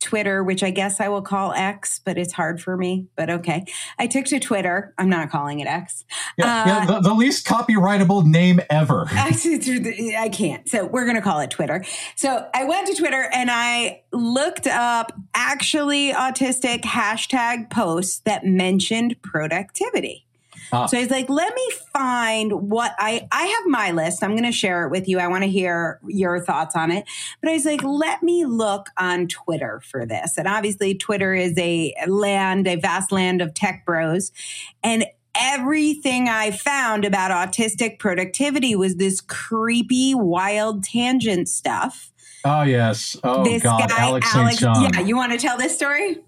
Twitter, 0.00 0.42
which 0.42 0.62
I 0.62 0.70
guess 0.70 1.00
I 1.00 1.08
will 1.08 1.22
call 1.22 1.52
X, 1.52 2.00
but 2.04 2.18
it's 2.18 2.32
hard 2.32 2.60
for 2.60 2.76
me. 2.76 3.06
But 3.16 3.30
okay. 3.30 3.64
I 3.98 4.06
took 4.06 4.26
to 4.26 4.38
Twitter. 4.38 4.94
I'm 4.98 5.08
not 5.08 5.30
calling 5.30 5.60
it 5.60 5.66
X. 5.66 6.04
Yeah, 6.36 6.44
uh, 6.46 6.66
yeah 6.66 6.86
the, 6.86 7.00
the, 7.00 7.14
least 7.14 7.46
copyrightable 7.46 8.24
name 8.24 8.60
ever. 8.70 9.06
I 9.10 10.28
can't. 10.32 10.68
So 10.68 10.86
we're 10.86 11.04
going 11.04 11.16
to 11.16 11.22
call 11.22 11.40
it 11.40 11.50
Twitter. 11.50 11.84
So 12.16 12.48
I 12.54 12.64
went 12.64 12.86
to 12.88 12.94
Twitter 12.94 13.28
and 13.32 13.50
I 13.50 14.02
looked 14.12 14.66
up 14.66 15.12
actually 15.34 16.12
autistic 16.12 16.82
hashtag 16.82 17.70
posts 17.70 18.20
that 18.20 18.44
mentioned 18.44 19.16
productivity. 19.22 20.26
Uh, 20.74 20.86
so 20.86 20.98
he's 20.98 21.10
like, 21.10 21.28
let 21.28 21.54
me 21.54 21.70
find 21.92 22.70
what 22.70 22.94
I 22.98 23.26
I 23.30 23.44
have 23.44 23.66
my 23.66 23.92
list. 23.92 24.22
I'm 24.22 24.32
going 24.32 24.44
to 24.44 24.52
share 24.52 24.86
it 24.86 24.90
with 24.90 25.08
you. 25.08 25.18
I 25.18 25.28
want 25.28 25.44
to 25.44 25.50
hear 25.50 26.00
your 26.06 26.40
thoughts 26.44 26.76
on 26.76 26.90
it. 26.90 27.04
But 27.40 27.50
I 27.50 27.54
was 27.54 27.64
like, 27.64 27.82
let 27.82 28.22
me 28.22 28.44
look 28.44 28.88
on 28.96 29.28
Twitter 29.28 29.80
for 29.84 30.06
this. 30.06 30.36
And 30.38 30.48
obviously, 30.48 30.94
Twitter 30.94 31.34
is 31.34 31.56
a 31.58 31.94
land, 32.06 32.66
a 32.66 32.76
vast 32.76 33.12
land 33.12 33.40
of 33.40 33.54
tech 33.54 33.84
bros, 33.86 34.32
and 34.82 35.04
everything 35.34 36.28
I 36.28 36.50
found 36.50 37.04
about 37.04 37.30
autistic 37.30 37.98
productivity 37.98 38.76
was 38.76 38.96
this 38.96 39.20
creepy, 39.20 40.14
wild 40.14 40.84
tangent 40.84 41.48
stuff. 41.48 42.12
Oh 42.44 42.62
yes. 42.62 43.16
Oh 43.24 43.42
this 43.42 43.62
God, 43.62 43.88
guy, 43.88 44.08
Alex, 44.08 44.34
Alex 44.34 44.60
Yeah, 44.60 45.00
you 45.00 45.16
want 45.16 45.32
to 45.32 45.38
tell 45.38 45.56
this 45.56 45.74
story? 45.74 46.18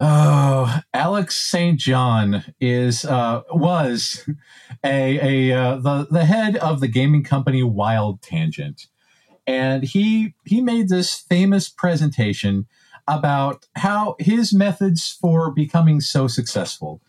Oh, 0.00 0.80
Alex 0.94 1.36
St. 1.36 1.78
John 1.78 2.44
is 2.60 3.04
uh, 3.04 3.42
was 3.50 4.24
a 4.84 5.50
a 5.50 5.56
uh, 5.56 5.76
the 5.76 6.06
the 6.08 6.24
head 6.24 6.56
of 6.56 6.80
the 6.80 6.86
gaming 6.86 7.24
company 7.24 7.64
Wild 7.64 8.22
Tangent, 8.22 8.86
and 9.44 9.82
he 9.82 10.34
he 10.44 10.60
made 10.60 10.88
this 10.88 11.14
famous 11.14 11.68
presentation 11.68 12.66
about 13.08 13.66
how 13.74 14.14
his 14.20 14.54
methods 14.54 15.18
for 15.20 15.50
becoming 15.50 16.00
so 16.00 16.28
successful, 16.28 17.00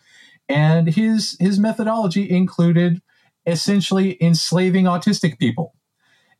and 0.48 0.88
his 0.88 1.36
his 1.38 1.60
methodology 1.60 2.28
included 2.28 3.00
essentially 3.46 4.20
enslaving 4.20 4.86
autistic 4.86 5.38
people. 5.38 5.74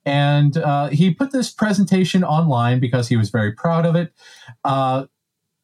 And 0.05 0.57
uh, 0.57 0.89
he 0.89 1.15
put 1.15 1.31
this 1.31 1.51
presentation 1.53 2.25
online 2.25 2.81
because 2.81 3.09
he 3.09 3.17
was 3.17 3.31
very 3.31 3.53
proud 3.53 3.87
of 3.87 3.95
it. 3.95 4.13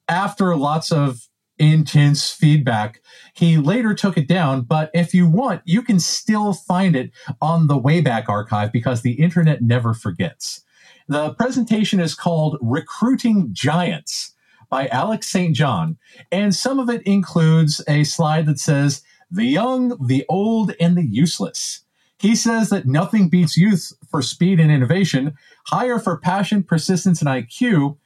After 0.09 0.55
lots 0.57 0.93
of 0.93 1.29
intense 1.59 2.31
feedback, 2.31 3.01
he 3.35 3.57
later 3.57 3.95
took 3.95 4.17
it 4.17 4.29
down. 4.29 4.63
But 4.63 4.91
if 4.95 5.15
you 5.15 5.29
want, 5.29 5.63
you 5.65 5.83
can 5.83 5.99
still 5.99 6.53
find 6.53 6.95
it 6.95 7.11
on 7.41 7.67
the 7.67 7.81
Wayback 7.81 8.29
Archive 8.29 8.73
because 8.73 9.03
the 9.03 9.15
internet 9.15 9.63
never 9.63 9.95
forgets. 9.95 10.63
The 11.09 11.35
presentation 11.35 12.01
is 12.01 12.15
called 12.15 12.59
Recruiting 12.61 13.51
Giants 13.53 14.35
by 14.69 14.89
Alex 14.89 15.29
St. 15.29 15.55
John, 15.55 15.97
and 16.33 16.55
some 16.55 16.81
of 16.81 16.91
it 16.91 17.03
includes 17.03 17.81
a 17.87 18.03
slide 18.03 18.47
that 18.47 18.59
says, 18.59 19.03
The 19.31 19.45
young, 19.45 19.97
the 20.05 20.25
old, 20.29 20.75
and 20.81 20.97
the 20.97 21.07
useless. 21.07 21.83
He 22.19 22.35
says 22.35 22.71
that 22.71 22.87
nothing 22.87 23.29
beats 23.29 23.57
youth 23.57 23.93
for 24.11 24.23
speed 24.23 24.59
and 24.59 24.71
innovation, 24.71 25.35
hire 25.67 25.99
for 25.99 26.19
passion, 26.19 26.63
persistence, 26.65 27.21
and 27.21 27.29
IQ, 27.29 27.99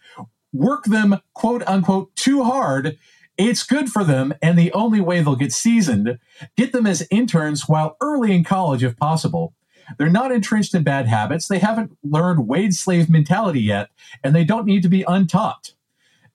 work 0.53 0.85
them 0.85 1.21
quote 1.35 1.63
unquote 1.67 2.15
too 2.17 2.45
hard, 2.45 2.99
it's 3.37 3.63
good 3.63 3.89
for 3.89 4.05
them. 4.05 4.35
And 4.43 4.59
the 4.59 4.73
only 4.73 5.01
way 5.01 5.23
they'll 5.23 5.37
get 5.37 5.53
seasoned, 5.53 6.19
get 6.57 6.73
them 6.73 6.87
as 6.87 7.07
interns 7.11 7.69
while 7.69 7.97
early 8.01 8.33
in 8.35 8.45
college 8.45 8.85
if 8.85 8.97
possible. 8.97 9.55
They're 9.99 10.09
not 10.09 10.31
entrenched 10.31 10.75
in 10.75 10.83
bad 10.83 11.09
habits. 11.09 11.49
They 11.49 11.59
haven't 11.59 11.97
learned 12.05 12.47
wage 12.47 12.75
slave 12.75 13.11
mentality 13.11 13.61
yet, 13.61 13.89
and 14.23 14.35
they 14.35 14.45
don't 14.45 14.67
need 14.67 14.83
to 14.83 14.89
be 14.89 15.05
untaught. 15.09 15.73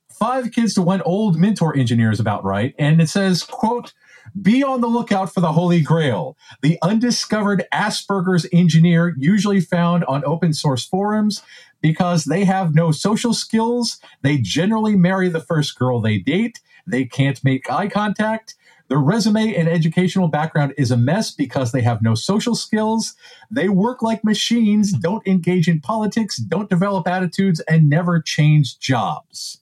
Five 0.09 0.51
kids 0.51 0.73
to 0.73 0.81
one 0.81 1.01
old 1.01 1.37
mentor 1.37 1.75
engineer 1.75 2.11
is 2.11 2.19
about 2.19 2.43
right. 2.43 2.73
And 2.79 3.01
it 3.01 3.09
says, 3.09 3.43
quote, 3.43 3.93
be 4.41 4.63
on 4.63 4.81
the 4.81 4.87
lookout 4.87 5.33
for 5.33 5.39
the 5.39 5.53
Holy 5.53 5.81
Grail, 5.81 6.35
the 6.61 6.77
undiscovered 6.81 7.65
Asperger's 7.73 8.47
engineer 8.51 9.13
usually 9.17 9.61
found 9.61 10.03
on 10.05 10.25
open 10.25 10.53
source 10.53 10.85
forums 10.85 11.41
because 11.85 12.23
they 12.23 12.45
have 12.45 12.73
no 12.73 12.91
social 12.91 13.31
skills. 13.31 13.99
They 14.23 14.39
generally 14.39 14.95
marry 14.95 15.29
the 15.29 15.39
first 15.39 15.77
girl 15.77 16.01
they 16.01 16.17
date. 16.17 16.59
They 16.87 17.05
can't 17.05 17.39
make 17.43 17.69
eye 17.69 17.89
contact. 17.89 18.55
Their 18.87 18.97
resume 18.97 19.53
and 19.53 19.69
educational 19.69 20.27
background 20.27 20.73
is 20.79 20.89
a 20.89 20.97
mess 20.97 21.29
because 21.29 21.73
they 21.73 21.83
have 21.83 22.01
no 22.01 22.15
social 22.15 22.55
skills. 22.55 23.13
They 23.51 23.69
work 23.69 24.01
like 24.01 24.23
machines, 24.23 24.93
don't 24.93 25.27
engage 25.27 25.67
in 25.67 25.79
politics, 25.79 26.37
don't 26.37 26.71
develop 26.71 27.07
attitudes, 27.07 27.59
and 27.69 27.87
never 27.87 28.19
change 28.19 28.79
jobs. 28.79 29.61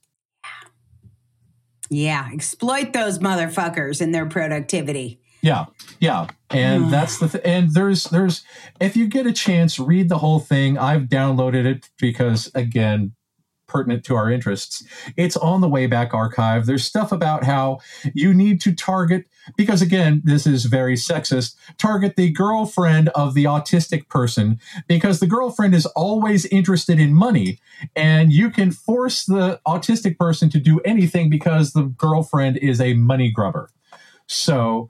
Yeah, 1.89 2.29
exploit 2.31 2.93
those 2.93 3.19
motherfuckers 3.19 3.99
and 3.99 4.15
their 4.15 4.27
productivity. 4.27 5.19
Yeah, 5.43 5.65
yeah, 5.99 6.27
and 6.51 6.89
that's 6.89 7.19
the 7.19 7.27
th- 7.27 7.43
and 7.45 7.73
there's 7.73 8.05
there's 8.05 8.45
if 8.79 8.95
you 8.95 9.07
get 9.07 9.27
a 9.27 9.33
chance, 9.33 9.77
read 9.77 10.07
the 10.07 10.19
whole 10.19 10.39
thing. 10.39 10.77
I've 10.77 11.03
downloaded 11.03 11.65
it 11.65 11.89
because 11.99 12.49
again, 12.55 13.11
pertinent 13.67 14.05
to 14.05 14.15
our 14.15 14.31
interests. 14.31 14.85
It's 15.17 15.35
on 15.35 15.59
the 15.59 15.67
Wayback 15.67 16.13
Archive. 16.13 16.65
There's 16.65 16.85
stuff 16.85 17.11
about 17.11 17.43
how 17.43 17.79
you 18.13 18.33
need 18.33 18.61
to 18.61 18.73
target 18.73 19.25
because 19.57 19.81
again, 19.81 20.21
this 20.23 20.47
is 20.47 20.63
very 20.63 20.95
sexist. 20.95 21.55
Target 21.77 22.15
the 22.15 22.31
girlfriend 22.31 23.09
of 23.09 23.33
the 23.33 23.43
autistic 23.43 24.07
person 24.07 24.61
because 24.87 25.19
the 25.19 25.27
girlfriend 25.27 25.75
is 25.75 25.85
always 25.87 26.45
interested 26.45 27.01
in 27.01 27.13
money, 27.13 27.59
and 27.97 28.31
you 28.31 28.49
can 28.49 28.71
force 28.71 29.25
the 29.25 29.59
autistic 29.67 30.17
person 30.17 30.49
to 30.51 30.59
do 30.59 30.79
anything 30.85 31.29
because 31.29 31.73
the 31.73 31.83
girlfriend 31.83 32.55
is 32.55 32.79
a 32.79 32.93
money 32.93 33.29
grubber. 33.29 33.69
So 34.25 34.89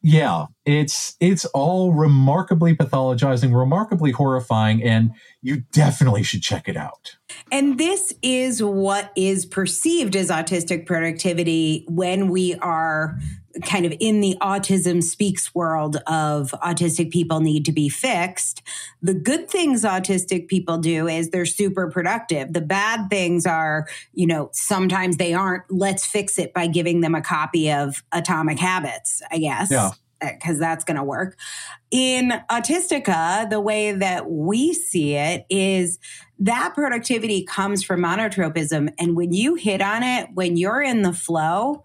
yeah, 0.00 0.46
it's 0.64 1.16
it's 1.18 1.44
all 1.46 1.92
remarkably 1.92 2.74
pathologizing, 2.74 3.54
remarkably 3.58 4.12
horrifying, 4.12 4.82
and 4.82 5.10
you 5.42 5.64
definitely 5.72 6.22
should 6.22 6.42
check 6.42 6.68
it 6.68 6.76
out. 6.76 7.16
And 7.50 7.78
this 7.78 8.14
is 8.22 8.62
what 8.62 9.10
is 9.16 9.44
perceived 9.44 10.14
as 10.14 10.30
autistic 10.30 10.86
productivity 10.86 11.84
when 11.88 12.28
we 12.28 12.54
are 12.56 13.18
kind 13.64 13.86
of 13.86 13.94
in 14.00 14.20
the 14.20 14.36
autism 14.40 15.02
speaks 15.02 15.54
world 15.54 15.96
of 16.06 16.52
autistic 16.62 17.10
people 17.10 17.40
need 17.40 17.64
to 17.64 17.72
be 17.72 17.88
fixed. 17.88 18.62
The 19.02 19.14
good 19.14 19.48
things 19.50 19.84
autistic 19.84 20.48
people 20.48 20.78
do 20.78 21.06
is 21.06 21.30
they're 21.30 21.46
super 21.46 21.90
productive. 21.90 22.52
The 22.52 22.60
bad 22.60 23.08
things 23.10 23.46
are, 23.46 23.86
you 24.12 24.26
know, 24.26 24.50
sometimes 24.52 25.16
they 25.16 25.34
aren't. 25.34 25.64
Let's 25.70 26.06
fix 26.06 26.38
it 26.38 26.52
by 26.52 26.66
giving 26.66 27.00
them 27.00 27.14
a 27.14 27.22
copy 27.22 27.70
of 27.70 28.02
Atomic 28.12 28.58
Habits, 28.58 29.22
I 29.30 29.38
guess. 29.38 29.70
Yeah 29.70 29.90
eh, 30.20 30.32
because 30.32 30.58
that's 30.58 30.84
going 30.84 30.96
to 30.96 31.04
work. 31.04 31.38
In 31.90 32.32
Autistica, 32.50 33.48
the 33.48 33.60
way 33.60 33.92
that 33.92 34.28
we 34.28 34.74
see 34.74 35.14
it 35.14 35.46
is 35.48 35.98
that 36.40 36.72
productivity 36.74 37.44
comes 37.44 37.82
from 37.82 38.00
monotropism. 38.00 38.92
And 38.98 39.16
when 39.16 39.32
you 39.32 39.54
hit 39.54 39.80
on 39.80 40.02
it, 40.02 40.30
when 40.34 40.56
you're 40.56 40.82
in 40.82 41.02
the 41.02 41.12
flow, 41.12 41.84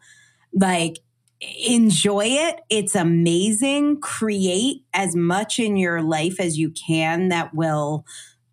like 0.54 1.00
enjoy 1.68 2.26
it. 2.26 2.62
It's 2.70 2.96
amazing. 2.96 4.00
Create 4.02 4.84
as 4.94 5.16
much 5.16 5.60
in 5.60 5.78
your 5.78 6.02
life 6.02 6.40
as 6.40 6.58
you 6.58 6.72
can 6.72 7.30
that 7.30 7.54
will 7.54 8.06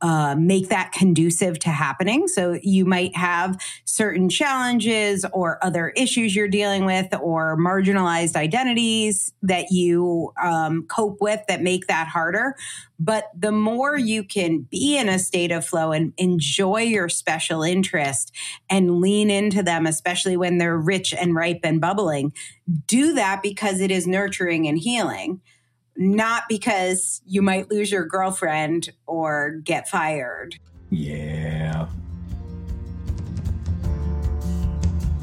uh, 0.03 0.35
make 0.39 0.69
that 0.69 0.93
conducive 0.93 1.59
to 1.61 1.69
happening. 1.69 2.27
So 2.29 2.59
you 2.63 2.85
might 2.85 3.15
have 3.17 3.61
certain 3.85 4.29
challenges 4.29 5.27
or 5.33 5.63
other 5.65 5.91
issues 5.91 6.35
you're 6.35 6.49
dealing 6.49 6.85
with 6.85 7.15
or 7.21 7.57
marginalized 7.59 8.37
identities 8.37 9.33
that 9.43 9.71
you 9.71 10.33
um, 10.43 10.87
cope 10.87 11.19
with 11.21 11.41
that 11.49 11.63
make 11.63 11.87
that 11.89 12.09
harder. 12.09 12.55
But 12.99 13.31
the 13.39 13.53
more 13.53 13.97
you 13.97 14.25
can 14.25 14.61
be 14.71 14.97
in 14.99 15.09
a 15.09 15.19
state 15.19 15.53
of 15.53 15.67
flow 15.67 15.93
and 15.93 16.13
enjoy 16.19 16.83
your 16.83 17.09
special 17.09 17.63
interest 17.63 18.33
and 18.69 19.01
lean 19.01 19.31
into 19.31 19.63
them, 19.63 19.87
especially 19.87 20.37
when 20.37 20.59
they're 20.59 20.79
rich 20.79 21.15
and 21.15 21.35
ripe 21.35 21.61
and 21.63 21.81
bubbling, 21.81 22.33
do 22.87 23.15
that 23.15 23.43
because 23.43 23.81
it 23.81 23.91
is 23.91 24.07
nurturing 24.07 24.67
and 24.69 24.79
healing 24.79 25.41
not 25.97 26.45
because 26.49 27.23
you 27.27 27.43
might 27.43 27.71
lose 27.71 27.91
your 27.91 28.05
girlfriend 28.05 28.91
or 29.07 29.61
get 29.65 29.89
fired. 29.89 30.59
Yeah. 30.91 31.89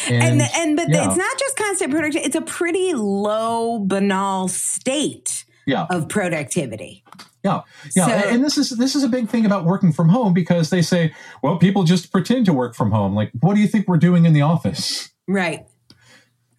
And 0.08 0.40
and, 0.40 0.50
and 0.56 0.76
but 0.76 0.88
yeah. 0.88 1.06
it's 1.06 1.16
not 1.16 1.38
just 1.38 1.56
constant 1.56 1.90
productivity, 1.92 2.26
it's 2.26 2.36
a 2.36 2.42
pretty 2.42 2.92
low 2.94 3.78
banal 3.78 4.48
state 4.48 5.44
yeah. 5.66 5.86
of 5.90 6.08
productivity. 6.08 7.04
Yeah, 7.44 7.60
yeah, 7.94 8.06
so, 8.06 8.28
and 8.28 8.42
this 8.42 8.58
is 8.58 8.70
this 8.70 8.96
is 8.96 9.04
a 9.04 9.08
big 9.08 9.28
thing 9.28 9.46
about 9.46 9.64
working 9.64 9.92
from 9.92 10.08
home 10.08 10.34
because 10.34 10.70
they 10.70 10.82
say, 10.82 11.14
well, 11.42 11.58
people 11.58 11.84
just 11.84 12.10
pretend 12.10 12.46
to 12.46 12.52
work 12.52 12.74
from 12.74 12.90
home. 12.90 13.14
Like, 13.14 13.30
what 13.40 13.54
do 13.54 13.60
you 13.60 13.68
think 13.68 13.86
we're 13.86 13.98
doing 13.98 14.24
in 14.24 14.32
the 14.32 14.42
office? 14.42 15.10
Right, 15.28 15.64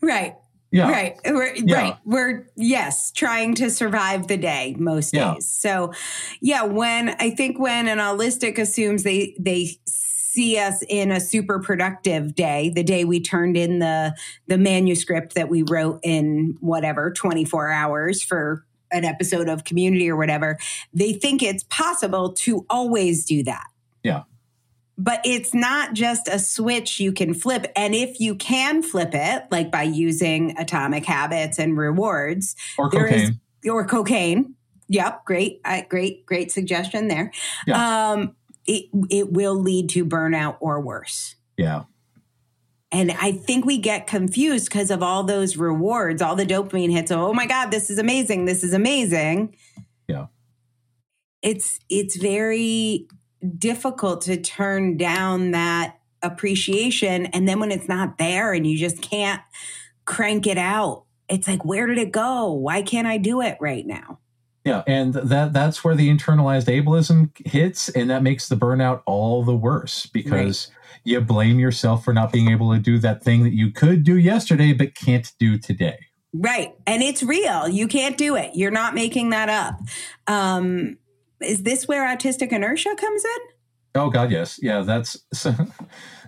right. 0.01 0.35
Yeah. 0.71 0.91
Right. 0.91 1.17
We're, 1.25 1.55
yeah. 1.55 1.75
Right. 1.75 1.97
We're, 2.03 2.47
yes, 2.55 3.11
trying 3.11 3.55
to 3.55 3.69
survive 3.69 4.27
the 4.27 4.37
day 4.37 4.75
most 4.77 5.13
yeah. 5.13 5.35
days. 5.35 5.47
So, 5.47 5.93
yeah, 6.41 6.63
when 6.63 7.09
I 7.19 7.29
think 7.29 7.57
when 7.57 7.87
an 7.87 7.99
allistic 7.99 8.57
assumes 8.57 9.03
they, 9.03 9.35
they, 9.39 9.77
see 10.37 10.59
us 10.59 10.83
in 10.87 11.11
a 11.11 11.19
super 11.19 11.57
productive 11.57 12.35
day 12.35 12.69
the 12.75 12.83
day 12.83 13.03
we 13.03 13.19
turned 13.19 13.57
in 13.57 13.79
the 13.79 14.15
the 14.45 14.57
manuscript 14.57 15.33
that 15.33 15.49
we 15.49 15.63
wrote 15.63 15.99
in 16.03 16.55
whatever 16.59 17.11
24 17.11 17.71
hours 17.71 18.21
for 18.21 18.63
an 18.91 19.03
episode 19.03 19.49
of 19.49 19.63
community 19.63 20.07
or 20.07 20.15
whatever 20.15 20.55
they 20.93 21.11
think 21.11 21.41
it's 21.41 21.63
possible 21.69 22.33
to 22.33 22.67
always 22.69 23.25
do 23.25 23.41
that 23.41 23.65
yeah 24.03 24.21
but 24.97 25.21
it's 25.23 25.53
not 25.53 25.93
just 25.93 26.27
a 26.27 26.39
switch 26.39 26.99
you 26.99 27.11
can 27.11 27.33
flip. 27.33 27.71
And 27.75 27.93
if 27.93 28.19
you 28.19 28.35
can 28.35 28.81
flip 28.81 29.11
it, 29.13 29.43
like 29.51 29.71
by 29.71 29.83
using 29.83 30.57
atomic 30.57 31.05
habits 31.05 31.59
and 31.59 31.77
rewards, 31.77 32.55
or 32.77 32.89
cocaine, 32.89 33.39
is, 33.63 33.69
or 33.69 33.85
cocaine. 33.85 34.55
Yep, 34.89 35.25
great, 35.25 35.61
great, 35.89 36.25
great 36.25 36.51
suggestion 36.51 37.09
there. 37.09 37.31
Yeah. 37.67 38.11
Um, 38.11 38.35
it 38.65 38.85
it 39.09 39.31
will 39.31 39.55
lead 39.55 39.89
to 39.91 40.05
burnout 40.05 40.57
or 40.59 40.81
worse. 40.81 41.35
Yeah. 41.57 41.83
And 42.91 43.11
I 43.11 43.33
think 43.33 43.65
we 43.65 43.77
get 43.77 44.07
confused 44.07 44.69
because 44.69 44.91
of 44.91 45.03
all 45.03 45.23
those 45.23 45.57
rewards, 45.57 46.21
all 46.21 46.35
the 46.35 46.45
dopamine 46.45 46.89
hits. 46.89 47.11
oh 47.11 47.33
my 47.33 47.45
God, 47.45 47.69
this 47.69 47.89
is 47.89 47.99
amazing. 47.99 48.45
This 48.45 48.63
is 48.63 48.73
amazing. 48.73 49.55
Yeah. 50.07 50.27
It's 51.41 51.79
it's 51.89 52.15
very 52.15 53.07
difficult 53.57 54.21
to 54.21 54.37
turn 54.37 54.97
down 54.97 55.51
that 55.51 55.99
appreciation. 56.21 57.27
And 57.27 57.47
then 57.47 57.59
when 57.59 57.71
it's 57.71 57.87
not 57.87 58.17
there 58.17 58.53
and 58.53 58.65
you 58.65 58.77
just 58.77 59.01
can't 59.01 59.41
crank 60.05 60.47
it 60.47 60.57
out, 60.57 61.03
it's 61.29 61.47
like, 61.47 61.65
where 61.65 61.87
did 61.87 61.97
it 61.97 62.11
go? 62.11 62.51
Why 62.51 62.81
can't 62.81 63.07
I 63.07 63.17
do 63.17 63.41
it 63.41 63.57
right 63.59 63.85
now? 63.85 64.19
Yeah, 64.67 64.83
and 64.85 65.13
that 65.13 65.53
that's 65.53 65.81
where 65.81 65.95
the 65.95 66.09
internalized 66.09 66.65
ableism 66.67 67.31
hits, 67.47 67.87
and 67.87 68.09
that 68.09 68.21
makes 68.21 68.49
the 68.49 68.57
burnout 68.57 69.01
all 69.05 69.41
the 69.41 69.55
worse 69.55 70.07
because 70.07 70.69
right. 70.69 70.99
you 71.05 71.21
blame 71.21 71.57
yourself 71.57 72.03
for 72.03 72.13
not 72.13 72.33
being 72.33 72.51
able 72.51 72.73
to 72.73 72.79
do 72.79 72.99
that 72.99 73.23
thing 73.23 73.43
that 73.43 73.53
you 73.53 73.71
could 73.71 74.03
do 74.03 74.17
yesterday 74.17 74.73
but 74.73 74.93
can't 74.93 75.31
do 75.39 75.57
today. 75.57 75.97
Right, 76.33 76.75
and 76.85 77.01
it's 77.01 77.23
real. 77.23 77.69
You 77.69 77.87
can't 77.87 78.17
do 78.17 78.35
it. 78.35 78.55
You're 78.55 78.71
not 78.71 78.93
making 78.93 79.29
that 79.29 79.47
up. 79.47 79.79
Um, 80.27 80.97
is 81.41 81.63
this 81.63 81.87
where 81.87 82.07
autistic 82.07 82.51
inertia 82.51 82.95
comes 82.95 83.23
in? 83.23 84.01
Oh 84.01 84.09
God, 84.09 84.31
yes, 84.31 84.59
yeah. 84.61 84.81
That's 84.81 85.17
so. 85.33 85.53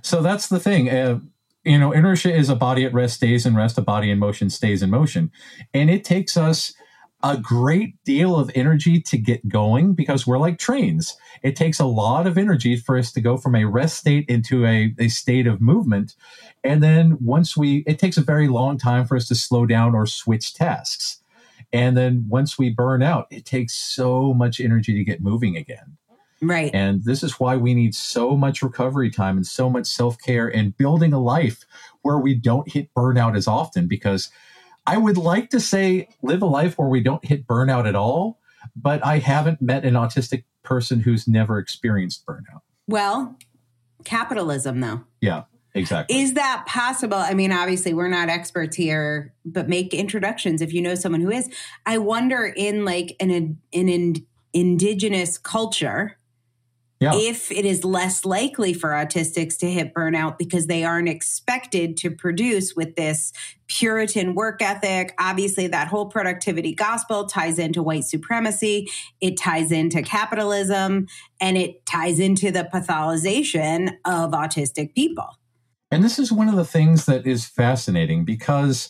so 0.01 0.22
that's 0.22 0.47
the 0.47 0.60
thing. 0.60 0.89
Uh, 0.89 1.20
you 1.64 1.78
know, 1.78 1.91
inertia 1.91 2.34
is 2.34 2.49
a 2.49 2.55
body 2.55 2.86
at 2.86 2.93
rest 2.93 3.16
stays 3.16 3.45
in 3.45 3.55
rest, 3.55 3.78
a 3.78 3.82
body 3.82 4.10
in 4.10 4.18
motion 4.18 4.49
stays 4.49 4.82
in 4.82 4.89
motion, 4.89 5.32
and 5.74 5.89
it 5.89 6.03
takes 6.03 6.38
us 6.38 6.74
a 7.22 7.38
great 7.38 8.01
deal 8.05 8.38
of 8.38 8.49
energy 8.55 9.01
to 9.01 9.18
get 9.18 9.47
going 9.49 9.93
because 9.93 10.26
we're 10.26 10.39
like 10.39 10.57
trains. 10.57 11.18
It 11.43 11.55
takes 11.55 11.80
a 11.80 11.86
lot 11.86 12.26
of 12.26 12.38
energy 12.38 12.78
for 12.78 12.97
us 12.97 13.12
to 13.12 13.22
go 13.22 13.36
from 13.36 13.55
a 13.55 13.66
rest 13.66 13.97
state 13.97 14.26
into 14.30 14.66
a, 14.66 14.93
a 14.97 15.10
state 15.10 15.45
of 15.45 15.60
movement. 15.60 16.16
And 16.64 16.82
then 16.82 17.18
once 17.20 17.57
we, 17.57 17.84
it 17.86 17.99
takes 17.99 18.18
a 18.18 18.22
very 18.22 18.47
long 18.47 18.78
time 18.78 19.05
for 19.05 19.18
us 19.18 19.28
to 19.28 19.36
slow 19.36 19.66
down 19.66 19.95
or 19.95 20.05
switch 20.05 20.53
tasks. 20.53 21.18
And 21.72 21.95
then 21.95 22.26
once 22.28 22.57
we 22.57 22.70
burn 22.70 23.03
out, 23.03 23.28
it 23.30 23.45
takes 23.45 23.74
so 23.74 24.34
much 24.34 24.59
energy 24.59 24.93
to 24.93 25.03
get 25.03 25.22
moving 25.22 25.55
again. 25.55 25.97
Right. 26.41 26.72
And 26.74 27.03
this 27.03 27.22
is 27.22 27.39
why 27.39 27.57
we 27.57 27.74
need 27.74 27.93
so 27.93 28.36
much 28.36 28.61
recovery 28.61 29.11
time 29.11 29.38
and 29.38 29.45
so 29.45 29.70
much 29.70 29.86
self 29.86 30.17
care 30.20 30.47
and 30.47 30.76
building 30.78 31.13
a 31.13 31.20
life 31.20 31.65
where 32.01 32.17
we 32.17 32.34
don't 32.34 32.72
hit 32.72 32.93
burnout 32.93 33.36
as 33.36 33.47
often. 33.47 33.88
Because 33.88 34.30
I 34.88 34.97
would 34.97 35.17
like 35.17 35.49
to 35.51 35.59
say 35.59 36.07
live 36.22 36.41
a 36.41 36.47
life 36.47 36.78
where 36.78 36.88
we 36.88 37.01
don't 37.01 37.24
hit 37.26 37.45
burnout 37.45 37.88
at 37.88 37.95
all, 37.95 38.39
but 38.76 39.05
I 39.05 39.20
haven't 39.20 39.61
met 39.61 39.86
an 39.86 39.95
autistic 39.95 40.45
person 40.63 41.01
who's 41.01 41.28
never 41.28 41.59
experienced 41.59 42.26
burnout. 42.26 42.61
Well, 42.88 43.38
capitalism, 44.05 44.80
though. 44.80 45.01
Yeah. 45.22 45.43
Exactly. 45.76 46.20
Is 46.20 46.34
that 46.34 46.65
possible? 46.67 47.17
I 47.17 47.34
mean, 47.34 47.51
obviously, 47.51 47.93
we're 47.93 48.09
not 48.09 48.30
experts 48.30 48.76
here, 48.76 49.34
but 49.45 49.70
make 49.70 49.93
introductions 49.93 50.61
if 50.61 50.74
you 50.74 50.82
know 50.82 50.95
someone 50.95 51.22
who 51.22 51.30
is. 51.30 51.49
I 51.86 51.99
wonder 51.99 52.45
in 52.45 52.86
like 52.86 53.15
an 53.20 53.30
an 53.30 53.59
in 53.72 54.26
indigenous 54.51 55.38
culture, 55.38 56.17
yeah. 56.99 57.11
if 57.13 57.51
it 57.51 57.65
is 57.65 57.86
less 57.86 58.26
likely 58.26 58.74
for 58.74 58.89
autistics 58.89 59.57
to 59.59 59.70
hit 59.70 59.93
burnout 59.93 60.39
because 60.39 60.65
they 60.65 60.84
aren't 60.84 61.07
expected 61.07 61.97
to 61.97 62.09
produce 62.11 62.76
with 62.76 62.95
this 62.95 63.32
Puritan 63.67 64.34
work 64.34 64.63
ethic. 64.63 65.13
Obviously, 65.20 65.67
that 65.67 65.88
whole 65.88 66.07
productivity 66.07 66.74
gospel 66.74 67.28
ties 67.28 67.59
into 67.59 67.84
white 67.84 68.05
supremacy, 68.05 68.89
it 69.22 69.38
ties 69.38 69.72
into 69.72 70.01
capitalism, 70.01 71.07
and 71.39 71.57
it 71.57 71.86
ties 71.86 72.20
into 72.20 72.49
the 72.51 72.67
pathologization 72.74 73.91
of 74.03 74.32
autistic 74.32 74.95
people. 74.95 75.38
And 75.91 76.03
this 76.03 76.19
is 76.19 76.31
one 76.31 76.47
of 76.47 76.55
the 76.55 76.65
things 76.65 77.05
that 77.05 77.25
is 77.25 77.45
fascinating 77.45 78.25
because 78.25 78.89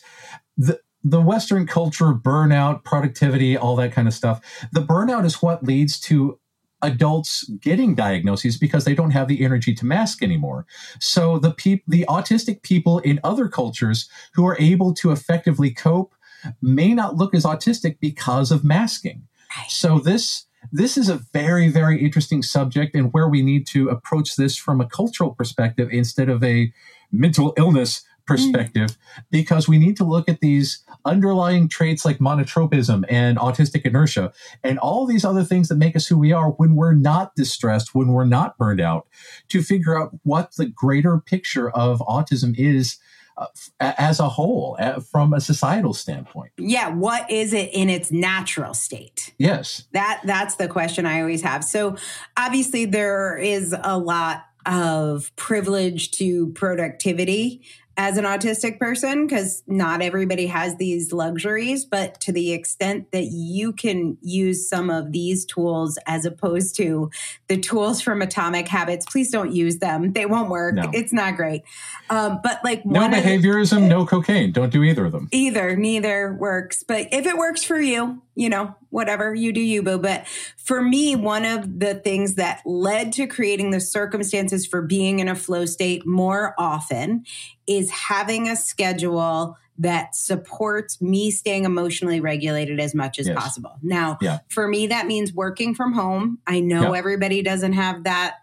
the 0.56 0.80
the 1.02 1.20
Western 1.20 1.66
culture, 1.66 2.12
burnout, 2.12 2.84
productivity, 2.84 3.56
all 3.56 3.74
that 3.76 3.92
kind 3.92 4.06
of 4.06 4.12
stuff. 4.12 4.40
The 4.72 4.82
burnout 4.82 5.24
is 5.24 5.40
what 5.40 5.64
leads 5.64 5.98
to 6.00 6.38
adults 6.82 7.44
getting 7.60 7.94
diagnoses 7.94 8.58
because 8.58 8.84
they 8.84 8.94
don't 8.94 9.10
have 9.10 9.28
the 9.28 9.44
energy 9.44 9.74
to 9.74 9.86
mask 9.86 10.22
anymore. 10.22 10.66
So 10.98 11.38
the 11.38 11.52
peop- 11.52 11.84
the 11.86 12.04
autistic 12.08 12.62
people 12.62 12.98
in 13.00 13.20
other 13.24 13.48
cultures 13.48 14.08
who 14.34 14.46
are 14.46 14.56
able 14.58 14.94
to 14.94 15.10
effectively 15.10 15.70
cope 15.70 16.14
may 16.62 16.94
not 16.94 17.16
look 17.16 17.34
as 17.34 17.44
autistic 17.44 17.98
because 18.00 18.50
of 18.50 18.64
masking. 18.64 19.26
So 19.68 19.98
this 19.98 20.46
this 20.72 20.96
is 20.96 21.08
a 21.08 21.20
very 21.32 21.68
very 21.68 22.02
interesting 22.02 22.42
subject 22.42 22.94
and 22.94 23.12
where 23.12 23.28
we 23.28 23.42
need 23.42 23.66
to 23.66 23.88
approach 23.88 24.36
this 24.36 24.56
from 24.56 24.80
a 24.80 24.86
cultural 24.86 25.30
perspective 25.34 25.88
instead 25.90 26.28
of 26.28 26.42
a 26.44 26.72
mental 27.12 27.52
illness 27.56 28.04
perspective 28.30 28.90
mm. 28.90 29.24
because 29.32 29.68
we 29.68 29.76
need 29.76 29.96
to 29.96 30.04
look 30.04 30.28
at 30.28 30.40
these 30.40 30.84
underlying 31.04 31.68
traits 31.68 32.04
like 32.04 32.18
monotropism 32.18 33.04
and 33.08 33.36
autistic 33.38 33.82
inertia 33.82 34.32
and 34.62 34.78
all 34.78 35.04
these 35.04 35.24
other 35.24 35.42
things 35.42 35.68
that 35.68 35.74
make 35.74 35.96
us 35.96 36.06
who 36.06 36.16
we 36.16 36.32
are 36.32 36.50
when 36.50 36.76
we're 36.76 36.94
not 36.94 37.34
distressed, 37.34 37.92
when 37.92 38.08
we're 38.08 38.24
not 38.24 38.56
burned 38.56 38.80
out, 38.80 39.08
to 39.48 39.62
figure 39.62 40.00
out 40.00 40.12
what 40.22 40.54
the 40.56 40.66
greater 40.66 41.18
picture 41.18 41.70
of 41.70 41.98
autism 42.00 42.56
is. 42.56 42.98
Uh, 43.36 43.46
as 43.80 44.20
a 44.20 44.28
whole, 44.28 44.76
uh, 44.78 45.00
from 45.00 45.32
a 45.32 45.40
societal 45.40 45.94
standpoint, 45.94 46.52
yeah, 46.58 46.88
what 46.88 47.30
is 47.30 47.52
it 47.52 47.70
in 47.72 47.88
its 47.88 48.12
natural 48.12 48.74
state? 48.74 49.32
Yes, 49.38 49.86
that 49.92 50.20
that's 50.24 50.56
the 50.56 50.68
question 50.68 51.06
I 51.06 51.20
always 51.20 51.42
have. 51.42 51.64
So, 51.64 51.96
obviously, 52.36 52.84
there 52.84 53.38
is 53.38 53.74
a 53.82 53.96
lot 53.98 54.44
of 54.66 55.34
privilege 55.36 56.10
to 56.12 56.48
productivity 56.52 57.62
as 58.00 58.16
an 58.16 58.24
autistic 58.24 58.78
person 58.78 59.26
because 59.26 59.62
not 59.66 60.00
everybody 60.00 60.46
has 60.46 60.76
these 60.76 61.12
luxuries 61.12 61.84
but 61.84 62.18
to 62.18 62.32
the 62.32 62.50
extent 62.52 63.12
that 63.12 63.24
you 63.24 63.74
can 63.74 64.16
use 64.22 64.66
some 64.66 64.88
of 64.88 65.12
these 65.12 65.44
tools 65.44 65.98
as 66.06 66.24
opposed 66.24 66.74
to 66.74 67.10
the 67.48 67.58
tools 67.58 68.00
from 68.00 68.22
atomic 68.22 68.66
habits 68.66 69.04
please 69.04 69.30
don't 69.30 69.52
use 69.52 69.78
them. 69.78 70.14
They 70.14 70.24
won't 70.24 70.48
work. 70.48 70.76
No. 70.76 70.90
it's 70.94 71.12
not 71.12 71.36
great. 71.36 71.62
Um, 72.08 72.40
but 72.42 72.64
like 72.64 72.86
no 72.86 73.08
behaviorism 73.08 73.80
the, 73.80 73.88
no 73.88 74.06
cocaine. 74.06 74.50
Don't 74.52 74.70
do 74.70 74.82
either 74.82 75.04
of 75.04 75.12
them. 75.12 75.28
Either. 75.30 75.76
Neither 75.76 76.32
works. 76.32 76.82
But 76.82 77.08
if 77.12 77.26
it 77.26 77.36
works 77.36 77.62
for 77.62 77.78
you 77.78 78.22
you 78.40 78.48
know 78.48 78.74
whatever 78.88 79.34
you 79.34 79.52
do 79.52 79.60
you 79.60 79.82
boo 79.82 79.98
but 79.98 80.26
for 80.56 80.80
me 80.80 81.14
one 81.14 81.44
of 81.44 81.78
the 81.78 81.94
things 81.94 82.36
that 82.36 82.62
led 82.64 83.12
to 83.12 83.26
creating 83.26 83.70
the 83.70 83.80
circumstances 83.80 84.66
for 84.66 84.80
being 84.80 85.20
in 85.20 85.28
a 85.28 85.34
flow 85.34 85.66
state 85.66 86.06
more 86.06 86.54
often 86.58 87.22
is 87.66 87.90
having 87.90 88.48
a 88.48 88.56
schedule 88.56 89.56
that 89.76 90.14
supports 90.14 91.00
me 91.00 91.30
staying 91.30 91.64
emotionally 91.64 92.20
regulated 92.20 92.78
as 92.78 92.94
much 92.94 93.18
as 93.18 93.26
yes. 93.26 93.34
possible. 93.34 93.78
Now, 93.82 94.18
yeah. 94.20 94.40
for 94.50 94.68
me, 94.68 94.88
that 94.88 95.06
means 95.06 95.32
working 95.32 95.74
from 95.74 95.94
home. 95.94 96.38
I 96.46 96.60
know 96.60 96.92
yeah. 96.92 96.98
everybody 96.98 97.40
doesn't 97.40 97.72
have 97.72 98.04
that 98.04 98.34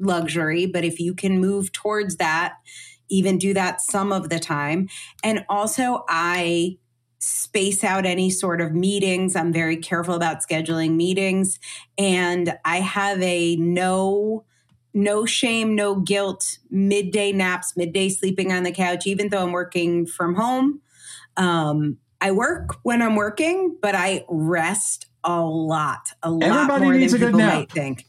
luxury, 0.00 0.66
but 0.66 0.84
if 0.84 0.98
you 0.98 1.14
can 1.14 1.40
move 1.40 1.70
towards 1.70 2.16
that, 2.16 2.54
even 3.08 3.38
do 3.38 3.54
that 3.54 3.80
some 3.80 4.10
of 4.10 4.30
the 4.30 4.40
time. 4.40 4.88
And 5.22 5.44
also, 5.48 6.04
I 6.08 6.78
space 7.20 7.84
out 7.84 8.06
any 8.06 8.30
sort 8.30 8.60
of 8.60 8.72
meetings. 8.72 9.36
I'm 9.36 9.52
very 9.52 9.76
careful 9.76 10.14
about 10.14 10.38
scheduling 10.38 10.96
meetings. 10.96 11.60
And 11.96 12.58
I 12.64 12.80
have 12.80 13.20
a 13.22 13.56
no 13.56 14.44
no 14.92 15.24
shame, 15.24 15.76
no 15.76 15.94
guilt, 15.94 16.58
midday 16.68 17.30
naps, 17.30 17.76
midday 17.76 18.08
sleeping 18.08 18.52
on 18.52 18.64
the 18.64 18.72
couch, 18.72 19.06
even 19.06 19.28
though 19.28 19.44
I'm 19.44 19.52
working 19.52 20.04
from 20.04 20.34
home. 20.34 20.80
Um, 21.36 21.98
I 22.20 22.32
work 22.32 22.76
when 22.82 23.00
I'm 23.00 23.14
working, 23.14 23.76
but 23.80 23.94
I 23.94 24.24
rest 24.28 25.06
a 25.22 25.40
lot, 25.42 26.12
a 26.24 26.30
lot 26.30 26.42
Everybody 26.42 26.84
more 26.84 26.98
than 26.98 27.18
people 27.18 27.40
might 27.40 27.70
think. 27.70 28.06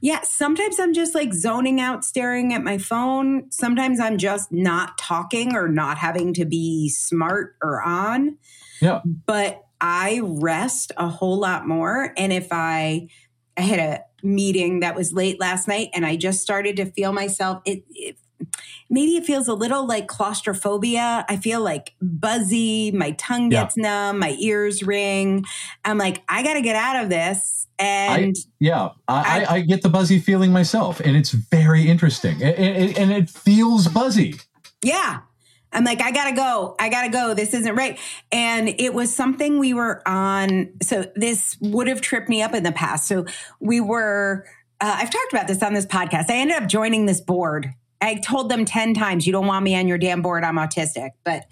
Yeah, 0.00 0.20
sometimes 0.22 0.80
I'm 0.80 0.94
just 0.94 1.14
like 1.14 1.34
zoning 1.34 1.80
out, 1.80 2.04
staring 2.04 2.54
at 2.54 2.62
my 2.62 2.78
phone. 2.78 3.50
Sometimes 3.50 4.00
I'm 4.00 4.16
just 4.16 4.50
not 4.50 4.96
talking 4.96 5.54
or 5.54 5.68
not 5.68 5.98
having 5.98 6.32
to 6.34 6.44
be 6.44 6.88
smart 6.88 7.56
or 7.62 7.82
on. 7.82 8.38
Yeah. 8.80 9.02
But 9.04 9.62
I 9.80 10.20
rest 10.22 10.92
a 10.96 11.08
whole 11.08 11.38
lot 11.38 11.66
more. 11.66 12.12
And 12.16 12.32
if 12.32 12.48
I, 12.50 13.08
I 13.56 13.62
had 13.62 13.78
a 13.78 14.04
meeting 14.22 14.80
that 14.80 14.94
was 14.94 15.12
late 15.12 15.38
last 15.38 15.68
night 15.68 15.90
and 15.94 16.06
I 16.06 16.16
just 16.16 16.40
started 16.40 16.76
to 16.76 16.86
feel 16.86 17.12
myself, 17.12 17.62
it, 17.64 17.84
it 17.90 18.16
maybe 18.88 19.16
it 19.16 19.24
feels 19.24 19.48
a 19.48 19.54
little 19.54 19.86
like 19.86 20.08
claustrophobia. 20.08 21.24
I 21.28 21.36
feel 21.36 21.60
like 21.60 21.94
buzzy, 22.00 22.90
my 22.92 23.12
tongue 23.12 23.48
gets 23.48 23.76
yeah. 23.76 24.10
numb, 24.10 24.18
my 24.18 24.36
ears 24.38 24.82
ring. 24.82 25.44
I'm 25.84 25.98
like, 25.98 26.22
I 26.28 26.42
got 26.42 26.54
to 26.54 26.62
get 26.62 26.76
out 26.76 27.02
of 27.02 27.10
this. 27.10 27.66
And 27.78 28.36
I, 28.36 28.40
yeah, 28.58 28.90
I, 29.08 29.44
I, 29.44 29.54
I, 29.54 29.60
get 29.60 29.80
the 29.80 29.88
buzzy 29.88 30.20
feeling 30.20 30.52
myself, 30.52 31.00
and 31.00 31.16
it's 31.16 31.30
very 31.30 31.88
interesting, 31.88 32.42
and, 32.42 33.10
it 33.10 33.30
feels 33.30 33.88
buzzy. 33.88 34.34
Yeah, 34.84 35.20
I'm 35.72 35.84
like, 35.84 36.02
I 36.02 36.10
gotta 36.10 36.34
go. 36.34 36.74
I 36.78 36.88
gotta 36.88 37.10
go. 37.10 37.34
This 37.34 37.54
isn't 37.54 37.74
right. 37.74 37.98
And 38.32 38.68
it 38.68 38.92
was 38.92 39.14
something 39.14 39.58
we 39.58 39.72
were 39.72 40.06
on. 40.06 40.72
So 40.82 41.04
this 41.14 41.56
would 41.60 41.86
have 41.86 42.00
tripped 42.00 42.28
me 42.28 42.42
up 42.42 42.54
in 42.54 42.64
the 42.64 42.72
past. 42.72 43.06
So 43.06 43.24
we 43.60 43.80
were, 43.80 44.46
uh, 44.80 44.96
I've 44.98 45.10
talked 45.10 45.32
about 45.32 45.46
this 45.46 45.62
on 45.62 45.72
this 45.74 45.86
podcast. 45.86 46.28
I 46.28 46.36
ended 46.36 46.56
up 46.56 46.68
joining 46.68 47.06
this 47.06 47.20
board. 47.20 47.72
I 48.00 48.14
told 48.14 48.50
them 48.50 48.64
10 48.64 48.94
times, 48.94 49.26
you 49.26 49.32
don't 49.32 49.46
want 49.46 49.64
me 49.64 49.76
on 49.76 49.86
your 49.86 49.98
damn 49.98 50.22
board. 50.22 50.44
I'm 50.44 50.56
autistic. 50.56 51.10
But 51.24 51.44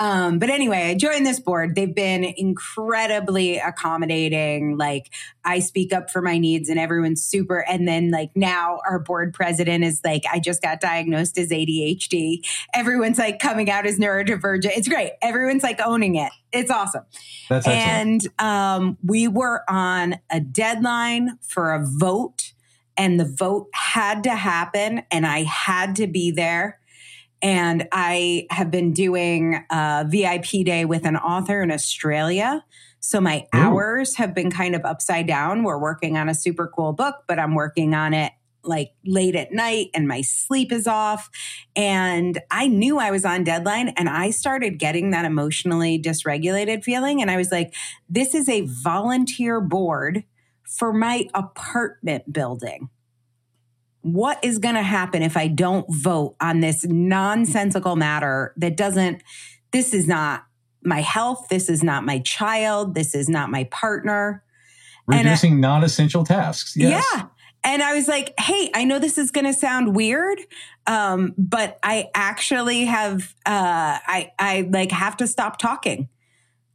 um, 0.00 0.38
but 0.38 0.48
anyway, 0.48 0.88
I 0.88 0.94
joined 0.94 1.26
this 1.26 1.38
board. 1.38 1.74
They've 1.74 1.94
been 1.94 2.24
incredibly 2.24 3.58
accommodating. 3.58 4.78
Like 4.78 5.12
I 5.44 5.58
speak 5.58 5.92
up 5.92 6.10
for 6.10 6.22
my 6.22 6.38
needs 6.38 6.70
and 6.70 6.80
everyone's 6.80 7.22
super. 7.22 7.58
And 7.68 7.86
then 7.86 8.10
like 8.10 8.30
now 8.34 8.78
our 8.88 8.98
board 8.98 9.34
president 9.34 9.84
is 9.84 10.00
like, 10.02 10.22
I 10.32 10.40
just 10.40 10.62
got 10.62 10.80
diagnosed 10.80 11.36
as 11.36 11.50
ADHD. 11.50 12.38
Everyone's 12.72 13.18
like 13.18 13.40
coming 13.40 13.70
out 13.70 13.84
as 13.84 13.98
neurodivergent. 13.98 14.72
It's 14.74 14.88
great. 14.88 15.12
Everyone's 15.20 15.62
like 15.62 15.80
owning 15.84 16.14
it. 16.14 16.32
It's 16.50 16.70
awesome. 16.70 17.04
That's 17.50 17.66
and 17.68 18.26
um, 18.38 18.96
we 19.04 19.28
were 19.28 19.64
on 19.68 20.16
a 20.30 20.40
deadline 20.40 21.38
for 21.42 21.74
a 21.74 21.84
vote 21.84 22.54
and 23.00 23.18
the 23.18 23.24
vote 23.24 23.68
had 23.72 24.24
to 24.24 24.34
happen 24.34 25.02
and 25.10 25.26
I 25.26 25.44
had 25.44 25.96
to 25.96 26.06
be 26.06 26.32
there 26.32 26.78
and 27.40 27.88
I 27.92 28.46
have 28.50 28.70
been 28.70 28.92
doing 28.92 29.64
a 29.70 30.04
VIP 30.06 30.66
day 30.66 30.84
with 30.84 31.06
an 31.06 31.16
author 31.16 31.62
in 31.62 31.72
Australia. 31.72 32.62
So 33.00 33.18
my 33.18 33.46
Ooh. 33.54 33.58
hours 33.58 34.16
have 34.16 34.34
been 34.34 34.50
kind 34.50 34.74
of 34.74 34.84
upside 34.84 35.26
down. 35.26 35.62
We're 35.62 35.78
working 35.78 36.18
on 36.18 36.28
a 36.28 36.34
super 36.34 36.68
cool 36.68 36.92
book, 36.92 37.24
but 37.26 37.38
I'm 37.38 37.54
working 37.54 37.94
on 37.94 38.12
it 38.12 38.32
like 38.62 38.92
late 39.06 39.34
at 39.34 39.50
night 39.50 39.88
and 39.94 40.06
my 40.06 40.20
sleep 40.20 40.70
is 40.70 40.86
off. 40.86 41.30
And 41.74 42.38
I 42.50 42.68
knew 42.68 42.98
I 42.98 43.10
was 43.10 43.24
on 43.24 43.44
deadline 43.44 43.88
and 43.96 44.10
I 44.10 44.28
started 44.28 44.78
getting 44.78 45.12
that 45.12 45.24
emotionally 45.24 45.98
dysregulated 45.98 46.84
feeling. 46.84 47.22
And 47.22 47.30
I 47.30 47.38
was 47.38 47.50
like, 47.50 47.74
this 48.10 48.34
is 48.34 48.46
a 48.46 48.66
volunteer 48.66 49.62
board 49.62 50.24
for 50.70 50.92
my 50.92 51.26
apartment 51.34 52.32
building 52.32 52.88
what 54.02 54.42
is 54.42 54.58
going 54.58 54.74
to 54.74 54.82
happen 54.82 55.22
if 55.22 55.36
I 55.36 55.48
don't 55.48 55.86
vote 55.90 56.36
on 56.40 56.60
this 56.60 56.84
nonsensical 56.84 57.96
matter 57.96 58.54
that 58.56 58.76
doesn't, 58.76 59.22
this 59.72 59.92
is 59.92 60.08
not 60.08 60.44
my 60.82 61.00
health. 61.02 61.48
This 61.50 61.68
is 61.68 61.82
not 61.82 62.04
my 62.04 62.20
child. 62.20 62.94
This 62.94 63.14
is 63.14 63.28
not 63.28 63.50
my 63.50 63.64
partner. 63.64 64.42
Reducing 65.06 65.60
non 65.60 65.84
essential 65.84 66.24
tasks. 66.24 66.76
Yes. 66.76 67.04
Yeah. 67.14 67.26
And 67.62 67.82
I 67.82 67.94
was 67.94 68.08
like, 68.08 68.32
hey, 68.40 68.70
I 68.72 68.84
know 68.84 68.98
this 68.98 69.18
is 69.18 69.30
going 69.30 69.44
to 69.44 69.52
sound 69.52 69.94
weird, 69.94 70.38
um, 70.86 71.34
but 71.36 71.78
I 71.82 72.08
actually 72.14 72.86
have, 72.86 73.34
uh, 73.44 74.00
I, 74.06 74.32
I 74.38 74.68
like 74.72 74.92
have 74.92 75.18
to 75.18 75.26
stop 75.26 75.58
talking 75.58 76.08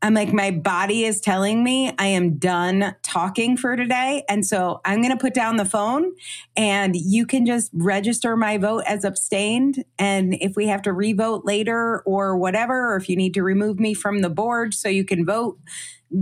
I'm 0.01 0.13
like, 0.13 0.33
my 0.33 0.51
body 0.51 1.03
is 1.03 1.19
telling 1.19 1.63
me 1.63 1.91
I 1.97 2.07
am 2.07 2.37
done 2.37 2.95
talking 3.01 3.57
for 3.57 3.75
today. 3.75 4.23
And 4.29 4.45
so 4.45 4.81
I'm 4.85 5.01
going 5.01 5.11
to 5.11 5.19
put 5.19 5.33
down 5.33 5.55
the 5.55 5.65
phone 5.65 6.11
and 6.55 6.95
you 6.95 7.25
can 7.25 7.45
just 7.45 7.71
register 7.73 8.37
my 8.37 8.57
vote 8.57 8.83
as 8.85 9.03
abstained. 9.03 9.83
And 9.97 10.35
if 10.35 10.55
we 10.55 10.67
have 10.67 10.81
to 10.83 10.93
revote 10.93 11.45
later 11.45 12.01
or 12.05 12.37
whatever, 12.37 12.93
or 12.93 12.97
if 12.97 13.09
you 13.09 13.15
need 13.15 13.33
to 13.33 13.43
remove 13.43 13.79
me 13.79 13.93
from 13.93 14.19
the 14.19 14.29
board 14.29 14.73
so 14.73 14.89
you 14.89 15.05
can 15.05 15.25
vote, 15.25 15.57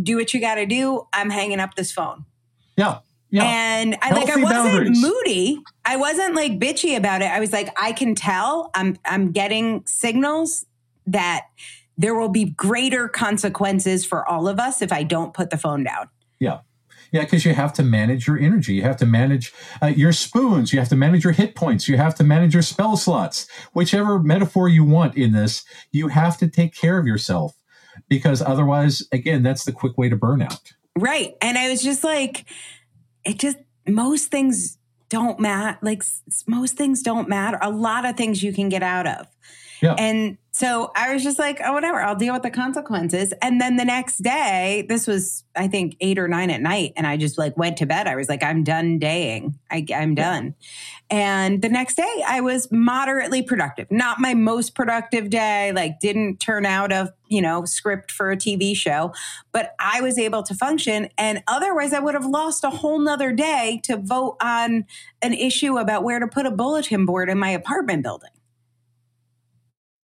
do 0.02 0.18
what 0.18 0.34
you 0.34 0.40
got 0.40 0.56
to 0.56 0.66
do. 0.66 1.08
I'm 1.12 1.30
hanging 1.30 1.60
up 1.60 1.76
this 1.76 1.92
phone. 1.92 2.26
Yeah. 2.78 3.00
Yeah. 3.30 3.46
And 3.46 3.98
I 4.00 4.12
like 4.12 4.30
I 4.30 4.36
wasn't 4.36 4.52
boundaries. 4.52 5.02
moody. 5.02 5.60
I 5.84 5.98
wasn't 5.98 6.36
like 6.36 6.60
bitchy 6.60 6.96
about 6.96 7.24
it. 7.24 7.32
I 7.32 7.40
was 7.40 7.52
like, 7.52 7.70
I 7.82 7.92
can 7.92 8.14
tell 8.14 8.70
I'm 8.76 8.96
I'm 9.06 9.32
getting 9.32 9.84
signals 9.88 10.68
that 11.08 11.48
there 11.98 12.16
will 12.16 12.30
be 12.30 12.46
greater 12.46 13.08
consequences 13.08 14.06
for 14.06 14.28
all 14.28 14.48
of 14.48 14.60
us 14.60 14.82
if 14.82 14.92
I 14.92 15.04
don't 15.04 15.34
put 15.34 15.50
the 15.50 15.58
phone 15.58 15.84
down. 15.84 16.10
Yeah. 16.40 16.60
Yeah, 17.12 17.22
because 17.22 17.46
you 17.46 17.54
have 17.54 17.74
to 17.74 17.84
manage 17.84 18.26
your 18.26 18.40
energy. 18.40 18.74
You 18.74 18.82
have 18.82 18.98
to 18.98 19.06
manage 19.06 19.54
uh, 19.84 19.88
your 19.88 20.14
spoons. 20.14 20.74
You 20.74 20.80
have 20.80 20.90
to 20.90 20.96
manage 20.96 21.24
your 21.24 21.34
hit 21.34 21.54
points. 21.54 21.88
You 21.88 21.96
have 21.98 22.16
to 22.16 22.24
manage 22.24 22.54
your 22.54 22.64
spell 22.64 22.98
slots. 22.98 23.48
Whichever 23.74 24.18
metaphor 24.18 24.68
you 24.68 24.84
want 24.84 25.16
in 25.16 25.32
this, 25.32 25.64
you 25.92 26.08
have 26.08 26.40
to 26.40 26.48
take 26.48 26.74
care 26.74 26.98
of 26.98 27.06
yourself 27.06 27.56
because 28.10 28.42
otherwise, 28.42 29.04
again, 29.12 29.44
that's 29.44 29.64
the 29.64 29.72
quick 29.72 29.96
way 29.96 30.10
to 30.10 30.18
burnout. 30.18 30.74
Right. 30.98 31.36
And 31.40 31.56
I 31.56 31.70
was 31.70 31.84
just 31.84 32.04
like, 32.04 32.46
it 33.24 33.38
just, 33.38 33.58
most 33.88 34.32
things 34.32 34.80
don't 35.10 35.40
matter. 35.40 35.78
Like, 35.84 36.02
most 36.48 36.78
things 36.78 37.04
don't 37.04 37.30
matter. 37.30 37.60
A 37.62 37.70
lot 37.70 38.06
of 38.06 38.18
things 38.18 38.42
you 38.42 38.54
can 38.54 38.70
get 38.70 38.82
out 38.82 39.06
of. 39.06 39.28
Yeah. 39.84 39.94
And 40.00 40.40
so 40.56 40.92
I 40.96 41.12
was 41.12 41.24
just 41.24 41.40
like, 41.40 41.60
oh, 41.66 41.74
whatever, 41.74 42.00
I'll 42.00 42.16
deal 42.16 42.32
with 42.32 42.44
the 42.44 42.52
consequences. 42.52 43.34
And 43.42 43.60
then 43.60 43.76
the 43.76 43.86
next 43.86 44.20
day, 44.20 44.86
this 44.88 45.08
was, 45.08 45.44
I 45.56 45.68
think, 45.68 45.98
eight 46.00 46.20
or 46.20 46.28
nine 46.28 46.52
at 46.52 46.62
night. 46.62 46.94
And 46.96 47.08
I 47.08 47.18
just 47.18 47.40
like 47.40 47.58
went 47.58 47.78
to 47.78 47.88
bed. 47.88 48.06
I 48.06 48.16
was 48.16 48.30
like, 48.30 48.44
I'm 48.44 48.64
done 48.64 49.00
daying. 49.00 49.58
I, 49.72 49.84
am 49.90 50.14
done. 50.14 50.54
And 51.10 51.64
the 51.64 51.70
next 51.70 51.96
day, 51.96 52.24
I 52.28 52.42
was 52.42 52.72
moderately 52.72 53.42
productive. 53.42 53.90
Not 53.90 54.20
my 54.20 54.36
most 54.36 54.76
productive 54.76 55.32
day, 55.32 55.72
like, 55.72 56.00
didn't 56.00 56.38
turn 56.38 56.68
out 56.68 56.92
of, 56.92 57.10
you 57.28 57.42
know, 57.42 57.66
script 57.66 58.12
for 58.12 58.30
a 58.30 58.38
TV 58.38 58.76
show, 58.76 59.12
but 59.54 59.74
I 59.80 60.02
was 60.02 60.20
able 60.20 60.44
to 60.44 60.54
function. 60.54 61.10
And 61.18 61.42
otherwise, 61.48 61.94
I 61.94 62.00
would 62.00 62.14
have 62.14 62.28
lost 62.28 62.64
a 62.64 62.70
whole 62.70 63.00
nother 63.00 63.32
day 63.32 63.82
to 63.86 63.98
vote 63.98 64.38
on 64.40 64.86
an 65.24 65.34
issue 65.34 65.80
about 65.80 66.04
where 66.04 66.20
to 66.20 66.28
put 66.28 66.46
a 66.46 66.52
bulletin 66.52 67.08
board 67.08 67.28
in 67.28 67.40
my 67.40 67.50
apartment 67.50 68.04
building. 68.04 68.30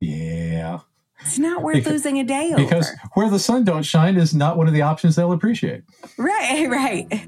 Yeah. 0.02 0.80
It's 1.22 1.38
not 1.38 1.64
worth 1.64 1.76
because, 1.76 1.92
losing 1.92 2.20
a 2.20 2.24
day 2.24 2.54
over. 2.54 2.64
Because 2.64 2.90
where 3.14 3.30
the 3.30 3.40
sun 3.40 3.66
don't 3.66 3.84
shine 3.84 4.16
is 4.16 4.34
not 4.34 4.58
one 4.58 4.68
of 4.68 4.74
the 4.74 4.82
options 4.82 5.16
they'll 5.16 5.34
appreciate. 5.34 5.84
Right, 6.18 6.68
right. 6.70 7.28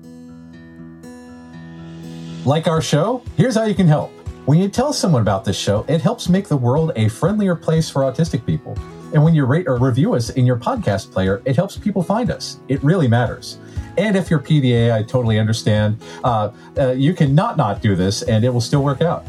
Like 2.45 2.67
our 2.67 2.81
show? 2.81 3.23
Here's 3.35 3.55
how 3.55 3.65
you 3.65 3.75
can 3.75 3.87
help. 3.87 4.11
When 4.45 4.57
you 4.57 4.69
tell 4.69 4.93
someone 4.93 5.21
about 5.21 5.45
this 5.45 5.57
show, 5.57 5.85
it 5.87 6.01
helps 6.01 6.27
make 6.27 6.47
the 6.47 6.57
world 6.57 6.93
a 6.95 7.09
friendlier 7.09 7.55
place 7.55 7.89
for 7.89 8.01
autistic 8.01 8.45
people. 8.45 8.75
And 9.13 9.23
when 9.23 9.35
you 9.35 9.45
rate 9.45 9.67
or 9.67 9.77
review 9.77 10.15
us 10.15 10.29
in 10.31 10.45
your 10.45 10.55
podcast 10.55 11.11
player, 11.11 11.41
it 11.45 11.55
helps 11.55 11.77
people 11.77 12.01
find 12.01 12.31
us. 12.31 12.59
It 12.69 12.81
really 12.83 13.07
matters. 13.07 13.59
And 13.97 14.15
if 14.15 14.29
you're 14.29 14.39
PDA, 14.39 14.93
I 14.93 15.03
totally 15.03 15.37
understand. 15.37 16.01
Uh, 16.23 16.51
uh, 16.77 16.91
you 16.91 17.13
can 17.13 17.35
not 17.35 17.57
not 17.57 17.81
do 17.81 17.95
this, 17.95 18.23
and 18.23 18.45
it 18.45 18.49
will 18.49 18.61
still 18.61 18.83
work 18.83 19.01
out. 19.01 19.25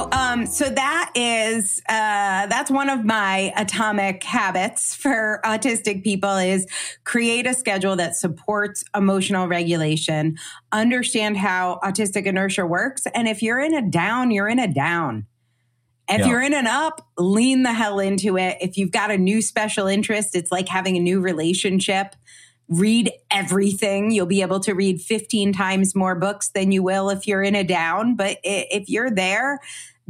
So, 0.00 0.08
um, 0.12 0.46
so 0.46 0.70
that 0.70 1.12
is 1.14 1.82
uh, 1.86 2.46
that's 2.46 2.70
one 2.70 2.88
of 2.88 3.04
my 3.04 3.52
atomic 3.54 4.24
habits 4.24 4.94
for 4.94 5.42
autistic 5.44 6.02
people 6.02 6.36
is 6.36 6.66
create 7.04 7.46
a 7.46 7.52
schedule 7.52 7.96
that 7.96 8.16
supports 8.16 8.82
emotional 8.96 9.46
regulation. 9.46 10.38
Understand 10.72 11.36
how 11.36 11.80
autistic 11.84 12.24
inertia 12.24 12.64
works, 12.64 13.06
and 13.14 13.28
if 13.28 13.42
you're 13.42 13.60
in 13.60 13.74
a 13.74 13.82
down, 13.82 14.30
you're 14.30 14.48
in 14.48 14.58
a 14.58 14.72
down. 14.72 15.26
If 16.08 16.20
yeah. 16.20 16.28
you're 16.28 16.42
in 16.42 16.54
an 16.54 16.66
up, 16.66 17.06
lean 17.18 17.62
the 17.62 17.74
hell 17.74 18.00
into 18.00 18.38
it. 18.38 18.56
If 18.62 18.78
you've 18.78 18.92
got 18.92 19.10
a 19.10 19.18
new 19.18 19.42
special 19.42 19.86
interest, 19.86 20.34
it's 20.34 20.50
like 20.50 20.68
having 20.68 20.96
a 20.96 21.00
new 21.00 21.20
relationship 21.20 22.16
read 22.70 23.10
everything. 23.32 24.12
You'll 24.12 24.26
be 24.26 24.42
able 24.42 24.60
to 24.60 24.72
read 24.72 25.00
15 25.00 25.52
times 25.52 25.94
more 25.94 26.14
books 26.14 26.48
than 26.48 26.70
you 26.70 26.82
will 26.82 27.10
if 27.10 27.26
you're 27.26 27.42
in 27.42 27.56
a 27.56 27.64
down. 27.64 28.14
But 28.14 28.38
if 28.44 28.88
you're 28.88 29.10
there, 29.10 29.58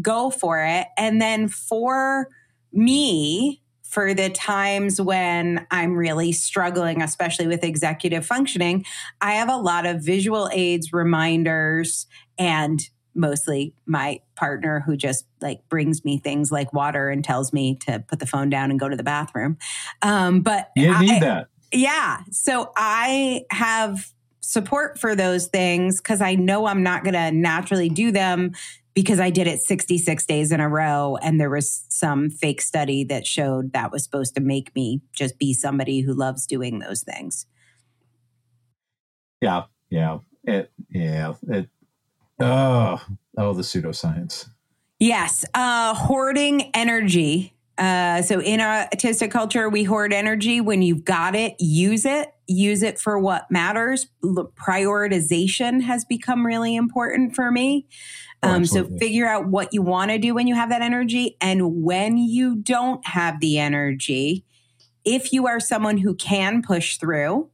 go 0.00 0.30
for 0.30 0.64
it. 0.64 0.86
And 0.96 1.20
then 1.20 1.48
for 1.48 2.28
me, 2.72 3.62
for 3.82 4.14
the 4.14 4.30
times 4.30 5.00
when 5.00 5.66
I'm 5.70 5.96
really 5.96 6.30
struggling, 6.30 7.02
especially 7.02 7.48
with 7.48 7.64
executive 7.64 8.24
functioning, 8.24 8.84
I 9.20 9.32
have 9.32 9.48
a 9.48 9.56
lot 9.56 9.84
of 9.84 10.00
visual 10.04 10.48
aids, 10.52 10.92
reminders, 10.92 12.06
and 12.38 12.80
mostly 13.14 13.74
my 13.86 14.20
partner 14.36 14.80
who 14.86 14.96
just 14.96 15.26
like 15.40 15.68
brings 15.68 16.04
me 16.04 16.18
things 16.18 16.52
like 16.52 16.72
water 16.72 17.08
and 17.08 17.24
tells 17.24 17.52
me 17.52 17.74
to 17.86 17.98
put 18.06 18.20
the 18.20 18.26
phone 18.26 18.48
down 18.48 18.70
and 18.70 18.78
go 18.78 18.88
to 18.88 18.96
the 18.96 19.02
bathroom. 19.02 19.58
Um, 20.02 20.42
but 20.42 20.70
you 20.76 20.96
need 21.00 21.10
I, 21.10 21.20
that. 21.20 21.46
Yeah. 21.72 22.18
So 22.30 22.72
I 22.76 23.44
have 23.50 24.12
support 24.40 24.98
for 24.98 25.14
those 25.14 25.46
things 25.48 26.00
because 26.00 26.20
I 26.20 26.34
know 26.34 26.66
I'm 26.66 26.82
not 26.82 27.04
going 27.04 27.14
to 27.14 27.30
naturally 27.30 27.88
do 27.88 28.10
them 28.10 28.52
because 28.94 29.20
I 29.20 29.30
did 29.30 29.46
it 29.46 29.60
66 29.60 30.26
days 30.26 30.52
in 30.52 30.60
a 30.60 30.68
row. 30.68 31.16
And 31.22 31.40
there 31.40 31.50
was 31.50 31.84
some 31.88 32.30
fake 32.30 32.60
study 32.60 33.04
that 33.04 33.26
showed 33.26 33.72
that 33.72 33.92
was 33.92 34.04
supposed 34.04 34.34
to 34.34 34.40
make 34.40 34.74
me 34.74 35.00
just 35.12 35.38
be 35.38 35.52
somebody 35.52 36.00
who 36.00 36.12
loves 36.12 36.46
doing 36.46 36.78
those 36.78 37.02
things. 37.02 37.46
Yeah. 39.40 39.64
Yeah. 39.90 40.18
It, 40.44 40.70
yeah. 40.90 41.34
It, 41.48 41.68
oh, 42.40 43.02
oh, 43.36 43.52
the 43.52 43.62
pseudoscience. 43.62 44.48
Yes. 44.98 45.44
Uh, 45.54 45.94
hoarding 45.94 46.70
energy 46.74 47.54
uh, 47.80 48.20
so 48.20 48.42
in 48.42 48.60
our 48.60 48.86
autistic 48.88 49.30
culture, 49.30 49.70
we 49.70 49.84
hoard 49.84 50.12
energy. 50.12 50.60
When 50.60 50.82
you've 50.82 51.02
got 51.02 51.34
it, 51.34 51.54
use 51.58 52.04
it. 52.04 52.28
Use 52.46 52.82
it 52.82 52.98
for 52.98 53.18
what 53.18 53.50
matters. 53.50 54.06
Prioritization 54.22 55.82
has 55.82 56.04
become 56.04 56.44
really 56.44 56.76
important 56.76 57.34
for 57.34 57.50
me. 57.50 57.86
Oh, 58.42 58.50
um, 58.50 58.64
so 58.64 58.84
figure 58.98 59.26
out 59.26 59.46
what 59.46 59.74
you 59.74 59.82
want 59.82 60.10
to 60.10 60.18
do 60.18 60.34
when 60.34 60.46
you 60.46 60.54
have 60.54 60.70
that 60.70 60.82
energy, 60.82 61.36
and 61.40 61.82
when 61.82 62.16
you 62.16 62.56
don't 62.56 63.06
have 63.06 63.40
the 63.40 63.58
energy, 63.58 64.44
if 65.04 65.32
you 65.32 65.46
are 65.46 65.60
someone 65.60 65.98
who 65.98 66.14
can 66.14 66.62
push 66.62 66.96
through, 66.96 67.50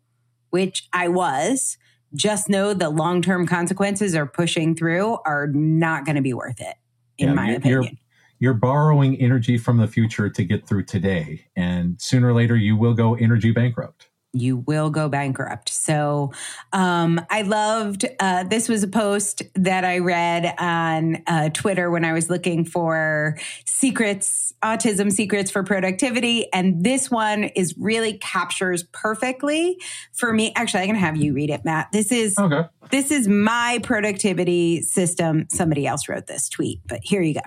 which 0.51 0.89
I 0.93 1.09
was, 1.09 1.77
just 2.15 2.49
know 2.49 2.73
the 2.73 2.89
long 2.89 3.21
term 3.21 3.47
consequences 3.47 4.15
of 4.15 4.33
pushing 4.33 4.77
through 4.77 5.19
are 5.27 5.49
not 5.49 6.05
going 6.05 6.17
to 6.17 6.23
be 6.23 6.35
worth 6.35 6.61
it, 6.61 6.77
in 7.19 7.29
yeah, 7.29 7.35
my 7.35 7.51
opinion 7.51 7.99
you're 8.39 8.55
borrowing 8.55 9.17
energy 9.17 9.57
from 9.57 9.79
the 9.79 9.87
future 9.87 10.29
to 10.29 10.45
get 10.45 10.67
through 10.67 10.85
today. 10.85 11.47
And 11.57 12.01
sooner 12.01 12.29
or 12.29 12.35
later, 12.35 12.57
you 12.57 12.77
will 12.77 12.95
go 12.95 13.15
energy 13.15 13.51
bankrupt 13.51 14.09
you 14.41 14.59
will 14.59 14.91
go 14.91 15.09
bankrupt. 15.09 15.69
So 15.69 16.33
um, 16.73 17.21
I 17.31 17.43
loved 17.43 18.05
uh, 18.21 18.45
this 18.45 18.69
was 18.69 18.83
a 18.83 18.89
post 18.89 19.43
that 19.55 19.85
I 19.85 19.99
read 19.99 20.55
on 20.59 21.23
uh, 21.27 21.51
Twitter 21.51 21.91
when 21.91 22.05
I 22.05 22.13
was 22.13 22.31
looking 22.31 22.65
for 22.65 23.39
secrets, 23.65 24.53
autism 24.63 25.13
secrets 25.13 25.51
for 25.51 25.63
productivity, 25.63 26.53
and 26.53 26.85
this 26.85 27.11
one 27.11 27.45
is 27.45 27.75
really 27.79 28.15
captures 28.19 28.85
perfectly 28.85 29.81
for 30.13 30.33
me. 30.33 30.53
Actually, 30.57 30.81
I'm 30.81 30.87
going 30.89 31.01
to 31.01 31.07
have 31.07 31.17
you 31.17 31.33
read 31.33 31.51
it, 31.51 31.65
Matt. 31.65 31.89
This 31.93 32.13
is 32.13 32.39
okay. 32.39 32.65
this 32.91 33.11
is 33.11 33.29
my 33.29 33.81
productivity 33.83 34.83
system. 34.83 35.47
Somebody 35.51 35.87
else 35.87 36.09
wrote 36.09 36.27
this 36.27 36.49
tweet, 36.49 36.81
but 36.87 37.01
here 37.03 37.23
you 37.23 37.35
go. 37.35 37.41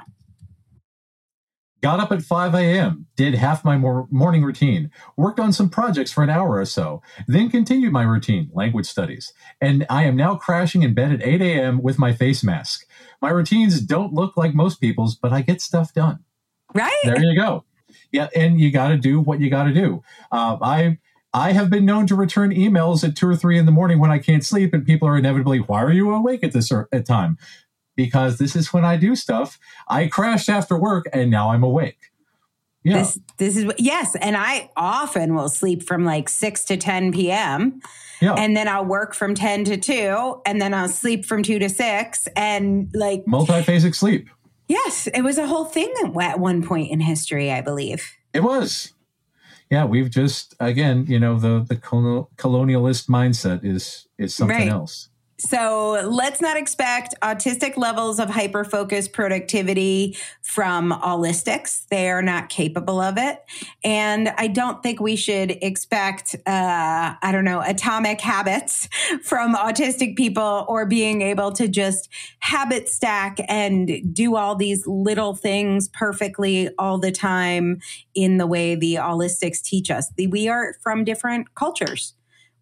Got 1.82 2.00
up 2.00 2.12
at 2.12 2.22
5 2.22 2.54
a.m., 2.56 3.06
did 3.16 3.36
half 3.36 3.64
my 3.64 3.78
mor- 3.78 4.08
morning 4.12 4.44
routine, 4.44 4.92
worked 5.16 5.40
on 5.40 5.54
some 5.54 5.70
projects 5.70 6.12
for 6.12 6.24
an 6.24 6.30
hour 6.30 6.58
or 6.58 6.66
so, 6.66 7.02
then 7.28 7.50
continued 7.50 7.94
my 7.94 8.04
routine, 8.04 8.50
language 8.54 8.86
studies. 8.86 9.34
And 9.62 9.86
I 9.90 10.04
am 10.04 10.18
now 10.18 10.36
crashing 10.36 10.84
in 10.84 10.94
bed 10.94 11.14
at 11.14 11.24
8 11.24 11.42
a.m. 11.42 11.82
with 11.82 11.98
my 11.98 12.12
face 12.12 12.44
mask. 12.44 12.86
My 13.22 13.30
routines 13.30 13.80
don't 13.80 14.14
look 14.14 14.36
like 14.36 14.54
most 14.54 14.82
people's, 14.82 15.16
but 15.16 15.32
I 15.32 15.42
get 15.42 15.62
stuff 15.62 15.94
done. 15.94 16.20
Right. 16.74 16.92
There 17.04 17.24
you 17.24 17.40
go. 17.40 17.64
Yeah. 18.12 18.28
And 18.36 18.60
you 18.60 18.72
got 18.72 18.90
to 18.90 18.98
do 18.98 19.22
what 19.22 19.40
you 19.40 19.50
got 19.50 19.64
to 19.64 19.74
do. 19.74 20.04
Uh, 20.32 20.58
I, 20.62 20.98
I 21.34 21.52
have 21.52 21.70
been 21.70 21.86
known 21.86 22.08
to 22.08 22.16
return 22.16 22.52
emails 22.52 23.08
at 23.08 23.16
two 23.16 23.28
or 23.28 23.36
three 23.36 23.58
in 23.58 23.66
the 23.66 23.72
morning 23.72 24.00
when 24.00 24.12
I 24.12 24.18
can't 24.20 24.44
sleep, 24.44 24.74
and 24.74 24.86
people 24.86 25.08
are 25.08 25.16
inevitably, 25.16 25.60
"Why 25.60 25.84
are 25.84 25.92
you 25.92 26.12
awake 26.12 26.44
at 26.44 26.54
this 26.54 26.72
time?" 27.06 27.38
Because 28.00 28.38
this 28.38 28.56
is 28.56 28.72
when 28.72 28.86
I 28.86 28.96
do 28.96 29.14
stuff. 29.14 29.60
I 29.90 30.08
crashed 30.08 30.48
after 30.48 30.80
work 30.80 31.08
and 31.12 31.30
now 31.30 31.52
I'm 31.52 31.66
awake. 31.66 32.00
Yeah. 32.82 33.00
This 33.00 33.20
this 33.38 33.58
is 33.58 33.74
yes, 33.78 34.16
and 34.16 34.38
I 34.38 34.70
often 34.78 35.36
will 35.36 35.50
sleep 35.50 35.84
from 35.84 36.06
like 36.06 36.30
6 36.30 36.64
to 36.64 36.78
10 36.78 37.12
p.m. 37.12 37.82
Yeah. 38.22 38.36
And 38.36 38.56
then 38.56 38.70
I'll 38.70 38.86
work 38.86 39.14
from 39.14 39.36
10 39.36 39.66
to 39.66 39.76
2 39.76 40.42
and 40.46 40.62
then 40.62 40.74
I'll 40.74 40.88
sleep 40.88 41.26
from 41.26 41.44
2 41.44 41.60
to 41.60 41.68
6 41.68 42.28
and 42.38 42.90
like 42.94 43.26
multiphasic 43.26 43.96
sleep. 43.96 44.30
Yes, 44.70 45.08
it 45.08 45.22
was 45.22 45.38
a 45.38 45.46
whole 45.46 45.66
thing 45.66 45.94
at 46.22 46.40
one 46.40 46.66
point 46.66 46.90
in 46.90 47.02
history, 47.02 47.52
I 47.52 47.60
believe. 47.60 48.16
It 48.34 48.44
was. 48.44 48.94
Yeah, 49.70 49.84
we've 49.84 50.10
just 50.10 50.56
again, 50.62 51.06
you 51.06 51.20
know, 51.20 51.38
the 51.38 51.66
the 51.68 51.76
colonialist 51.76 53.10
mindset 53.10 53.66
is 53.66 54.08
is 54.18 54.34
something 54.34 54.58
right. 54.58 54.70
else. 54.70 55.09
So 55.40 56.06
let's 56.06 56.42
not 56.42 56.58
expect 56.58 57.16
autistic 57.22 57.78
levels 57.78 58.20
of 58.20 58.30
hyper 58.30 58.66
focus 58.66 59.08
productivity 59.08 60.18
from 60.42 60.92
allistics. 60.92 61.88
They 61.88 62.10
are 62.10 62.22
not 62.22 62.50
capable 62.50 63.00
of 63.00 63.18
it. 63.18 63.42
And 63.82 64.34
I 64.38 64.48
don't 64.48 64.84
think 64.84 65.00
we 65.00 65.16
should 65.16 65.52
expect, 65.62 66.36
uh, 66.46 67.16
I 67.22 67.32
don't 67.32 67.46
know, 67.46 67.62
atomic 67.62 68.20
habits 68.20 68.90
from 69.24 69.56
autistic 69.56 70.18
people 70.18 70.66
or 70.68 70.86
being 70.86 71.22
able 71.22 71.54
to 71.54 71.70
just 71.70 72.10
habit 72.40 72.90
stack 72.90 73.38
and 73.48 74.14
do 74.14 74.36
all 74.36 74.56
these 74.56 74.86
little 74.88 75.36
things 75.36 75.88
perfectly 75.88 76.70
all 76.78 76.98
the 76.98 77.14
time 77.14 77.80
in 78.14 78.38
the 78.38 78.48
way 78.48 78.76
the 78.76 78.96
allistics 78.96 79.62
teach 79.62 79.90
us. 79.90 80.12
We 80.18 80.50
are 80.50 80.76
from 80.84 81.06
different 81.06 81.56
cultures. 81.56 82.14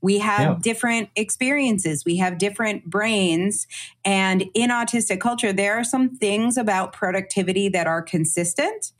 We 0.01 0.19
have 0.19 0.41
yeah. 0.41 0.57
different 0.61 1.09
experiences. 1.15 2.05
We 2.05 2.17
have 2.17 2.37
different 2.37 2.85
brains. 2.85 3.67
And 4.05 4.45
in 4.53 4.69
autistic 4.69 5.19
culture, 5.19 5.51
there 5.51 5.77
are 5.77 5.83
some 5.83 6.15
things 6.15 6.57
about 6.57 6.93
productivity 6.93 7.69
that 7.69 7.87
are 7.87 8.01
consistent 8.01 8.91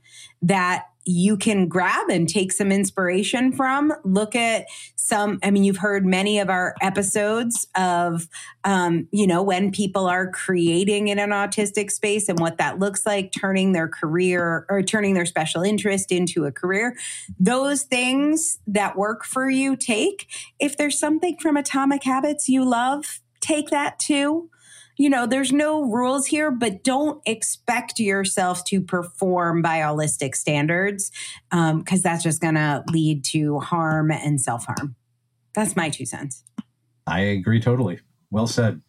that 0.42 0.86
you 1.08 1.38
can 1.38 1.68
grab 1.68 2.10
and 2.10 2.28
take 2.28 2.52
some 2.52 2.72
inspiration 2.72 3.52
from. 3.52 3.94
Look 4.04 4.36
at 4.36 4.66
some, 4.96 5.40
I 5.42 5.52
mean, 5.52 5.64
you've 5.64 5.78
heard 5.78 6.06
many 6.06 6.40
of 6.40 6.50
our 6.50 6.76
episodes 6.82 7.66
of, 7.76 8.28
um, 8.64 9.08
you 9.12 9.26
know, 9.26 9.42
when 9.42 9.72
people 9.72 10.06
are 10.06 10.30
creating 10.30 11.08
in 11.08 11.18
an 11.18 11.30
autistic 11.30 11.92
space 11.92 12.28
and 12.28 12.40
what 12.40 12.58
that 12.58 12.78
looks 12.78 13.06
like, 13.06 13.32
turning 13.32 13.72
their 13.72 13.88
career 13.88 14.66
or 14.70 14.82
turning 14.82 15.14
their 15.14 15.26
special 15.26 15.64
interest 15.64 16.12
into 16.12 16.46
a 16.46 16.52
career. 16.52 16.96
Those 17.40 17.84
things 17.84 18.60
that 18.68 18.98
work 18.98 19.24
for 19.24 19.50
you, 19.50 19.76
take. 19.78 20.28
If 20.60 20.76
there's 20.76 21.00
something 21.00 21.38
from 21.40 21.56
Atomic 21.56 22.04
Habits 22.04 22.50
you 22.50 22.66
love, 22.66 23.22
take 23.40 23.70
that 23.70 23.98
too 23.98 24.50
you 24.98 25.10
know, 25.10 25.28
there's 25.28 25.52
no 25.52 25.84
rules 25.84 26.26
here, 26.28 26.52
but 26.52 26.84
don't 26.84 27.22
expect 27.26 28.00
yourself 28.00 28.64
to 28.66 28.82
perform 28.82 29.62
by 29.62 29.78
allistic 29.78 30.36
standards 30.36 31.12
because 31.50 31.72
um, 31.72 32.02
that's 32.04 32.24
just 32.24 32.42
going 32.42 32.56
to 32.56 32.84
lead 32.92 33.24
to 33.26 33.60
harm 33.60 34.12
and 34.12 34.42
self 34.42 34.66
harm. 34.66 34.96
That's 35.54 35.76
my 35.76 35.90
two 35.90 36.06
cents. 36.06 36.44
I 37.06 37.22
agree 37.22 37.62
totally. 37.62 38.00
Well 38.32 38.48
said. 38.48 38.82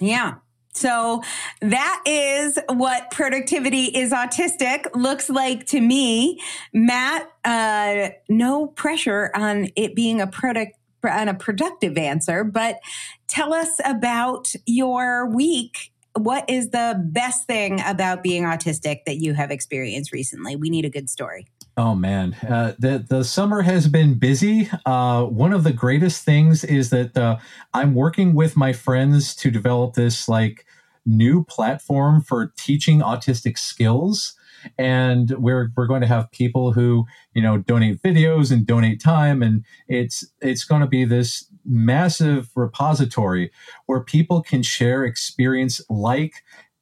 Yeah. 0.00 0.36
So 0.72 1.22
that 1.62 2.02
is 2.06 2.58
what 2.68 3.10
productivity 3.10 3.84
is 3.84 4.12
autistic 4.12 4.84
looks 4.94 5.30
like 5.30 5.66
to 5.68 5.80
me. 5.80 6.40
Matt, 6.72 7.30
uh, 7.44 8.10
no 8.28 8.66
pressure 8.66 9.30
on 9.34 9.68
it 9.74 9.94
being 9.94 10.20
a 10.20 10.26
product 10.26 10.76
on 11.08 11.28
a 11.28 11.34
productive 11.34 11.96
answer, 11.98 12.44
but 12.44 12.80
tell 13.28 13.52
us 13.52 13.70
about 13.84 14.52
your 14.66 15.26
week. 15.26 15.92
What 16.14 16.48
is 16.48 16.70
the 16.70 16.98
best 17.04 17.46
thing 17.46 17.80
about 17.84 18.22
being 18.22 18.44
autistic 18.44 19.04
that 19.04 19.16
you 19.16 19.34
have 19.34 19.50
experienced 19.50 20.12
recently? 20.12 20.56
We 20.56 20.70
need 20.70 20.84
a 20.84 20.90
good 20.90 21.10
story. 21.10 21.46
Oh 21.78 21.94
man, 21.94 22.32
uh, 22.48 22.72
the 22.78 23.04
the 23.06 23.22
summer 23.22 23.60
has 23.60 23.86
been 23.86 24.18
busy. 24.18 24.70
Uh, 24.86 25.24
one 25.24 25.52
of 25.52 25.62
the 25.62 25.74
greatest 25.74 26.24
things 26.24 26.64
is 26.64 26.88
that 26.88 27.18
uh, 27.18 27.36
I'm 27.74 27.94
working 27.94 28.32
with 28.32 28.56
my 28.56 28.72
friends 28.72 29.34
to 29.36 29.50
develop 29.50 29.92
this 29.92 30.26
like 30.26 30.64
new 31.04 31.44
platform 31.44 32.22
for 32.22 32.52
teaching 32.56 33.00
autistic 33.00 33.58
skills 33.58 34.35
and 34.78 35.30
we're 35.38 35.70
we're 35.76 35.86
going 35.86 36.00
to 36.00 36.06
have 36.06 36.30
people 36.30 36.72
who 36.72 37.06
you 37.34 37.42
know 37.42 37.58
donate 37.58 38.02
videos 38.02 38.52
and 38.52 38.66
donate 38.66 39.00
time. 39.00 39.42
And 39.42 39.64
it's 39.88 40.24
it's 40.40 40.64
going 40.64 40.80
to 40.80 40.86
be 40.86 41.04
this 41.04 41.50
massive 41.64 42.50
repository 42.54 43.50
where 43.86 44.00
people 44.00 44.42
can 44.42 44.62
share 44.62 45.04
experience 45.04 45.80
like 45.90 46.34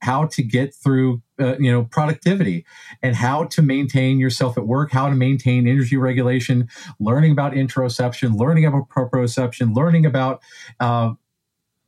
how 0.05 0.27
to 0.27 0.43
get 0.43 0.75
through 0.75 1.22
uh, 1.41 1.57
you 1.59 1.72
know 1.72 1.85
productivity 1.85 2.64
and 3.03 3.16
how 3.16 3.45
to 3.45 3.62
maintain 3.62 4.18
yourself 4.18 4.59
at 4.59 4.66
work 4.66 4.93
how 4.93 5.09
to 5.09 5.14
maintain 5.14 5.66
energy 5.66 5.97
regulation 5.97 6.68
learning 7.01 7.33
about 7.33 7.55
interoception 7.55 8.39
learning 8.39 8.66
about 8.66 8.89
proprioception 8.91 9.75
learning 9.75 10.05
about 10.05 10.43
uh, 10.81 11.11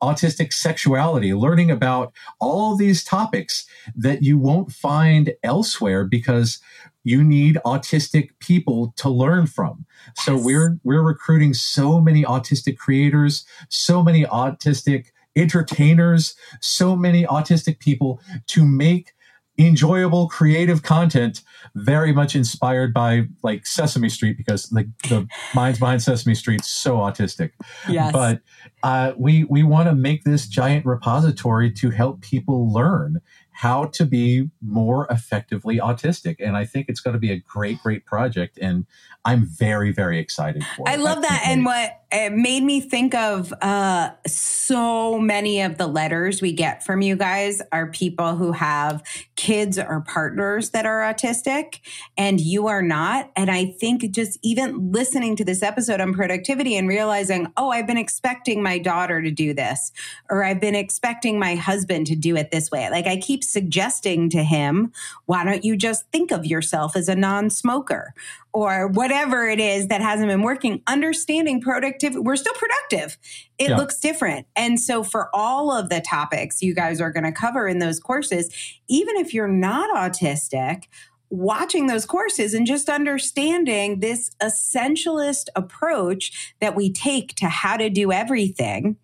autistic 0.03 0.53
sexuality, 0.53 1.35
learning 1.35 1.71
about 1.71 2.13
all 2.41 2.77
these 2.77 3.03
topics 3.03 3.67
that 3.95 4.23
you 4.23 4.39
won't 4.39 4.73
find 4.73 5.35
elsewhere 5.43 6.05
because 6.05 6.59
you 7.05 7.23
need 7.23 7.59
autistic 7.65 8.31
people 8.41 8.93
to 8.97 9.09
learn 9.09 9.47
from. 9.47 9.87
Yes. 10.17 10.27
So 10.27 10.37
we're 10.37 10.79
we're 10.83 11.03
recruiting 11.03 11.55
so 11.55 12.01
many 12.01 12.25
autistic 12.25 12.77
creators, 12.77 13.47
so 13.69 14.03
many 14.03 14.25
autistic 14.25 15.07
entertainers, 15.37 16.35
so 16.61 16.97
many 16.97 17.25
autistic 17.25 17.79
people 17.79 18.21
to 18.49 18.65
make 18.65 19.13
enjoyable 19.59 20.29
creative 20.29 20.83
content 20.83 21.43
very 21.75 22.13
much 22.13 22.37
inspired 22.37 22.93
by 22.93 23.25
like 23.43 23.67
sesame 23.67 24.09
street 24.09 24.37
because 24.37 24.71
like 24.73 24.87
the 25.09 25.27
minds 25.55 25.79
behind 25.79 26.03
sesame 26.03 26.35
street's 26.35 26.69
so 26.69 26.97
autistic 26.97 27.53
yes. 27.89 28.13
but 28.13 28.41
uh, 28.83 29.13
we 29.17 29.45
we 29.45 29.63
want 29.63 29.89
to 29.89 29.95
make 29.95 30.25
this 30.25 30.47
giant 30.47 30.85
repository 30.85 31.71
to 31.71 31.91
help 31.91 32.21
people 32.21 32.71
learn 32.73 33.21
how 33.57 33.87
to 33.87 34.05
be 34.05 34.51
more 34.61 35.07
effectively 35.09 35.79
autistic. 35.79 36.37
And 36.39 36.59
I 36.59 36.67
think 36.67 36.91
it's 36.91 37.01
going 37.01 37.15
to 37.15 37.19
be 37.19 37.33
a 37.33 37.39
great, 37.39 37.83
great 37.83 38.05
project. 38.05 38.59
And 38.61 38.85
I'm 39.25 39.47
very, 39.47 39.93
very 39.93 40.19
excited 40.19 40.63
for 40.77 40.87
it. 40.87 40.93
I 40.93 40.97
love 40.97 41.23
that. 41.23 41.43
And 41.47 41.65
what 41.65 42.03
it 42.13 42.33
made 42.33 42.63
me 42.63 42.81
think 42.81 43.15
of 43.15 43.53
uh, 43.61 44.11
so 44.27 45.19
many 45.19 45.61
of 45.61 45.77
the 45.77 45.89
letters 45.89 46.41
we 46.41 46.53
get 46.53 46.85
from 46.85 47.03
you 47.03 47.17
guys 47.17 47.61
are 47.73 47.89
people 47.89 48.37
who 48.37 48.53
have 48.53 49.03
kids 49.35 49.77
or 49.77 50.03
partners 50.03 50.71
that 50.71 50.87
are 50.87 51.01
autistic 51.01 51.81
and 52.17 52.41
you 52.41 52.69
are 52.69 52.81
not. 52.81 53.33
And 53.35 53.51
I 53.51 53.67
think 53.67 54.09
just 54.13 54.39
even 54.43 54.93
listening 54.93 55.35
to 55.37 55.45
this 55.45 55.65
episode 55.65 56.01
on 56.01 56.15
productivity 56.15 56.77
and 56.77 56.87
realizing, 56.87 57.53
oh, 57.57 57.71
I've 57.71 57.89
been 57.89 57.99
expecting 57.99 58.63
my 58.63 58.79
daughter 58.79 59.21
to 59.21 59.31
do 59.33 59.53
this, 59.53 59.91
or 60.31 60.45
I've 60.45 60.61
been 60.61 60.77
expecting 60.77 61.41
my 61.41 61.57
husband 61.57 62.07
to 62.07 62.17
do 62.17 62.37
it 62.37 62.53
this 62.53 62.71
way. 62.71 62.89
Like 62.89 63.07
I 63.07 63.17
keep 63.17 63.43
suggesting 63.43 64.31
to 64.31 64.45
him, 64.45 64.93
why 65.25 65.45
don't 65.45 65.65
you 65.65 65.77
just 65.77 66.05
think 66.13 66.31
of 66.31 66.47
yourself 66.47 66.95
as 66.95 67.09
a 67.09 67.17
non 67.17 67.51
smoker 67.51 68.15
or 68.53 68.89
whatever 68.89 69.47
it 69.49 69.61
is 69.61 69.89
that 69.89 70.01
hasn't 70.01 70.29
been 70.29 70.43
working? 70.43 70.83
Understanding 70.87 71.61
productivity, 71.61 72.21
we're 72.21 72.37
still 72.37 72.55
productive. 72.55 73.19
It 73.59 73.71
yeah. 73.71 73.77
looks 73.77 73.99
different. 73.99 74.47
And 74.57 74.81
so, 74.81 75.03
for 75.03 75.29
all 75.35 75.73
of 75.73 75.89
the 75.89 76.01
topics 76.01 76.63
you 76.63 76.75
guys 76.75 77.01
are 77.01 77.13
going 77.13 77.25
to 77.25 77.33
cover 77.33 77.69
in 77.69 77.79
those 77.79 78.01
courses, 78.01 78.51
even 78.89 79.17
if 79.17 79.35
you're 79.35 79.49
not 79.49 79.95
autistic, 79.97 80.85
watching 81.29 81.87
those 81.87 82.07
courses 82.07 82.55
and 82.55 82.67
just 82.67 82.89
understanding 82.89 84.01
this 84.01 84.31
essentialist 84.41 85.47
approach 85.57 86.55
that 86.61 86.77
we 86.77 86.93
take 86.93 87.35
to 87.35 87.47
how 87.47 87.77
to 87.77 87.91
do 87.91 88.13
everything 88.13 88.97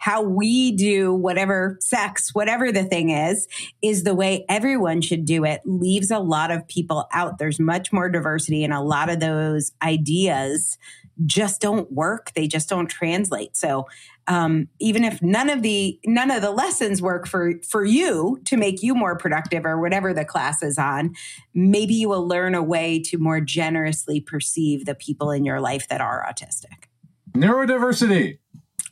how 0.00 0.22
we 0.22 0.72
do 0.72 1.14
whatever 1.14 1.76
sex, 1.80 2.34
whatever 2.34 2.72
the 2.72 2.84
thing 2.84 3.10
is, 3.10 3.46
is 3.82 4.02
the 4.02 4.14
way 4.14 4.46
everyone 4.48 5.02
should 5.02 5.26
do 5.26 5.44
it, 5.44 5.60
leaves 5.66 6.10
a 6.10 6.18
lot 6.18 6.50
of 6.50 6.66
people 6.66 7.06
out. 7.12 7.38
There's 7.38 7.60
much 7.60 7.92
more 7.92 8.08
diversity, 8.08 8.64
and 8.64 8.72
a 8.72 8.80
lot 8.80 9.10
of 9.10 9.20
those 9.20 9.72
ideas 9.82 10.78
just 11.26 11.60
don't 11.60 11.92
work. 11.92 12.32
They 12.34 12.48
just 12.48 12.66
don't 12.66 12.86
translate. 12.86 13.58
So 13.58 13.86
um, 14.26 14.68
even 14.78 15.04
if 15.04 15.20
none 15.20 15.50
of 15.50 15.60
the 15.60 16.00
none 16.06 16.30
of 16.30 16.40
the 16.40 16.50
lessons 16.50 17.02
work 17.02 17.28
for 17.28 17.54
for 17.68 17.84
you 17.84 18.40
to 18.46 18.56
make 18.56 18.82
you 18.82 18.94
more 18.94 19.18
productive 19.18 19.66
or 19.66 19.78
whatever 19.78 20.14
the 20.14 20.24
class 20.24 20.62
is 20.62 20.78
on, 20.78 21.14
maybe 21.52 21.92
you 21.92 22.08
will 22.08 22.26
learn 22.26 22.54
a 22.54 22.62
way 22.62 23.02
to 23.06 23.18
more 23.18 23.40
generously 23.42 24.18
perceive 24.18 24.86
the 24.86 24.94
people 24.94 25.30
in 25.30 25.44
your 25.44 25.60
life 25.60 25.88
that 25.88 26.00
are 26.00 26.24
autistic. 26.26 26.86
Neurodiversity. 27.32 28.38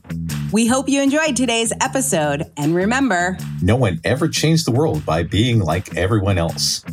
We 0.52 0.66
hope 0.66 0.88
you 0.88 1.00
enjoyed 1.00 1.36
today's 1.36 1.72
episode. 1.80 2.50
And 2.56 2.74
remember, 2.74 3.38
no 3.62 3.76
one 3.76 4.00
ever 4.04 4.28
changed 4.28 4.66
the 4.66 4.72
world 4.72 5.06
by 5.06 5.22
being 5.22 5.60
like 5.60 5.96
everyone 5.96 6.38
else. 6.38 6.84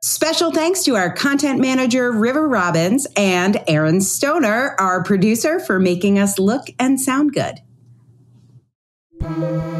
Special 0.00 0.50
thanks 0.50 0.82
to 0.84 0.94
our 0.94 1.12
content 1.12 1.60
manager, 1.60 2.10
River 2.10 2.48
Robbins, 2.48 3.06
and 3.16 3.62
Aaron 3.68 4.00
Stoner, 4.00 4.74
our 4.78 5.02
producer, 5.04 5.60
for 5.60 5.78
making 5.78 6.18
us 6.18 6.38
look 6.38 6.68
and 6.78 7.00
sound 7.00 7.34
good. 7.34 7.56
Thank 9.40 9.66
you. 9.66 9.71